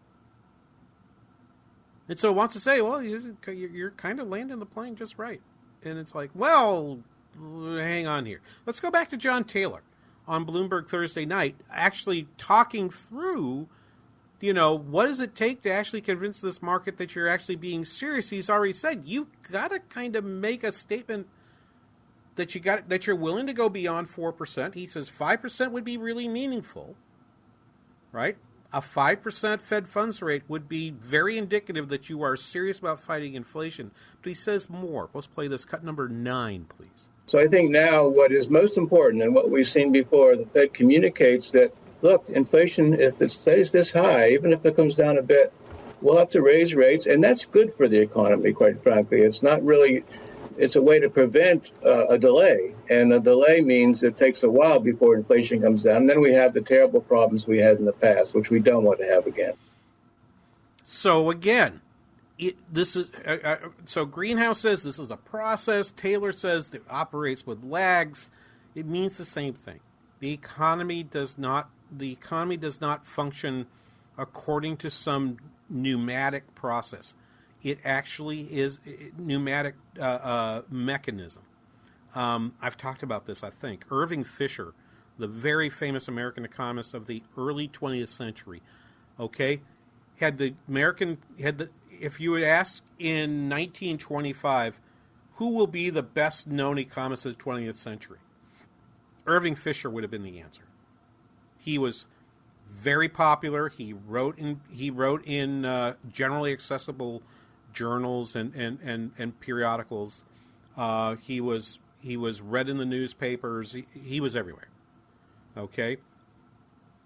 And 2.10 2.20
so 2.20 2.30
it 2.30 2.36
wants 2.36 2.54
to 2.54 2.60
say, 2.60 2.82
well, 2.82 3.02
you, 3.02 3.38
you're 3.48 3.92
kind 3.92 4.20
of 4.20 4.28
landing 4.30 4.60
the 4.60 4.66
plane 4.66 4.96
just 4.96 5.18
right. 5.18 5.42
And 5.84 5.98
it's 6.00 6.16
like, 6.16 6.30
well, 6.34 7.00
hang 7.38 8.08
on 8.08 8.26
here. 8.26 8.40
Let's 8.66 8.80
go 8.80 8.90
back 8.90 9.10
to 9.10 9.18
John 9.18 9.44
Taylor. 9.44 9.82
on 10.28 10.46
Bloomberg 10.46 10.90
Thursday 10.90 11.26
night, 11.26 11.56
actually 11.72 12.28
talking 12.38 12.90
through, 12.90 13.68
you 14.40 14.54
know, 14.54 14.78
what 14.78 15.08
does 15.08 15.20
it 15.20 15.34
take 15.36 15.62
to 15.62 15.72
actually 15.72 16.02
convince 16.02 16.42
this 16.42 16.62
market 16.62 16.98
that 16.98 17.16
you're 17.16 17.28
actually 17.28 17.56
being 17.56 17.86
serious? 17.86 18.30
He's 18.30 18.50
already 18.50 18.74
said 18.74 19.04
you've 19.06 19.28
got 19.52 19.72
to 19.72 19.80
kind 19.80 20.16
of 20.16 20.24
make 20.24 20.64
a 20.64 20.72
statement 20.72 21.28
that 22.36 22.54
you 22.54 22.62
got 22.62 22.88
that 22.90 23.08
you're 23.08 23.16
willing 23.16 23.48
to 23.48 23.54
go 23.54 23.68
beyond 23.68 24.10
four 24.10 24.32
percent. 24.32 24.76
He 24.76 24.86
says 24.86 25.10
five 25.10 25.42
percent 25.42 25.72
would 25.72 25.84
be 25.84 25.98
really 25.98 26.28
meaningful, 26.28 26.96
right? 28.12 28.38
A 28.72 28.82
five 28.82 29.24
percent 29.24 29.64
Fed 29.64 29.88
funds 29.88 30.22
rate 30.22 30.44
would 30.48 30.70
be 30.70 30.92
very 30.92 31.38
indicative 31.38 31.90
that 31.90 32.10
you 32.10 32.22
are 32.22 32.36
serious 32.36 32.78
about 32.78 33.02
fighting 33.02 33.34
inflation. 33.34 33.92
But 34.22 34.30
he 34.30 34.36
says 34.36 34.70
more. 34.70 35.10
Let's 35.14 35.26
play 35.26 35.48
this 35.48 35.66
cut 35.66 35.84
number 35.84 36.08
nine, 36.08 36.68
please. 36.78 37.10
So 37.26 37.40
I 37.40 37.48
think 37.48 37.72
now 37.72 38.08
what 38.08 38.32
is 38.32 38.50
most 38.50 38.78
important 38.78 39.24
and 39.24 39.34
what 39.34 39.50
we've 39.50 39.68
seen 39.68 39.92
before, 39.92 40.36
the 40.36 40.46
Fed 40.46 40.74
communicates 40.74 41.50
that 41.52 41.74
look, 42.02 42.30
inflation, 42.30 42.94
if 42.94 43.22
it 43.22 43.32
stays 43.32 43.72
this 43.72 43.92
high, 43.92 44.30
even 44.30 44.54
if 44.54 44.66
it 44.66 44.76
comes 44.76 44.96
down 44.96 45.18
a 45.18 45.22
bit, 45.22 45.54
we'll 46.02 46.18
have 46.18 46.30
to 46.32 46.42
raise 46.42 46.76
rates, 46.76 47.06
and 47.06 47.24
that's 47.24 47.46
good 47.46 47.72
for 47.72 47.88
the 47.88 48.00
economy. 48.00 48.54
Quite 48.54 48.80
frankly, 48.80 49.22
it's 49.22 49.44
not 49.44 49.64
really. 49.64 50.04
It's 50.58 50.76
a 50.76 50.82
way 50.82 51.00
to 51.00 51.10
prevent 51.10 51.70
uh, 51.86 52.08
a 52.08 52.18
delay, 52.18 52.74
and 52.90 53.14
a 53.14 53.20
delay 53.20 53.62
means 53.62 54.02
it 54.02 54.18
takes 54.18 54.42
a 54.42 54.50
while 54.50 54.80
before 54.80 55.16
inflation 55.16 55.62
comes 55.62 55.84
down. 55.84 55.98
And 55.98 56.10
then 56.10 56.20
we 56.20 56.34
have 56.34 56.54
the 56.54 56.62
terrible 56.62 57.00
problems 57.00 57.46
we 57.46 57.60
had 57.60 57.78
in 57.78 57.86
the 57.86 57.94
past, 57.94 58.34
which 58.34 58.50
we 58.50 58.60
don't 58.60 58.84
want 58.84 59.00
to 59.00 59.06
have 59.06 59.28
again. 59.28 59.54
So 60.84 61.30
again, 61.30 61.82
it, 62.40 62.56
this 62.74 62.96
is 62.96 63.08
uh, 63.26 63.38
uh, 63.44 63.58
so 63.86 64.06
greenhaus 64.06 64.58
says 64.58 64.84
this 64.84 65.00
is 65.00 65.10
a 65.10 65.18
process 65.18 65.92
taylor 65.92 66.32
says 66.32 66.70
it 66.74 66.84
operates 66.90 67.48
with 67.48 67.64
lags 67.64 68.30
it 68.76 68.86
means 68.86 69.18
the 69.18 69.26
same 69.26 69.54
thing 69.54 69.80
the 70.20 70.32
economy 70.32 71.02
does 71.04 71.38
not 71.38 71.70
the 71.92 72.12
economy 72.12 72.58
does 72.58 72.82
not 72.82 73.06
function 73.06 73.68
according 74.18 74.78
to 74.78 74.90
some 74.90 75.38
pneumatic 75.70 76.56
process 76.56 77.14
it 77.64 77.80
actually 77.84 78.42
is 78.42 78.80
a 78.86 79.12
pneumatic 79.18 79.76
uh, 80.00 80.04
uh, 80.04 80.62
mechanism 80.70 81.44
um, 82.16 82.54
i've 82.62 82.78
talked 82.78 83.04
about 83.04 83.26
this 83.26 83.44
i 83.44 83.50
think 83.50 83.84
irving 83.92 84.24
fisher 84.24 84.74
the 85.20 85.28
very 85.28 85.70
famous 85.70 86.08
american 86.08 86.46
economist 86.46 86.94
of 86.94 87.08
the 87.08 87.22
early 87.38 87.68
20th 87.68 88.08
century 88.08 88.62
okay 89.20 89.60
had 90.20 90.38
the 90.38 90.54
american 90.68 91.18
had 91.40 91.58
the 91.58 91.70
if 92.02 92.20
you 92.20 92.32
would 92.32 92.44
ask 92.44 92.84
in 93.00 93.50
1925, 93.50 94.80
who 95.36 95.50
will 95.50 95.68
be 95.68 95.90
the 95.90 96.04
best 96.04 96.48
known 96.48 96.78
economist 96.78 97.26
of 97.26 97.38
the 97.38 97.44
20th 97.44 97.76
century? 97.76 98.20
Irving 99.26 99.56
Fisher 99.56 99.90
would 99.90 100.04
have 100.04 100.12
been 100.12 100.24
the 100.24 100.40
answer. 100.40 100.64
He 101.60 101.78
was 101.78 102.06
very 102.70 103.10
popular. 103.10 103.70
He 103.70 103.94
wrote 103.94 104.38
in 104.38 104.62
he 104.72 104.90
wrote 104.90 105.26
in 105.26 105.66
uh, 105.66 105.96
generally 106.12 106.52
accessible 106.52 107.22
journals 107.74 108.36
and 108.36 108.54
and 108.56 108.80
and, 108.84 109.12
and 109.18 109.40
periodicals. 109.40 110.24
Uh, 110.76 111.16
he 111.16 111.42
was 111.42 111.80
he 112.02 112.18
was 112.18 112.42
read 112.42 112.70
in 112.70 112.78
the 112.78 112.86
newspapers. 112.86 113.74
He, 113.74 113.86
he 113.94 114.20
was 114.20 114.36
everywhere. 114.36 114.70
Okay. 115.58 115.98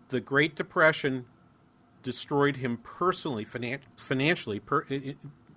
The 0.09 0.19
Great 0.19 0.55
Depression 0.55 1.25
destroyed 2.03 2.57
him 2.57 2.77
personally, 2.77 3.45
finan- 3.45 3.79
financially, 3.95 4.59
per- 4.59 4.85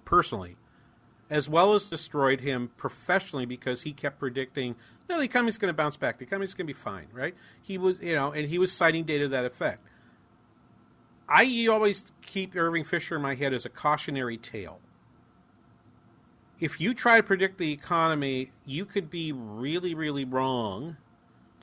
personally, 0.04 0.56
as 1.30 1.48
well 1.48 1.74
as 1.74 1.86
destroyed 1.86 2.40
him 2.40 2.70
professionally 2.76 3.46
because 3.46 3.82
he 3.82 3.92
kept 3.92 4.18
predicting, 4.18 4.76
no, 5.08 5.18
the 5.18 5.24
economy's 5.24 5.58
going 5.58 5.72
to 5.72 5.76
bounce 5.76 5.96
back. 5.96 6.18
The 6.18 6.24
economy's 6.24 6.54
going 6.54 6.66
to 6.66 6.72
be 6.72 6.78
fine, 6.78 7.06
right? 7.12 7.34
He 7.62 7.78
was, 7.78 7.98
you 8.00 8.14
know, 8.14 8.32
and 8.32 8.48
he 8.48 8.58
was 8.58 8.72
citing 8.72 9.04
data 9.04 9.24
to 9.24 9.28
that 9.28 9.44
effect. 9.44 9.86
I 11.28 11.66
always 11.70 12.04
keep 12.26 12.54
Irving 12.54 12.84
Fisher 12.84 13.16
in 13.16 13.22
my 13.22 13.34
head 13.34 13.54
as 13.54 13.64
a 13.64 13.70
cautionary 13.70 14.36
tale. 14.36 14.80
If 16.60 16.80
you 16.80 16.94
try 16.94 17.16
to 17.16 17.22
predict 17.22 17.58
the 17.58 17.72
economy, 17.72 18.52
you 18.64 18.84
could 18.84 19.10
be 19.10 19.32
really, 19.32 19.94
really 19.94 20.24
wrong 20.24 20.98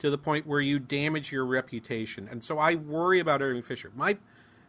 to 0.00 0.10
the 0.10 0.18
point 0.18 0.46
where 0.46 0.60
you 0.60 0.80
damage 0.80 1.30
your 1.30 1.46
reputation. 1.46 2.28
And 2.28 2.42
so 2.42 2.58
I 2.58 2.74
worry 2.74 3.20
about 3.20 3.40
Irving 3.40 3.62
Fisher. 3.62 3.92
My 3.94 4.18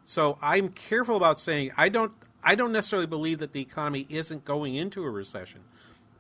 so 0.06 0.38
I'm 0.42 0.70
careful 0.70 1.16
about 1.16 1.40
saying 1.40 1.72
I 1.76 1.90
don't 1.90 2.14
I 2.44 2.56
don't 2.56 2.72
necessarily 2.72 3.08
believe 3.08 3.40
that 3.40 3.54
the 3.54 3.62
economy 3.62 4.06
isn't 4.10 4.46
going 4.46 4.76
into 4.76 5.04
a 5.04 5.10
recession, 5.10 5.62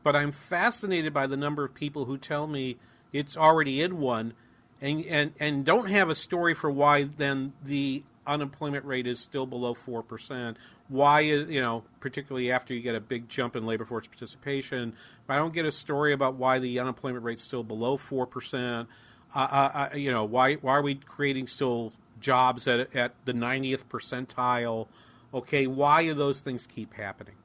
but 0.04 0.16
I'm 0.16 0.32
fascinated 0.32 1.14
by 1.14 1.28
the 1.28 1.38
number 1.38 1.64
of 1.64 1.74
people 1.74 2.06
who 2.06 2.18
tell 2.18 2.48
me 2.48 2.78
it's 3.12 3.38
already 3.38 3.82
in 3.82 4.00
one, 4.00 4.34
and 4.82 5.06
and 5.06 5.34
and 5.40 5.66
don't 5.66 5.90
have 5.90 6.10
a 6.10 6.16
story 6.16 6.54
for 6.54 6.72
why 6.72 7.04
then 7.04 7.54
the 7.64 8.04
unemployment 8.26 8.86
rate 8.86 9.06
is 9.06 9.20
still 9.20 9.46
below 9.46 9.74
four 9.74 10.02
percent. 10.02 10.58
Why 10.88 11.22
you 11.22 11.62
know 11.62 11.84
particularly 12.00 12.52
after 12.52 12.74
you 12.74 12.82
get 12.82 12.96
a 12.96 13.02
big 13.02 13.30
jump 13.30 13.56
in 13.56 13.66
labor 13.66 13.86
force 13.86 14.08
participation, 14.08 14.94
I 15.30 15.38
don't 15.38 15.54
get 15.54 15.66
a 15.66 15.72
story 15.72 16.14
about 16.14 16.36
why 16.36 16.60
the 16.60 16.80
unemployment 16.80 17.24
rate's 17.24 17.44
still 17.44 17.64
below 17.64 17.98
four 17.98 18.26
percent. 18.26 18.90
Uh, 19.36 19.40
uh, 19.40 19.88
uh, 19.94 19.96
you 19.96 20.12
know 20.12 20.24
why 20.24 20.56
why 20.56 20.74
are 20.74 20.82
we 20.82 20.96
creating 20.96 21.48
still 21.48 21.94
jobs 22.24 22.68
at, 22.68 22.96
at 22.96 23.14
the 23.26 23.34
90th 23.34 23.86
percentile. 23.86 24.88
Okay, 25.34 25.66
why 25.66 26.04
do 26.04 26.14
those 26.14 26.42
things 26.42 26.68
keep 26.68 26.94
happening? 26.94 27.36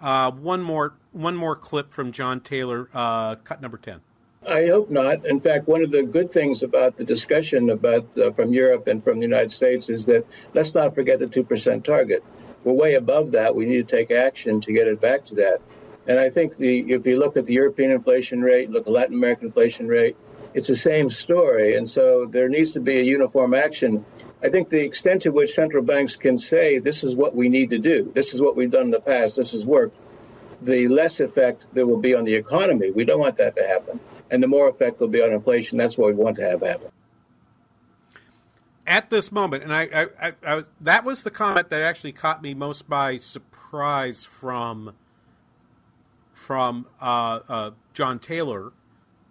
Uh, 0.00 0.30
one 0.30 0.62
more 0.62 0.94
one 1.12 1.36
more 1.36 1.56
clip 1.56 1.92
from 1.92 2.12
John 2.12 2.40
Taylor, 2.40 2.88
uh, 2.94 3.36
cut 3.36 3.60
number 3.60 3.78
10. 3.78 4.00
I 4.46 4.66
hope 4.66 4.90
not. 4.90 5.26
In 5.26 5.40
fact, 5.40 5.66
one 5.66 5.82
of 5.82 5.90
the 5.90 6.04
good 6.04 6.30
things 6.30 6.62
about 6.62 6.96
the 6.96 7.04
discussion 7.04 7.70
about 7.70 8.06
uh, 8.16 8.30
from 8.30 8.52
Europe 8.52 8.86
and 8.86 9.02
from 9.02 9.18
the 9.18 9.26
United 9.26 9.50
States 9.50 9.88
is 9.88 10.06
that 10.06 10.24
let's 10.54 10.74
not 10.74 10.94
forget 10.94 11.18
the 11.18 11.26
2% 11.26 11.82
target. 11.82 12.24
We're 12.64 12.72
way 12.72 12.94
above 12.94 13.32
that. 13.32 13.54
We 13.54 13.66
need 13.66 13.88
to 13.88 13.96
take 13.96 14.10
action 14.10 14.60
to 14.62 14.72
get 14.72 14.86
it 14.86 15.00
back 15.00 15.24
to 15.26 15.34
that. 15.36 15.58
And 16.06 16.18
I 16.18 16.30
think 16.30 16.56
the 16.56 16.92
if 16.92 17.06
you 17.06 17.18
look 17.18 17.36
at 17.36 17.46
the 17.46 17.54
European 17.54 17.90
inflation 17.90 18.42
rate, 18.42 18.70
look 18.70 18.86
at 18.86 18.92
Latin 18.92 19.14
American 19.14 19.46
inflation 19.46 19.88
rate, 19.88 20.16
it's 20.54 20.68
the 20.68 20.76
same 20.76 21.10
story. 21.10 21.76
And 21.76 21.88
so 21.88 22.26
there 22.26 22.48
needs 22.48 22.72
to 22.72 22.80
be 22.80 22.98
a 22.98 23.02
uniform 23.02 23.54
action. 23.54 24.04
I 24.42 24.48
think 24.48 24.68
the 24.68 24.82
extent 24.82 25.22
to 25.22 25.30
which 25.30 25.54
central 25.54 25.82
banks 25.82 26.16
can 26.16 26.38
say, 26.38 26.78
this 26.78 27.02
is 27.02 27.14
what 27.14 27.34
we 27.34 27.48
need 27.48 27.70
to 27.70 27.78
do, 27.78 28.12
this 28.14 28.34
is 28.34 28.40
what 28.40 28.56
we've 28.56 28.70
done 28.70 28.84
in 28.84 28.90
the 28.90 29.00
past, 29.00 29.36
this 29.36 29.52
has 29.52 29.64
worked, 29.64 29.96
the 30.62 30.88
less 30.88 31.20
effect 31.20 31.66
there 31.72 31.86
will 31.86 32.00
be 32.00 32.14
on 32.14 32.24
the 32.24 32.34
economy. 32.34 32.90
We 32.90 33.04
don't 33.04 33.20
want 33.20 33.36
that 33.36 33.56
to 33.56 33.66
happen. 33.66 34.00
And 34.30 34.42
the 34.42 34.48
more 34.48 34.68
effect 34.68 34.98
there'll 34.98 35.10
be 35.10 35.22
on 35.22 35.32
inflation. 35.32 35.78
That's 35.78 35.96
what 35.96 36.08
we 36.08 36.14
want 36.14 36.36
to 36.36 36.42
have 36.42 36.60
happen. 36.62 36.90
At 38.86 39.10
this 39.10 39.30
moment, 39.30 39.62
and 39.64 39.72
I, 39.72 39.82
I, 39.82 40.28
I, 40.28 40.32
I 40.46 40.62
that 40.80 41.04
was 41.04 41.22
the 41.22 41.30
comment 41.30 41.68
that 41.70 41.82
actually 41.82 42.12
caught 42.12 42.42
me 42.42 42.54
most 42.54 42.88
by 42.88 43.18
surprise 43.18 44.24
from 44.24 44.94
from 46.32 46.86
uh, 47.00 47.40
uh, 47.48 47.70
John 47.92 48.18
Taylor 48.18 48.72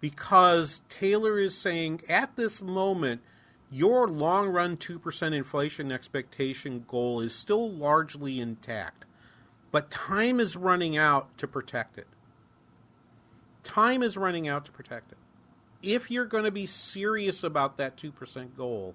because 0.00 0.82
Taylor 0.88 1.38
is 1.38 1.56
saying 1.56 2.02
at 2.08 2.36
this 2.36 2.62
moment, 2.62 3.20
your 3.70 4.08
long 4.08 4.48
run 4.48 4.76
2% 4.76 5.34
inflation 5.34 5.92
expectation 5.92 6.84
goal 6.88 7.20
is 7.20 7.34
still 7.34 7.70
largely 7.70 8.40
intact, 8.40 9.04
but 9.70 9.90
time 9.90 10.40
is 10.40 10.56
running 10.56 10.96
out 10.96 11.36
to 11.38 11.46
protect 11.46 11.98
it. 11.98 12.06
Time 13.62 14.02
is 14.02 14.16
running 14.16 14.48
out 14.48 14.64
to 14.64 14.72
protect 14.72 15.12
it. 15.12 15.18
If 15.82 16.10
you're 16.10 16.24
going 16.24 16.44
to 16.44 16.50
be 16.50 16.66
serious 16.66 17.44
about 17.44 17.76
that 17.76 17.96
2% 17.96 18.56
goal, 18.56 18.94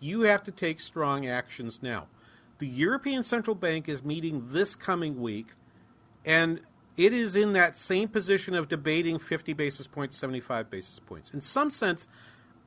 you 0.00 0.22
have 0.22 0.42
to 0.44 0.52
take 0.52 0.80
strong 0.80 1.26
actions 1.26 1.80
now. 1.82 2.08
The 2.58 2.66
European 2.66 3.22
Central 3.22 3.54
Bank 3.54 3.88
is 3.88 4.02
meeting 4.02 4.48
this 4.50 4.74
coming 4.74 5.20
week, 5.20 5.46
and 6.24 6.60
it 6.96 7.12
is 7.12 7.36
in 7.36 7.52
that 7.52 7.76
same 7.76 8.08
position 8.08 8.54
of 8.54 8.68
debating 8.68 9.18
50 9.20 9.52
basis 9.52 9.86
points, 9.86 10.16
75 10.16 10.68
basis 10.68 10.98
points. 10.98 11.30
In 11.30 11.40
some 11.40 11.70
sense, 11.70 12.08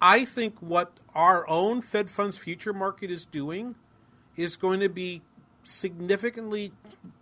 I 0.02 0.26
think 0.26 0.56
what 0.60 0.94
our 1.14 1.48
own 1.48 1.82
Fed 1.82 2.10
funds 2.10 2.38
future 2.38 2.74
market 2.74 3.12
is 3.12 3.26
doing 3.26 3.76
is 4.36 4.58
going 4.58 4.80
to 4.80 4.90
be 4.90 5.22
significantly 5.64 6.72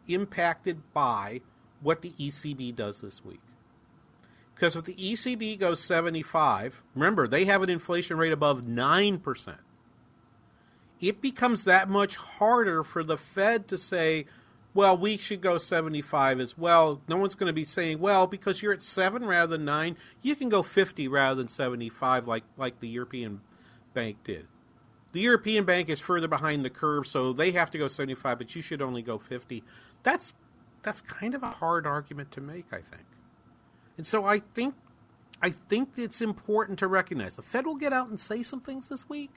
impacted 0.07 0.82
by 0.93 1.41
what 1.82 2.01
the 2.01 2.13
ECB 2.19 2.75
does 2.75 3.01
this 3.01 3.23
week. 3.23 3.41
Because 4.55 4.75
if 4.75 4.86
the 4.86 4.95
ECB 4.95 5.59
goes 5.59 5.82
75, 5.82 6.84
remember, 6.95 7.27
they 7.27 7.45
have 7.45 7.63
an 7.63 7.69
inflation 7.69 8.17
rate 8.17 8.34
above 8.34 8.63
9%. 8.63 9.55
It 10.99 11.21
becomes 11.21 11.63
that 11.63 11.89
much 11.89 12.17
harder 12.17 12.84
for 12.84 13.03
the 13.03 13.17
Fed 13.17 13.67
to 13.69 13.77
say, 13.77 14.25
well, 14.74 14.97
we 14.97 15.17
should 15.17 15.41
go 15.41 15.57
75 15.57 16.39
as 16.39 16.57
well. 16.57 17.01
No 17.07 17.17
one's 17.17 17.36
going 17.36 17.49
to 17.49 17.53
be 17.53 17.65
saying, 17.65 17.99
well, 17.99 18.28
because 18.28 18.61
you're 18.61 18.74
at 18.74 18.84
7 18.84 19.26
rather 19.26 19.57
than 19.57 19.65
9, 19.65 19.97
you 20.22 20.36
can 20.36 20.49
go 20.49 20.61
50 20.61 21.07
rather 21.07 21.36
than 21.36 21.47
75 21.47 22.28
like, 22.28 22.43
like 22.57 22.80
the 22.80 22.88
European 22.88 23.41
Bank 23.93 24.17
did. 24.24 24.47
The 25.11 25.22
European 25.22 25.65
Bank 25.65 25.89
is 25.89 25.99
further 25.99 26.28
behind 26.28 26.63
the 26.63 26.70
curve, 26.70 27.07
so 27.07 27.34
they 27.34 27.51
have 27.51 27.72
to 27.72 27.78
go 27.80 27.88
75, 27.88 28.38
but 28.38 28.55
you 28.55 28.61
should 28.61 28.82
only 28.82 29.01
go 29.01 29.17
50. 29.17 29.63
That's 30.03 30.34
that's 30.82 31.01
kind 31.01 31.36
of 31.36 31.43
a 31.43 31.49
hard 31.49 31.86
argument 31.86 32.32
to 32.32 32.41
make, 32.41 32.67
I 32.72 32.78
think. 32.78 33.05
And 33.97 34.07
so 34.07 34.26
I 34.26 34.39
think 34.39 34.76
I 35.41 35.49
think 35.49 35.89
it's 35.97 36.22
important 36.22 36.80
to 36.80 36.88
recognize 36.88 37.36
the 37.36 37.41
Fed 37.41 37.65
will 37.65 37.76
get 37.76 37.91
out 37.91 38.09
and 38.09 38.20
say 38.20 38.43
some 38.43 38.61
things 38.61 38.89
this 38.89 39.09
week. 39.09 39.32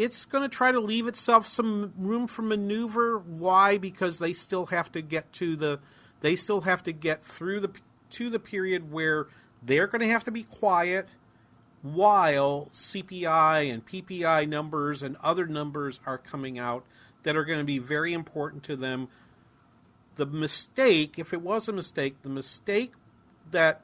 It's 0.00 0.24
going 0.24 0.48
to 0.48 0.48
try 0.48 0.72
to 0.72 0.80
leave 0.80 1.06
itself 1.06 1.46
some 1.46 1.92
room 1.94 2.26
for 2.26 2.40
maneuver. 2.40 3.18
Why? 3.18 3.76
Because 3.76 4.18
they 4.18 4.32
still 4.32 4.66
have 4.66 4.90
to 4.92 5.02
get 5.02 5.30
to 5.34 5.56
the, 5.56 5.78
they 6.22 6.36
still 6.36 6.62
have 6.62 6.82
to 6.84 6.92
get 6.92 7.22
through 7.22 7.60
the 7.60 7.70
to 8.12 8.30
the 8.30 8.38
period 8.38 8.90
where 8.90 9.26
they're 9.62 9.86
going 9.86 10.00
to 10.00 10.08
have 10.08 10.24
to 10.24 10.30
be 10.30 10.44
quiet 10.44 11.06
while 11.82 12.70
CPI 12.72 13.70
and 13.70 13.86
PPI 13.86 14.48
numbers 14.48 15.02
and 15.02 15.16
other 15.22 15.46
numbers 15.46 16.00
are 16.06 16.16
coming 16.16 16.58
out 16.58 16.82
that 17.24 17.36
are 17.36 17.44
going 17.44 17.58
to 17.58 17.64
be 17.64 17.78
very 17.78 18.14
important 18.14 18.62
to 18.64 18.76
them. 18.76 19.08
The 20.16 20.24
mistake, 20.24 21.18
if 21.18 21.34
it 21.34 21.42
was 21.42 21.68
a 21.68 21.74
mistake, 21.74 22.22
the 22.22 22.30
mistake 22.30 22.94
that 23.50 23.82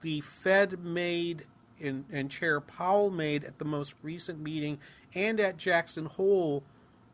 the 0.00 0.22
Fed 0.22 0.82
made 0.82 1.44
and, 1.82 2.06
and 2.10 2.30
Chair 2.30 2.60
Powell 2.60 3.10
made 3.10 3.44
at 3.44 3.58
the 3.58 3.64
most 3.64 3.94
recent 4.02 4.40
meeting 4.40 4.78
and 5.14 5.40
at 5.40 5.56
Jackson 5.56 6.06
Hole 6.06 6.62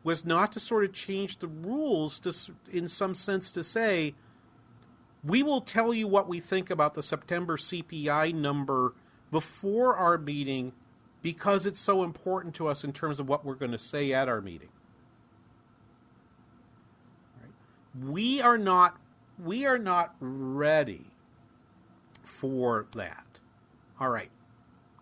was 0.03 0.25
not 0.25 0.51
to 0.53 0.59
sort 0.59 0.85
of 0.85 0.93
change 0.93 1.39
the 1.39 1.47
rules 1.47 2.19
to, 2.21 2.33
in 2.71 2.87
some 2.87 3.15
sense, 3.15 3.51
to 3.51 3.63
say, 3.63 4.15
we 5.23 5.43
will 5.43 5.61
tell 5.61 5.93
you 5.93 6.07
what 6.07 6.27
we 6.27 6.39
think 6.39 6.69
about 6.69 6.93
the 6.93 7.03
September 7.03 7.57
CPI 7.57 8.33
number 8.33 8.93
before 9.31 9.95
our 9.95 10.17
meeting 10.17 10.73
because 11.21 11.65
it's 11.65 11.79
so 11.79 12.03
important 12.03 12.55
to 12.55 12.67
us 12.67 12.83
in 12.83 12.93
terms 12.93 13.19
of 13.19 13.27
what 13.27 13.43
we're 13.43 13.55
going 13.55 13.71
to 13.71 13.79
say 13.79 14.13
at 14.13 14.29
our 14.29 14.39
meeting. 14.41 14.69
We 18.05 18.41
are 18.41 18.57
not 18.57 18.97
we 19.43 19.65
are 19.65 19.77
not 19.77 20.15
ready 20.19 21.05
for 22.23 22.85
that. 22.95 23.25
All 23.99 24.09
right. 24.09 24.29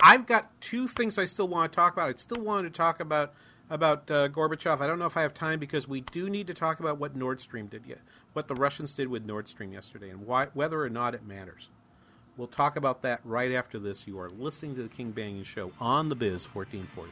I've 0.01 0.25
got 0.25 0.59
two 0.61 0.87
things 0.87 1.17
I 1.17 1.25
still 1.25 1.47
want 1.47 1.71
to 1.71 1.75
talk 1.75 1.93
about. 1.93 2.09
I 2.09 2.17
still 2.17 2.43
wanted 2.43 2.73
to 2.73 2.77
talk 2.77 2.99
about 2.99 3.33
about 3.69 4.11
uh, 4.11 4.29
Gorbachev. 4.29 4.79
I 4.79 4.87
don't 4.87 4.99
know 4.99 5.07
if 5.07 5.17
I 5.17 5.23
have 5.23 5.33
time 5.33 5.59
because 5.59 5.87
we 5.87 6.01
do 6.01 6.29
need 6.29 6.45
to 6.47 6.53
talk 6.53 6.79
about 6.79 6.99
what 6.99 7.15
Nord 7.15 7.39
Stream 7.39 7.65
did 7.65 7.85
yet, 7.87 8.01
what 8.33 8.47
the 8.47 8.53
Russians 8.53 8.93
did 8.93 9.07
with 9.07 9.25
Nord 9.25 9.47
Stream 9.47 9.73
yesterday, 9.73 10.09
and 10.09 10.27
why, 10.27 10.47
whether 10.53 10.83
or 10.83 10.89
not 10.89 11.15
it 11.15 11.25
matters. 11.25 11.69
We'll 12.37 12.47
talk 12.47 12.75
about 12.75 13.01
that 13.01 13.21
right 13.23 13.51
after 13.51 13.79
this. 13.79 14.05
You 14.07 14.19
are 14.19 14.29
listening 14.29 14.75
to 14.75 14.83
the 14.83 14.89
King 14.89 15.13
Banaian 15.13 15.45
Show 15.45 15.71
on 15.79 16.09
the 16.09 16.15
Biz 16.15 16.53
1440. 16.53 17.11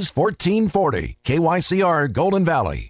The 0.00 0.06
1440, 0.14 1.18
KYCR 1.26 2.10
Golden 2.10 2.42
Valley. 2.42 2.89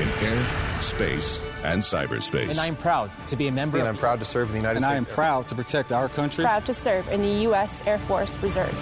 in 0.00 0.08
air, 0.26 0.82
space, 0.82 1.40
and 1.62 1.82
cyberspace. 1.82 2.50
And 2.50 2.58
I 2.58 2.66
am 2.66 2.76
proud 2.76 3.10
to 3.26 3.36
be 3.36 3.48
a 3.48 3.52
member. 3.52 3.78
And 3.78 3.88
I'm 3.88 3.96
proud 3.96 4.18
to 4.18 4.24
serve 4.24 4.48
in 4.48 4.52
the 4.54 4.58
United 4.58 4.80
States. 4.80 4.92
And 4.92 4.94
I 4.94 4.96
am 4.96 5.04
proud 5.04 5.48
to 5.48 5.54
protect 5.54 5.92
our 5.92 6.08
country. 6.08 6.44
Proud 6.44 6.66
to 6.66 6.72
serve 6.72 7.08
in 7.08 7.22
the 7.22 7.42
U.S. 7.48 7.82
Air 7.86 7.98
Force 7.98 8.36
Reserve. 8.42 8.76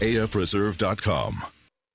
AFReserve.com. 0.00 1.42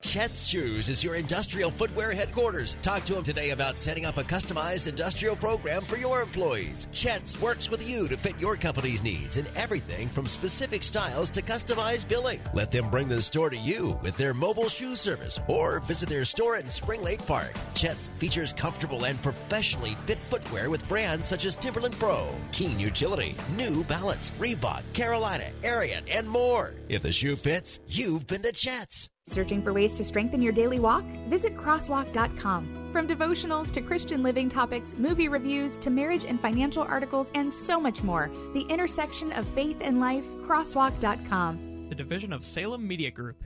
Chet's 0.06 0.46
Shoes 0.46 0.88
is 0.88 1.04
your 1.04 1.16
industrial 1.16 1.72
footwear 1.72 2.14
headquarters. 2.14 2.78
Talk 2.82 3.04
to 3.06 3.16
them 3.16 3.24
today 3.24 3.50
about 3.50 3.80
setting 3.80 4.06
up 4.06 4.18
a 4.18 4.24
customized 4.24 4.88
industrial 4.88 5.36
program 5.36 5.84
for 5.84 5.98
your 5.98 6.22
employees. 6.22 6.88
Chet's 6.92 7.42
works 7.42 7.72
with 7.72 7.86
you 7.86 8.08
to 8.08 8.16
fit 8.16 8.40
your 8.40 8.56
company's 8.56 9.04
needs 9.04 9.38
in 9.38 9.48
everything 9.56 10.08
from 10.08 10.28
specific 10.28 10.84
styles 10.84 11.32
to 11.32 11.42
customized 11.42 12.08
billing. 12.08 12.40
Let 12.54 12.72
them 12.72 12.90
bring 12.92 13.08
the 13.08 13.22
store 13.22 13.50
to 13.50 13.58
you 13.58 14.00
with 14.04 14.16
their 14.16 14.34
mobile 14.36 14.70
shoe 14.70 14.96
service 14.96 15.40
or 15.48 15.80
visit 15.80 16.08
their 16.08 16.24
store 16.24 16.58
in 16.58 16.70
Spring 16.70 17.02
Lake 17.02 17.26
Park. 17.26 17.54
Chet's 17.74 18.10
features 18.10 18.54
comfortable 18.54 19.06
and 19.06 19.22
professionally 19.24 19.96
fit 20.06 20.20
footwear 20.20 20.70
with 20.70 20.88
brands 20.88 21.28
such 21.28 21.46
as 21.46 21.56
Timberland 21.56 21.98
Pro, 22.00 22.30
Keen 22.52 22.80
Utility, 22.80 23.36
New 23.58 23.84
Balance, 23.86 24.32
Reebok, 24.40 24.84
Carolina, 24.94 25.50
Ariat, 25.64 26.04
and 26.10 26.30
more. 26.30 26.74
If 26.88 27.02
the 27.02 27.12
shoe 27.12 27.36
fits, 27.36 27.80
you've 27.88 28.28
been 28.28 28.44
to 28.44 28.54
Chet's. 28.54 29.10
Searching 29.28 29.62
for 29.62 29.74
ways 29.74 29.94
to 29.96 30.04
strengthen 30.04 30.42
your 30.42 30.54
daily 30.54 30.80
walk? 30.80 31.04
Visit 31.30 31.58
crosswalk.com. 31.58 32.90
From 32.94 33.08
devotionals 33.08 33.72
to 33.72 33.82
Christian 33.82 34.22
living 34.22 34.50
topics, 34.50 34.94
movie 34.98 35.28
reviews 35.28 35.78
to 35.80 35.90
marriage 35.90 36.26
and 36.26 36.40
financial 36.40 36.84
articles, 36.84 37.32
and 37.34 37.54
so 37.54 37.80
much 37.80 38.04
more, 38.04 38.30
the 38.54 38.62
intersection 38.70 39.34
of 39.34 39.48
faith 39.50 39.78
and 39.82 40.00
life, 40.00 40.26
crosswalk.com. 40.48 41.88
The 41.90 41.96
division 41.96 42.32
of 42.32 42.46
Salem 42.46 42.88
Media 42.88 43.10
Group. 43.12 43.44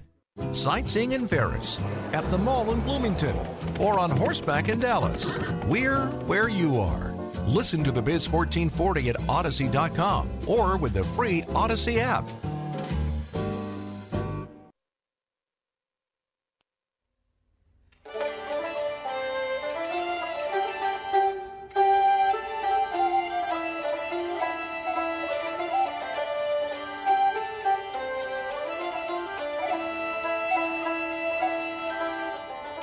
Sightseeing 0.51 1.13
in 1.13 1.27
Paris, 1.27 1.81
at 2.13 2.29
the 2.29 2.37
mall 2.37 2.71
in 2.71 2.81
Bloomington, 2.81 3.35
or 3.79 3.99
on 3.99 4.11
horseback 4.11 4.69
in 4.69 4.79
Dallas. 4.79 5.37
We're 5.65 6.07
where 6.27 6.49
you 6.49 6.77
are. 6.77 7.13
Listen 7.47 7.83
to 7.85 7.91
the 7.91 8.01
Biz 8.01 8.29
1440 8.29 9.09
at 9.09 9.29
Odyssey.com 9.29 10.29
or 10.45 10.77
with 10.77 10.93
the 10.93 11.03
free 11.03 11.43
Odyssey 11.55 11.99
app. 11.99 12.27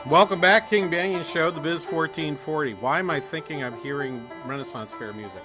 Welcome 0.09 0.41
back, 0.41 0.71
King 0.71 0.89
Banaian 0.89 1.25
Show, 1.25 1.51
the 1.51 1.61
Biz 1.61 1.85
1440. 1.85 2.75
Why 2.75 3.01
am 3.01 3.11
I 3.11 3.19
thinking 3.19 3.65
I'm 3.65 3.77
hearing 3.79 4.31
Renaissance 4.45 4.93
Fair 4.93 5.13
music? 5.13 5.43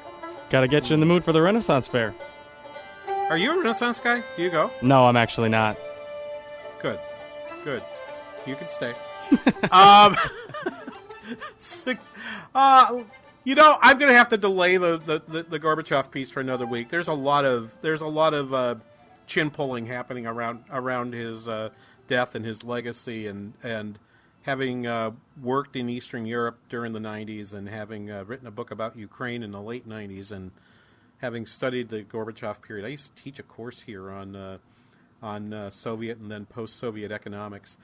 Got 0.51 0.61
to 0.61 0.67
get 0.67 0.87
you 0.87 0.93
in 0.93 0.99
the 0.99 1.05
mood 1.07 1.23
for 1.23 1.31
the 1.31 1.41
Renaissance 1.41 1.87
Fair. 1.87 2.13
Are 3.07 3.39
you 3.39 3.53
a 3.53 3.57
Renaissance 3.57 3.99
guy? 3.99 4.21
Do 4.37 4.43
you 4.43 4.51
go? 4.51 4.69
No, 4.83 5.07
I'm 5.07 5.17
actually 5.17 5.49
not. 5.49 5.77
Good. 6.79 6.99
Good. 7.63 7.81
You 8.45 8.55
can 8.55 8.67
stay. 8.67 8.93
um, 9.71 10.15
six, 11.57 11.99
uh, 12.53 13.01
you 13.43 13.55
know, 13.55 13.79
I'm 13.81 13.97
going 13.97 14.11
to 14.11 14.17
have 14.17 14.29
to 14.29 14.37
delay 14.37 14.77
the, 14.77 14.99
the, 14.99 15.23
the, 15.27 15.41
the 15.41 15.59
Gorbachev 15.59 16.11
piece 16.11 16.29
for 16.29 16.39
another 16.39 16.67
week. 16.67 16.89
There's 16.89 17.07
a 17.07 17.13
lot 17.13 17.45
of 17.45 17.71
there's 17.81 18.01
a 18.01 18.07
lot 18.07 18.35
of 18.35 18.53
uh, 18.53 18.75
chin 19.25 19.49
pulling 19.49 19.87
happening 19.87 20.27
around 20.27 20.65
around 20.69 21.13
his 21.13 21.47
uh, 21.47 21.69
death 22.07 22.35
and 22.35 22.45
his 22.45 22.63
legacy, 22.63 23.25
and 23.25 23.53
and 23.63 23.97
having 24.43 24.87
uh, 24.87 25.11
worked 25.41 25.75
in 25.75 25.89
Eastern 25.89 26.25
Europe 26.25 26.57
during 26.69 26.93
the 26.93 26.99
90s 26.99 27.53
and 27.53 27.69
having 27.69 28.09
uh, 28.09 28.23
written 28.25 28.47
a 28.47 28.51
book 28.51 28.71
about 28.71 28.95
Ukraine 28.95 29.43
in 29.43 29.51
the 29.51 29.61
late 29.61 29.87
90s 29.87 30.31
and 30.31 30.51
having 31.19 31.45
studied 31.45 31.89
the 31.89 32.03
Gorbachev 32.03 32.61
period. 32.61 32.85
I 32.85 32.89
used 32.89 33.15
to 33.15 33.23
teach 33.23 33.39
a 33.39 33.43
course 33.43 33.81
here 33.81 34.09
on 34.09 34.35
uh, 34.35 34.57
on 35.21 35.53
uh, 35.53 35.69
Soviet 35.69 36.17
and 36.17 36.31
then 36.31 36.45
post-Soviet 36.45 37.11
economics 37.11 37.77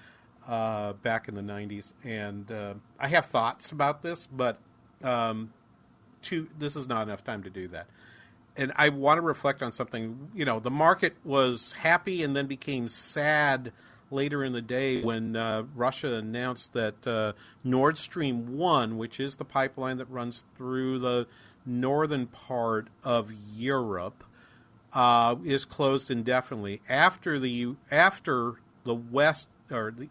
uh, 0.48 0.94
back 0.94 1.28
in 1.28 1.36
the 1.36 1.42
90s, 1.42 1.94
and 2.04 2.52
uh, 2.52 2.74
I 3.00 3.10
have 3.10 3.28
thoughts 3.28 3.72
about 3.72 4.02
this, 4.02 4.28
but 4.28 4.58
um, 5.04 5.54
to, 6.24 6.48
this 6.58 6.76
is 6.76 6.88
not 6.88 7.08
enough 7.08 7.24
time 7.24 7.44
to 7.44 7.50
do 7.50 7.68
that. 7.68 7.88
And 8.56 8.72
I 8.76 8.90
want 8.90 9.20
to 9.20 9.22
reflect 9.22 9.62
on 9.62 9.72
something. 9.72 10.32
You 10.34 10.46
know, 10.46 10.60
the 10.60 10.72
market 10.72 11.16
was 11.24 11.74
happy 11.74 12.24
and 12.24 12.36
then 12.36 12.48
became 12.48 12.88
sad 12.88 13.72
later 14.12 14.44
in 14.44 14.54
the 14.54 14.62
day 14.62 15.02
when 15.02 15.36
uh, 15.36 15.64
Russia 15.76 16.16
announced 16.16 16.74
that 16.74 17.06
uh, 17.06 17.34
Nord 17.64 17.98
Stream 17.98 18.58
1, 18.58 18.98
which 18.98 19.20
is 19.20 19.36
the 19.36 19.46
pipeline 19.46 19.98
that 19.98 20.10
runs 20.10 20.44
through 20.56 21.00
the 21.00 21.28
northern 21.66 22.28
part 22.28 22.88
of 23.04 23.32
Europe, 23.56 24.24
uh, 24.94 25.36
is 25.44 25.66
closed 25.66 26.10
indefinitely 26.10 26.82
after 26.88 27.38
the 27.38 27.76
after 27.92 28.56
the 28.84 28.96
West 28.96 29.48
or 29.70 29.92
the 29.92 30.08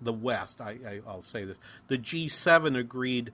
the 0.00 0.12
West. 0.12 0.60
I, 0.60 0.76
I, 0.86 1.00
I'll 1.06 1.22
say 1.22 1.44
this: 1.44 1.58
the 1.88 1.98
G7 1.98 2.76
agreed 2.76 3.32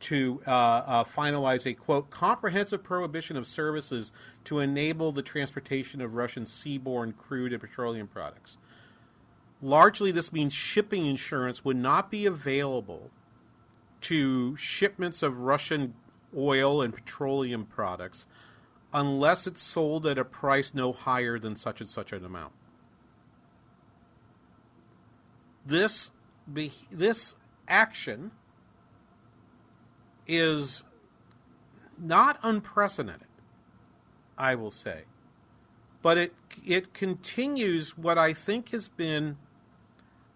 to 0.00 0.40
uh, 0.46 0.50
uh, 0.50 1.04
finalize 1.04 1.66
a 1.66 1.74
quote 1.74 2.10
comprehensive 2.10 2.82
prohibition 2.82 3.36
of 3.36 3.46
services 3.46 4.12
to 4.44 4.60
enable 4.60 5.12
the 5.12 5.22
transportation 5.22 6.00
of 6.00 6.14
Russian 6.14 6.44
seaborne 6.44 7.16
crude 7.16 7.52
and 7.52 7.60
petroleum 7.60 8.06
products. 8.06 8.58
Largely, 9.60 10.12
this 10.12 10.32
means 10.32 10.54
shipping 10.54 11.06
insurance 11.06 11.64
would 11.64 11.76
not 11.76 12.10
be 12.10 12.26
available 12.26 13.10
to 14.02 14.56
shipments 14.56 15.22
of 15.22 15.40
Russian 15.40 15.94
oil 16.36 16.80
and 16.80 16.94
petroleum 16.94 17.64
products 17.64 18.26
unless 18.92 19.46
it's 19.46 19.62
sold 19.62 20.06
at 20.06 20.18
a 20.18 20.24
price 20.24 20.72
no 20.74 20.92
higher 20.92 21.38
than 21.38 21.56
such 21.56 21.80
and 21.80 21.90
such 21.90 22.12
an 22.12 22.24
amount. 22.24 22.52
This 25.66 26.10
be, 26.50 26.72
this 26.90 27.34
action 27.66 28.30
is 30.26 30.82
not 32.00 32.38
unprecedented, 32.42 33.26
I 34.38 34.54
will 34.54 34.70
say, 34.70 35.02
but 36.00 36.16
it 36.16 36.34
it 36.64 36.94
continues 36.94 37.98
what 37.98 38.16
I 38.16 38.32
think 38.32 38.70
has 38.70 38.88
been 38.88 39.36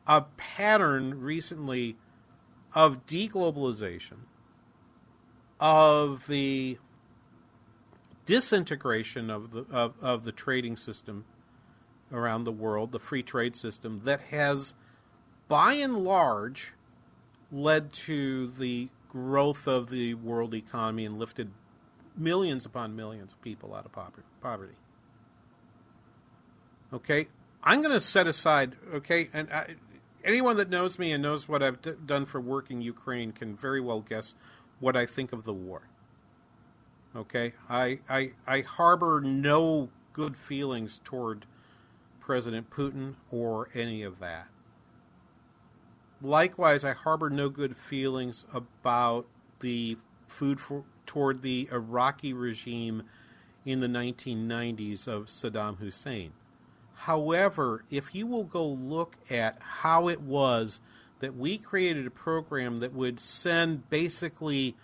a 0.07 0.23
pattern 0.37 1.21
recently 1.21 1.97
of 2.75 3.07
deglobalization, 3.07 4.19
of 5.61 6.27
the 6.27 6.79
disintegration 8.25 9.31
of 9.31 9.51
the 9.51 9.67
of, 9.71 9.95
of 10.01 10.25
the 10.25 10.33
trading 10.33 10.77
system 10.77 11.25
around 12.13 12.45
the 12.45 12.53
world, 12.53 12.93
the 12.93 12.99
free 12.99 13.23
trade 13.23 13.57
system 13.57 14.03
that 14.05 14.21
has 14.31 14.75
by 15.49 15.75
and 15.75 15.97
large 15.97 16.73
led 17.51 17.93
to 17.93 18.49
the 18.59 18.89
growth 19.09 19.67
of 19.67 19.91
the 19.91 20.15
world 20.15 20.55
economy 20.55 21.05
and 21.05 21.19
lifted 21.19 21.51
millions 22.17 22.65
upon 22.65 22.97
millions 22.97 23.33
of 23.33 23.43
people 23.43 23.75
out 23.75 23.85
of 23.85 23.93
poverty. 24.41 24.75
Okay, 26.93 27.29
I'm 27.63 27.81
going 27.81 27.95
to 27.95 28.01
set 28.01 28.27
aside. 28.27 28.77
Okay, 28.95 29.29
and 29.33 29.51
I, 29.51 29.77
anyone 30.25 30.57
that 30.57 30.71
knows 30.71 30.99
me 30.99 31.13
and 31.13 31.23
knows 31.23 31.49
what 31.49 31.63
I've 31.63 31.81
d- 31.83 31.93
done 32.05 32.27
for 32.27 32.41
work 32.41 32.71
in 32.71 32.81
Ukraine 32.81 33.33
can 33.33 33.57
very 33.57 33.81
well 33.81 34.01
guess 34.01 34.35
what 34.81 34.97
I 34.97 35.07
think 35.07 35.33
of 35.33 35.45
the 35.45 35.53
war. 35.53 35.83
Okay, 37.15 37.53
I 37.69 38.01
I, 38.09 38.33
I 38.47 38.61
harbor 38.61 39.21
no 39.21 39.91
good 40.13 40.37
feelings 40.37 41.01
toward 41.05 41.47
President 42.21 42.71
Putin 42.71 43.15
or 43.31 43.69
any 43.75 44.03
of 44.03 44.19
that. 44.21 44.49
Likewise, 46.23 46.85
I 46.85 46.93
harbor 46.93 47.29
no 47.31 47.49
good 47.49 47.77
feelings 47.77 48.47
about 48.55 49.27
the 49.61 49.99
food 50.29 50.61
for, 50.61 50.85
toward 51.05 51.43
the 51.43 51.69
Iraqi 51.73 52.33
regime 52.33 53.03
in 53.65 53.81
the 53.81 53.89
1990s 53.89 55.09
of 55.09 55.27
Saddam 55.27 55.79
Hussein. 55.79 56.33
However, 57.03 57.83
if 57.91 58.15
you 58.15 58.29
will 58.29 58.45
go 58.45 58.65
look 58.65 59.17
at 59.29 59.59
how 59.61 60.07
it 60.07 60.21
was 60.21 60.79
that 61.19 61.35
we 61.35 61.59
created 61.59 62.07
a 62.07 62.11
program 62.11 62.79
that 62.79 62.93
would 62.93 63.19
send 63.19 63.91
basically 63.91 64.77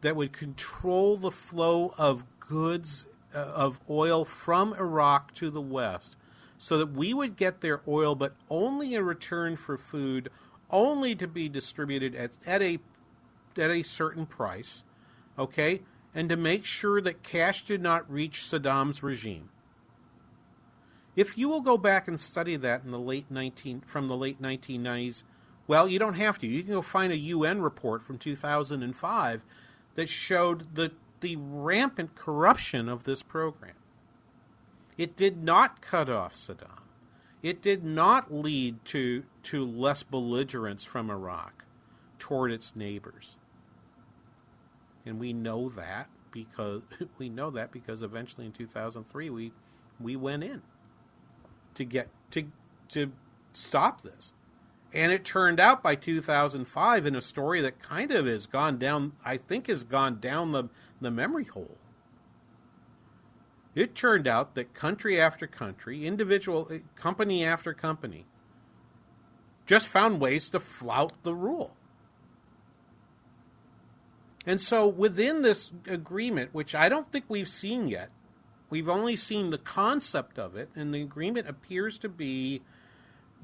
that 0.00 0.14
would 0.14 0.32
control 0.32 1.16
the 1.16 1.32
flow 1.32 1.94
of 1.98 2.24
goods 2.38 3.06
uh, 3.34 3.38
of 3.38 3.80
oil 3.90 4.24
from 4.24 4.72
Iraq 4.74 5.34
to 5.34 5.50
the 5.50 5.60
west 5.60 6.14
so 6.58 6.78
that 6.78 6.92
we 6.92 7.12
would 7.12 7.34
get 7.34 7.60
their 7.60 7.80
oil 7.88 8.14
but 8.14 8.36
only 8.48 8.94
in 8.94 9.04
return 9.04 9.56
for 9.56 9.76
food 9.76 10.30
only 10.70 11.16
to 11.16 11.26
be 11.26 11.48
distributed 11.48 12.14
at, 12.14 12.38
at 12.46 12.62
a 12.62 12.78
at 13.56 13.70
a 13.70 13.82
certain 13.82 14.26
price 14.26 14.84
okay? 15.36 15.80
And 16.14 16.28
to 16.28 16.36
make 16.36 16.64
sure 16.64 17.00
that 17.00 17.24
cash 17.24 17.64
did 17.64 17.82
not 17.82 18.08
reach 18.08 18.42
Saddam's 18.42 19.02
regime 19.02 19.48
if 21.18 21.36
you 21.36 21.48
will 21.48 21.60
go 21.60 21.76
back 21.76 22.06
and 22.06 22.20
study 22.20 22.54
that 22.54 22.84
in 22.84 22.92
the 22.92 22.98
late 22.98 23.28
19 23.28 23.80
from 23.80 24.06
the 24.06 24.16
late 24.16 24.40
1990s, 24.40 25.24
well, 25.66 25.88
you 25.88 25.98
don't 25.98 26.14
have 26.14 26.38
to. 26.38 26.46
You 26.46 26.62
can 26.62 26.74
go 26.74 26.80
find 26.80 27.12
a 27.12 27.16
UN 27.16 27.60
report 27.60 28.04
from 28.04 28.18
2005 28.18 29.42
that 29.96 30.08
showed 30.08 30.76
the 30.76 30.92
the 31.20 31.34
rampant 31.34 32.14
corruption 32.14 32.88
of 32.88 33.02
this 33.02 33.24
program. 33.24 33.74
It 34.96 35.16
did 35.16 35.42
not 35.42 35.80
cut 35.80 36.08
off 36.08 36.34
Saddam. 36.34 36.84
It 37.42 37.60
did 37.60 37.82
not 37.82 38.32
lead 38.32 38.84
to 38.84 39.24
to 39.42 39.66
less 39.66 40.04
belligerence 40.04 40.84
from 40.84 41.10
Iraq 41.10 41.64
toward 42.20 42.52
its 42.52 42.76
neighbors. 42.76 43.36
And 45.04 45.18
we 45.18 45.32
know 45.32 45.68
that 45.70 46.10
because 46.30 46.82
we 47.18 47.28
know 47.28 47.50
that 47.50 47.72
because 47.72 48.04
eventually 48.04 48.46
in 48.46 48.52
2003 48.52 49.30
we 49.30 49.50
we 49.98 50.14
went 50.14 50.44
in 50.44 50.62
to 51.78 51.84
get 51.84 52.08
to 52.32 52.44
to 52.88 53.12
stop 53.52 54.02
this. 54.02 54.32
And 54.92 55.12
it 55.12 55.24
turned 55.24 55.60
out 55.60 55.82
by 55.82 55.94
2005 55.94 57.06
in 57.06 57.14
a 57.14 57.20
story 57.20 57.60
that 57.60 57.82
kind 57.82 58.10
of 58.10 58.26
has 58.26 58.46
gone 58.46 58.78
down, 58.78 59.12
I 59.24 59.36
think 59.36 59.66
has 59.66 59.84
gone 59.84 60.18
down 60.18 60.52
the, 60.52 60.64
the 61.00 61.10
memory 61.10 61.44
hole. 61.44 61.76
It 63.74 63.94
turned 63.94 64.26
out 64.26 64.54
that 64.54 64.72
country 64.72 65.20
after 65.20 65.46
country, 65.46 66.06
individual, 66.06 66.68
eh, 66.70 66.78
company 66.96 67.44
after 67.44 67.74
company, 67.74 68.24
just 69.66 69.86
found 69.86 70.20
ways 70.20 70.48
to 70.50 70.60
flout 70.60 71.12
the 71.22 71.34
rule. 71.34 71.76
And 74.46 74.60
so 74.62 74.88
within 74.88 75.42
this 75.42 75.70
agreement, 75.86 76.54
which 76.54 76.74
I 76.74 76.88
don't 76.88 77.12
think 77.12 77.26
we've 77.28 77.48
seen 77.48 77.88
yet, 77.88 78.08
We've 78.70 78.88
only 78.88 79.16
seen 79.16 79.50
the 79.50 79.58
concept 79.58 80.38
of 80.38 80.56
it, 80.56 80.68
and 80.74 80.94
the 80.94 81.02
agreement 81.02 81.48
appears 81.48 81.98
to 81.98 82.08
be 82.08 82.62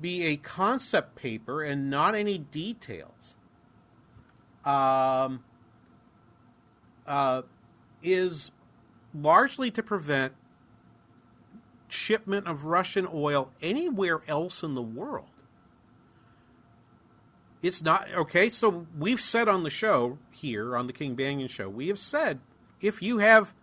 be 0.00 0.24
a 0.26 0.36
concept 0.36 1.14
paper 1.14 1.62
and 1.62 1.88
not 1.88 2.14
any 2.14 2.36
details. 2.36 3.36
Um, 4.64 5.44
uh, 7.06 7.42
is 8.02 8.50
largely 9.14 9.70
to 9.70 9.82
prevent 9.82 10.32
shipment 11.88 12.46
of 12.46 12.64
Russian 12.64 13.06
oil 13.12 13.50
anywhere 13.62 14.22
else 14.26 14.62
in 14.62 14.74
the 14.74 14.82
world. 14.82 15.28
It's 17.62 17.82
not 17.82 18.08
okay. 18.12 18.48
So 18.50 18.86
we've 18.98 19.20
said 19.20 19.48
on 19.48 19.62
the 19.62 19.70
show 19.70 20.18
here 20.30 20.76
on 20.76 20.86
the 20.86 20.92
King 20.92 21.16
Banaian 21.16 21.48
show, 21.48 21.68
we 21.68 21.88
have 21.88 21.98
said 21.98 22.40
if 22.80 23.00
you 23.00 23.18
have 23.18 23.54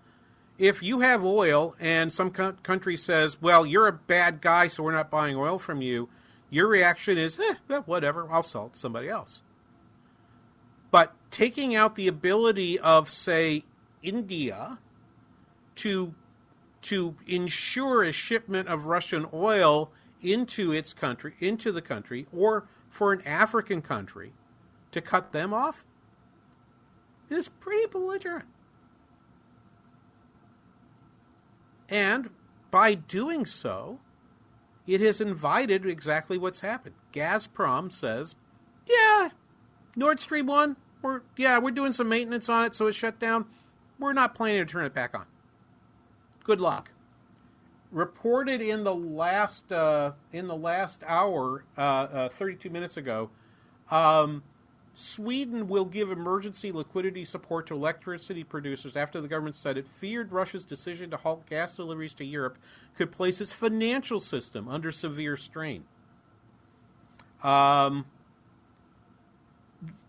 if 0.61 0.83
you 0.83 0.99
have 0.99 1.25
oil 1.25 1.75
and 1.79 2.13
some 2.13 2.29
co- 2.29 2.51
country 2.61 2.95
says, 2.95 3.41
well, 3.41 3.65
you're 3.65 3.87
a 3.87 3.91
bad 3.91 4.41
guy, 4.41 4.67
so 4.67 4.83
we're 4.83 4.91
not 4.91 5.09
buying 5.09 5.35
oil 5.35 5.57
from 5.57 5.81
you, 5.81 6.07
your 6.51 6.67
reaction 6.67 7.17
is, 7.17 7.39
eh, 7.39 7.55
well, 7.67 7.81
whatever, 7.87 8.31
I'll 8.31 8.43
sell 8.43 8.67
it 8.67 8.73
to 8.73 8.79
somebody 8.79 9.09
else. 9.09 9.41
But 10.91 11.15
taking 11.31 11.73
out 11.73 11.95
the 11.95 12.07
ability 12.07 12.77
of, 12.77 13.09
say, 13.09 13.63
India 14.03 14.77
to 15.75 16.13
to 16.83 17.15
ensure 17.27 18.03
a 18.03 18.11
shipment 18.11 18.67
of 18.67 18.87
Russian 18.87 19.27
oil 19.31 19.91
into 20.21 20.71
its 20.71 20.93
country, 20.93 21.35
into 21.39 21.71
the 21.71 21.81
country, 21.81 22.27
or 22.35 22.67
for 22.89 23.13
an 23.13 23.21
African 23.25 23.83
country 23.83 24.33
to 24.91 24.99
cut 24.99 25.31
them 25.31 25.53
off 25.53 25.85
is 27.29 27.47
pretty 27.47 27.85
belligerent. 27.87 28.45
And 31.91 32.29
by 32.71 32.95
doing 32.95 33.45
so, 33.45 33.99
it 34.87 35.01
has 35.01 35.19
invited 35.19 35.85
exactly 35.85 36.37
what's 36.37 36.61
happened. 36.61 36.95
Gazprom 37.13 37.91
says, 37.91 38.35
"Yeah, 38.87 39.29
Nord 39.95 40.21
Stream 40.21 40.47
1, 40.47 40.77
we're 41.01 41.21
yeah, 41.35 41.59
we're 41.59 41.71
doing 41.71 41.91
some 41.91 42.07
maintenance 42.07 42.47
on 42.47 42.65
it 42.65 42.73
so 42.73 42.87
it's 42.87 42.97
shut 42.97 43.19
down. 43.19 43.45
We're 43.99 44.13
not 44.13 44.33
planning 44.33 44.65
to 44.65 44.71
turn 44.71 44.85
it 44.85 44.93
back 44.93 45.13
on. 45.13 45.25
Good 46.45 46.61
luck." 46.61 46.89
Reported 47.91 48.61
in 48.61 48.85
the 48.85 48.95
last 48.95 49.69
uh, 49.73 50.13
in 50.31 50.47
the 50.47 50.55
last 50.55 51.03
hour, 51.05 51.65
uh, 51.77 51.81
uh, 51.81 52.29
32 52.29 52.69
minutes 52.69 52.95
ago, 52.95 53.29
um, 53.91 54.43
Sweden 54.93 55.67
will 55.67 55.85
give 55.85 56.11
emergency 56.11 56.71
liquidity 56.71 57.23
support 57.23 57.67
to 57.67 57.73
electricity 57.73 58.43
producers 58.43 58.95
after 58.95 59.21
the 59.21 59.27
government 59.27 59.55
said 59.55 59.77
it 59.77 59.87
feared 59.87 60.31
Russia's 60.31 60.65
decision 60.65 61.09
to 61.11 61.17
halt 61.17 61.49
gas 61.49 61.75
deliveries 61.75 62.13
to 62.15 62.25
Europe 62.25 62.57
could 62.97 63.11
place 63.11 63.39
its 63.39 63.53
financial 63.53 64.19
system 64.19 64.67
under 64.67 64.91
severe 64.91 65.37
strain. 65.37 65.85
Um, 67.41 68.05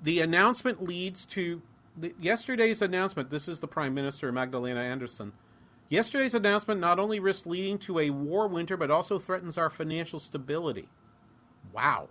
the 0.03 0.21
announcement 0.21 0.83
leads 0.83 1.25
to 1.27 1.63
yesterday's 2.21 2.83
announcement. 2.83 3.31
This 3.31 3.49
is 3.49 3.61
the 3.61 3.69
Prime 3.69 3.95
Minister, 3.95 4.33
Magdalena 4.33 4.81
Andersson. 4.81 5.33
Yesterday's 5.89 6.35
announcement 6.35 6.81
not 6.81 6.99
only 6.99 7.21
risks 7.21 7.47
leading 7.47 7.79
to 7.79 7.99
a 7.99 8.11
war 8.11 8.49
winter, 8.49 8.77
but 8.77 8.91
also 8.91 9.19
threatens 9.19 9.59
our 9.59 9.71
financial 9.71 10.19
stability. 10.19 10.89
Wow. 11.73 12.09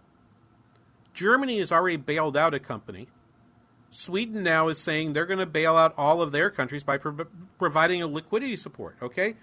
Germany 1.14 1.60
has 1.60 1.72
already 1.72 1.98
bailed 1.98 2.38
out 2.38 2.54
a 2.54 2.60
company. 2.60 3.08
Sweden 3.90 4.42
now 4.44 4.70
is 4.70 4.78
saying 4.78 5.14
they're 5.14 5.26
going 5.26 5.40
to 5.40 5.46
bail 5.46 5.76
out 5.76 5.94
all 5.98 6.22
of 6.22 6.32
their 6.32 6.50
countries 6.50 6.84
by 6.84 6.98
pro- 6.98 7.26
providing 7.58 8.02
a 8.02 8.08
liquidity 8.08 8.56
support. 8.56 8.96
Okay? 9.02 9.36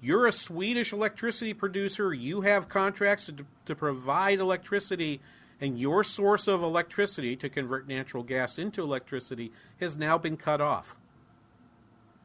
You're 0.00 0.26
a 0.26 0.32
Swedish 0.32 0.92
electricity 0.92 1.54
producer, 1.54 2.12
you 2.12 2.42
have 2.42 2.68
contracts 2.68 3.26
to, 3.26 3.46
to 3.64 3.74
provide 3.74 4.38
electricity, 4.38 5.20
and 5.60 5.78
your 5.78 6.04
source 6.04 6.46
of 6.46 6.62
electricity 6.62 7.36
to 7.36 7.48
convert 7.48 7.88
natural 7.88 8.22
gas 8.22 8.58
into 8.58 8.82
electricity 8.82 9.50
has 9.80 9.96
now 9.96 10.18
been 10.18 10.36
cut 10.36 10.60
off. 10.60 10.96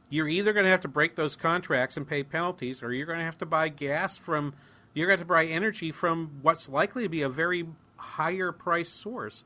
You're 0.09 0.28
either 0.28 0.53
going 0.53 0.65
to 0.65 0.72
have 0.72 0.82
to 0.82 0.88
break 0.88 1.15
those 1.15 1.36
contracts 1.36 1.95
and 1.95 2.07
pay 2.07 2.24
penalties, 2.24 2.84
or 2.84 2.91
you're 2.91 3.05
going 3.05 3.20
to 3.20 3.26
have 3.26 3.38
to 3.38 3.45
buy 3.45 3.70
gas 3.70 4.17
from, 4.17 4.53
you're 4.93 5.07
going 5.07 5.17
to 5.17 5.22
have 5.22 5.28
to 5.28 5.34
buy 5.34 5.45
energy 5.45 5.91
from 5.91 6.39
what's 6.41 6.67
likely 6.67 7.03
to 7.03 7.09
be 7.09 7.22
a 7.22 7.30
very 7.30 7.65
higher 8.00 8.52
price 8.52 8.89
source. 8.89 9.43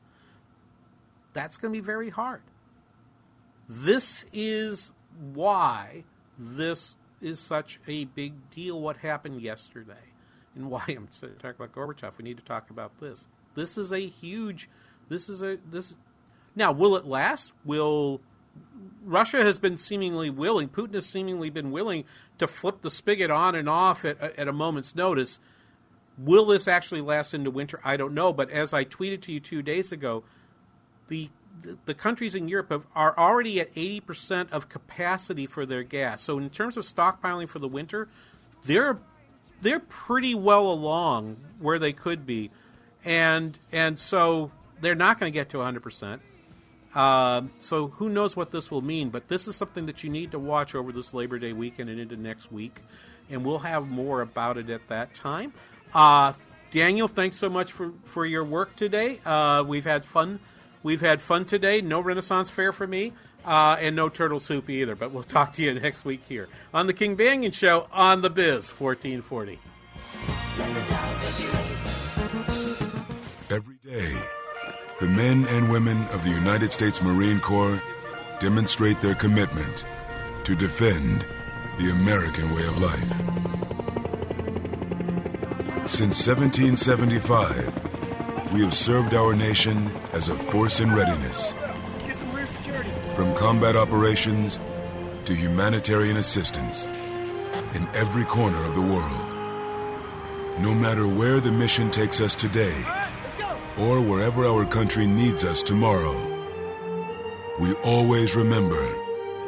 That's 1.32 1.56
going 1.56 1.72
to 1.72 1.80
be 1.80 1.84
very 1.84 2.10
hard. 2.10 2.42
This 3.68 4.24
is 4.32 4.92
why 5.32 6.04
this 6.38 6.96
is 7.20 7.40
such 7.40 7.80
a 7.88 8.04
big 8.04 8.50
deal, 8.50 8.80
what 8.80 8.98
happened 8.98 9.40
yesterday, 9.40 10.12
and 10.54 10.70
why 10.70 10.84
I'm 10.88 11.08
talking 11.08 11.50
about 11.58 11.72
Gorbachev. 11.72 12.18
We 12.18 12.24
need 12.24 12.36
to 12.38 12.44
talk 12.44 12.70
about 12.70 12.98
this. 13.00 13.28
This 13.54 13.78
is 13.78 13.92
a 13.92 14.06
huge, 14.06 14.68
this 15.08 15.28
is 15.28 15.42
a, 15.42 15.58
this, 15.70 15.96
now, 16.54 16.72
will 16.72 16.96
it 16.96 17.06
last? 17.06 17.52
Will 17.64 18.20
Russia 19.04 19.42
has 19.42 19.58
been 19.58 19.76
seemingly 19.76 20.30
willing, 20.30 20.68
Putin 20.68 20.94
has 20.94 21.06
seemingly 21.06 21.50
been 21.50 21.70
willing 21.70 22.04
to 22.38 22.46
flip 22.46 22.82
the 22.82 22.90
spigot 22.90 23.30
on 23.30 23.54
and 23.54 23.68
off 23.68 24.04
at, 24.04 24.20
at 24.20 24.48
a 24.48 24.52
moment's 24.52 24.94
notice. 24.94 25.38
Will 26.16 26.46
this 26.46 26.68
actually 26.68 27.00
last 27.00 27.34
into 27.34 27.50
winter? 27.50 27.80
I 27.84 27.96
don't 27.96 28.14
know. 28.14 28.32
But 28.32 28.50
as 28.50 28.72
I 28.72 28.84
tweeted 28.84 29.22
to 29.22 29.32
you 29.32 29.40
two 29.40 29.62
days 29.62 29.92
ago, 29.92 30.24
the 31.08 31.30
the 31.86 31.94
countries 31.94 32.34
in 32.34 32.48
Europe 32.48 32.70
have, 32.70 32.86
are 32.94 33.16
already 33.16 33.60
at 33.60 33.72
80% 33.74 34.50
of 34.50 34.68
capacity 34.68 35.46
for 35.46 35.64
their 35.64 35.82
gas. 35.82 36.20
So 36.20 36.38
in 36.38 36.50
terms 36.50 36.76
of 36.76 36.84
stockpiling 36.84 37.48
for 37.48 37.58
the 37.58 37.68
winter, 37.68 38.08
they're 38.64 38.98
they're 39.62 39.80
pretty 39.80 40.34
well 40.34 40.70
along 40.70 41.36
where 41.58 41.78
they 41.78 41.92
could 41.92 42.26
be, 42.26 42.50
and 43.04 43.58
and 43.72 43.98
so 43.98 44.50
they're 44.80 44.94
not 44.94 45.18
going 45.18 45.32
to 45.32 45.34
get 45.34 45.48
to 45.50 45.58
100%. 45.58 46.20
Um, 46.94 47.50
so 47.58 47.88
who 47.88 48.08
knows 48.08 48.36
what 48.36 48.50
this 48.50 48.70
will 48.70 48.82
mean? 48.82 49.08
But 49.08 49.28
this 49.28 49.48
is 49.48 49.56
something 49.56 49.86
that 49.86 50.04
you 50.04 50.10
need 50.10 50.32
to 50.32 50.38
watch 50.38 50.74
over 50.74 50.92
this 50.92 51.14
Labor 51.14 51.38
Day 51.38 51.52
weekend 51.52 51.90
and 51.90 51.98
into 51.98 52.16
next 52.16 52.52
week, 52.52 52.80
and 53.30 53.44
we'll 53.44 53.60
have 53.60 53.88
more 53.88 54.20
about 54.20 54.58
it 54.58 54.70
at 54.70 54.86
that 54.88 55.14
time. 55.14 55.52
Uh, 55.94 56.32
Daniel, 56.70 57.06
thanks 57.06 57.36
so 57.36 57.48
much 57.48 57.72
for, 57.72 57.92
for 58.04 58.26
your 58.26 58.44
work 58.44 58.74
today. 58.76 59.20
Uh, 59.24 59.62
we've 59.66 59.84
had 59.84 60.04
fun. 60.04 60.40
We've 60.82 61.00
had 61.00 61.22
fun 61.22 61.44
today. 61.44 61.80
No 61.80 62.00
Renaissance 62.00 62.50
Fair 62.50 62.72
for 62.72 62.86
me, 62.86 63.12
uh, 63.44 63.76
and 63.78 63.94
no 63.94 64.08
turtle 64.08 64.40
soup 64.40 64.68
either. 64.68 64.96
But 64.96 65.12
we'll 65.12 65.22
talk 65.22 65.54
to 65.54 65.62
you 65.62 65.72
next 65.74 66.04
week 66.04 66.22
here 66.28 66.48
on 66.72 66.86
the 66.86 66.92
King 66.92 67.16
Banaian 67.16 67.54
Show 67.54 67.86
on 67.92 68.22
the 68.22 68.30
Biz 68.30 68.70
1440. 68.70 69.58
Every 73.50 73.76
day, 73.84 74.12
the 74.98 75.06
men 75.06 75.46
and 75.46 75.70
women 75.70 76.06
of 76.08 76.24
the 76.24 76.30
United 76.30 76.72
States 76.72 77.00
Marine 77.00 77.38
Corps 77.38 77.80
demonstrate 78.40 79.00
their 79.00 79.14
commitment 79.14 79.84
to 80.44 80.56
defend 80.56 81.24
the 81.78 81.90
American 81.90 82.52
way 82.54 82.66
of 82.66 82.82
life. 82.82 83.73
Since 85.86 86.26
1775, 86.26 88.54
we 88.54 88.62
have 88.62 88.72
served 88.72 89.12
our 89.12 89.36
nation 89.36 89.90
as 90.14 90.30
a 90.30 90.34
force 90.34 90.80
in 90.80 90.94
readiness. 90.94 91.52
From 93.14 93.34
combat 93.34 93.76
operations 93.76 94.58
to 95.26 95.34
humanitarian 95.34 96.16
assistance 96.16 96.86
in 97.74 97.86
every 97.92 98.24
corner 98.24 98.64
of 98.64 98.74
the 98.74 98.80
world. 98.80 99.28
No 100.58 100.74
matter 100.74 101.06
where 101.06 101.38
the 101.38 101.52
mission 101.52 101.90
takes 101.90 102.18
us 102.18 102.34
today 102.34 102.82
or 103.78 104.00
wherever 104.00 104.46
our 104.46 104.64
country 104.64 105.06
needs 105.06 105.44
us 105.44 105.62
tomorrow, 105.62 106.16
we 107.60 107.74
always 107.84 108.34
remember 108.34 108.82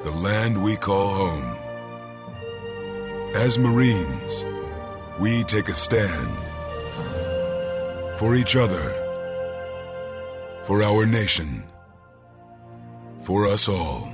the 0.05 0.11
land 0.11 0.63
we 0.63 0.77
call 0.77 1.15
home. 1.15 1.57
As 3.35 3.59
Marines, 3.59 4.45
we 5.19 5.43
take 5.45 5.69
a 5.69 5.75
stand 5.75 6.29
for 8.19 8.35
each 8.35 8.55
other, 8.55 8.93
for 10.65 10.83
our 10.83 11.07
nation, 11.07 11.63
for 13.23 13.47
us 13.47 13.69
all. 13.69 14.09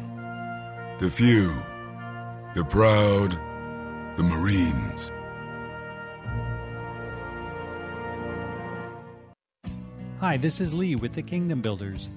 The 1.00 1.08
few, 1.08 1.52
the 2.54 2.64
proud, 2.64 3.32
the 4.16 4.22
Marines. 4.22 5.10
Hi, 10.20 10.36
this 10.36 10.60
is 10.60 10.72
Lee 10.72 10.94
with 10.94 11.14
the 11.14 11.22
Kingdom 11.22 11.60
Builders. 11.60 12.10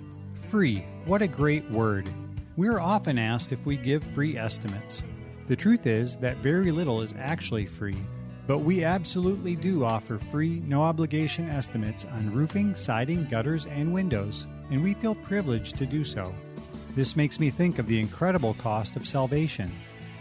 Free, 0.51 0.85
what 1.05 1.23
a 1.23 1.27
great 1.27 1.67
word. 1.71 2.07
We 2.55 2.67
are 2.67 2.79
often 2.79 3.17
asked 3.17 3.51
if 3.51 3.65
we 3.65 3.77
give 3.77 4.03
free 4.03 4.37
estimates. 4.37 5.01
The 5.47 5.55
truth 5.55 5.87
is 5.87 6.17
that 6.17 6.37
very 6.37 6.71
little 6.71 7.01
is 7.01 7.15
actually 7.17 7.65
free, 7.65 7.97
but 8.47 8.59
we 8.59 8.83
absolutely 8.83 9.55
do 9.55 9.83
offer 9.83 10.17
free, 10.17 10.61
no 10.67 10.83
obligation 10.83 11.49
estimates 11.49 12.05
on 12.05 12.33
roofing, 12.33 12.75
siding, 12.75 13.25
gutters, 13.25 13.65
and 13.65 13.93
windows, 13.93 14.47
and 14.71 14.83
we 14.83 14.93
feel 14.95 15.15
privileged 15.15 15.77
to 15.77 15.85
do 15.85 16.03
so. 16.03 16.33
This 16.95 17.15
makes 17.15 17.39
me 17.39 17.49
think 17.49 17.79
of 17.79 17.87
the 17.87 17.99
incredible 17.99 18.53
cost 18.55 18.95
of 18.95 19.07
salvation. 19.07 19.71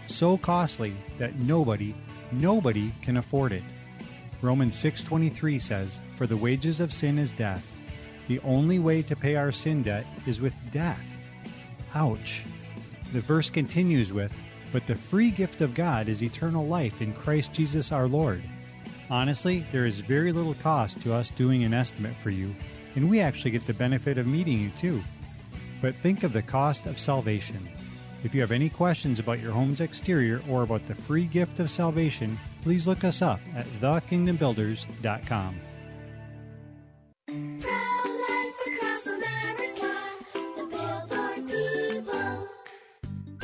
So 0.07 0.37
costly 0.37 0.95
that 1.19 1.39
nobody, 1.41 1.95
nobody 2.33 2.93
can 3.03 3.17
afford 3.17 3.53
it. 3.53 3.63
Romans 4.43 4.75
6:23 4.77 5.59
says, 5.59 6.01
"For 6.17 6.27
the 6.27 6.37
wages 6.37 6.81
of 6.81 6.93
sin 6.93 7.19
is 7.19 7.33
death. 7.33 7.65
The 8.29 8.41
only 8.41 8.79
way 8.79 9.03
to 9.03 9.17
pay 9.17 9.37
our 9.37 9.53
sin 9.53 9.83
debt 9.83 10.07
is 10.27 10.41
with 10.41 10.55
death." 10.73 11.05
Ouch. 11.95 12.43
The 13.13 13.21
verse 13.21 13.51
continues 13.51 14.13
with, 14.13 14.33
"But 14.75 14.89
the 14.89 14.97
free 14.97 15.31
gift 15.31 15.61
of 15.61 15.73
God 15.73 16.09
is 16.09 16.21
eternal 16.21 16.67
life 16.67 17.01
in 17.01 17.13
Christ 17.13 17.53
Jesus 17.53 17.93
our 17.93 18.09
Lord." 18.09 18.43
Honestly, 19.09 19.65
there 19.71 19.87
is 19.87 20.01
very 20.01 20.33
little 20.33 20.55
cost 20.55 21.01
to 21.03 21.15
us 21.15 21.31
doing 21.31 21.63
an 21.63 21.73
estimate 21.73 22.17
for 22.17 22.31
you, 22.31 22.53
and 22.97 23.09
we 23.09 23.21
actually 23.21 23.53
get 23.53 23.69
the 23.69 23.73
benefit 23.73 24.19
of 24.19 24.27
meeting 24.27 24.61
you 24.61 24.71
too. 24.71 25.01
But 25.81 25.95
think 25.95 26.25
of 26.25 26.33
the 26.33 26.43
cost 26.43 26.87
of 26.87 26.99
salvation. 26.99 27.69
If 28.25 28.35
you 28.35 28.41
have 28.41 28.51
any 28.51 28.69
questions 28.69 29.21
about 29.21 29.39
your 29.39 29.53
home's 29.53 29.81
exterior 29.81 30.43
or 30.49 30.65
about 30.65 30.87
the 30.89 30.95
free 30.97 31.27
gift 31.27 31.61
of 31.61 31.71
salvation, 31.71 32.37
please 32.63 32.85
look 32.85 33.05
us 33.05 33.23
up 33.23 33.39
at 33.55 33.67
thekingdombuilders.com. 33.81 35.55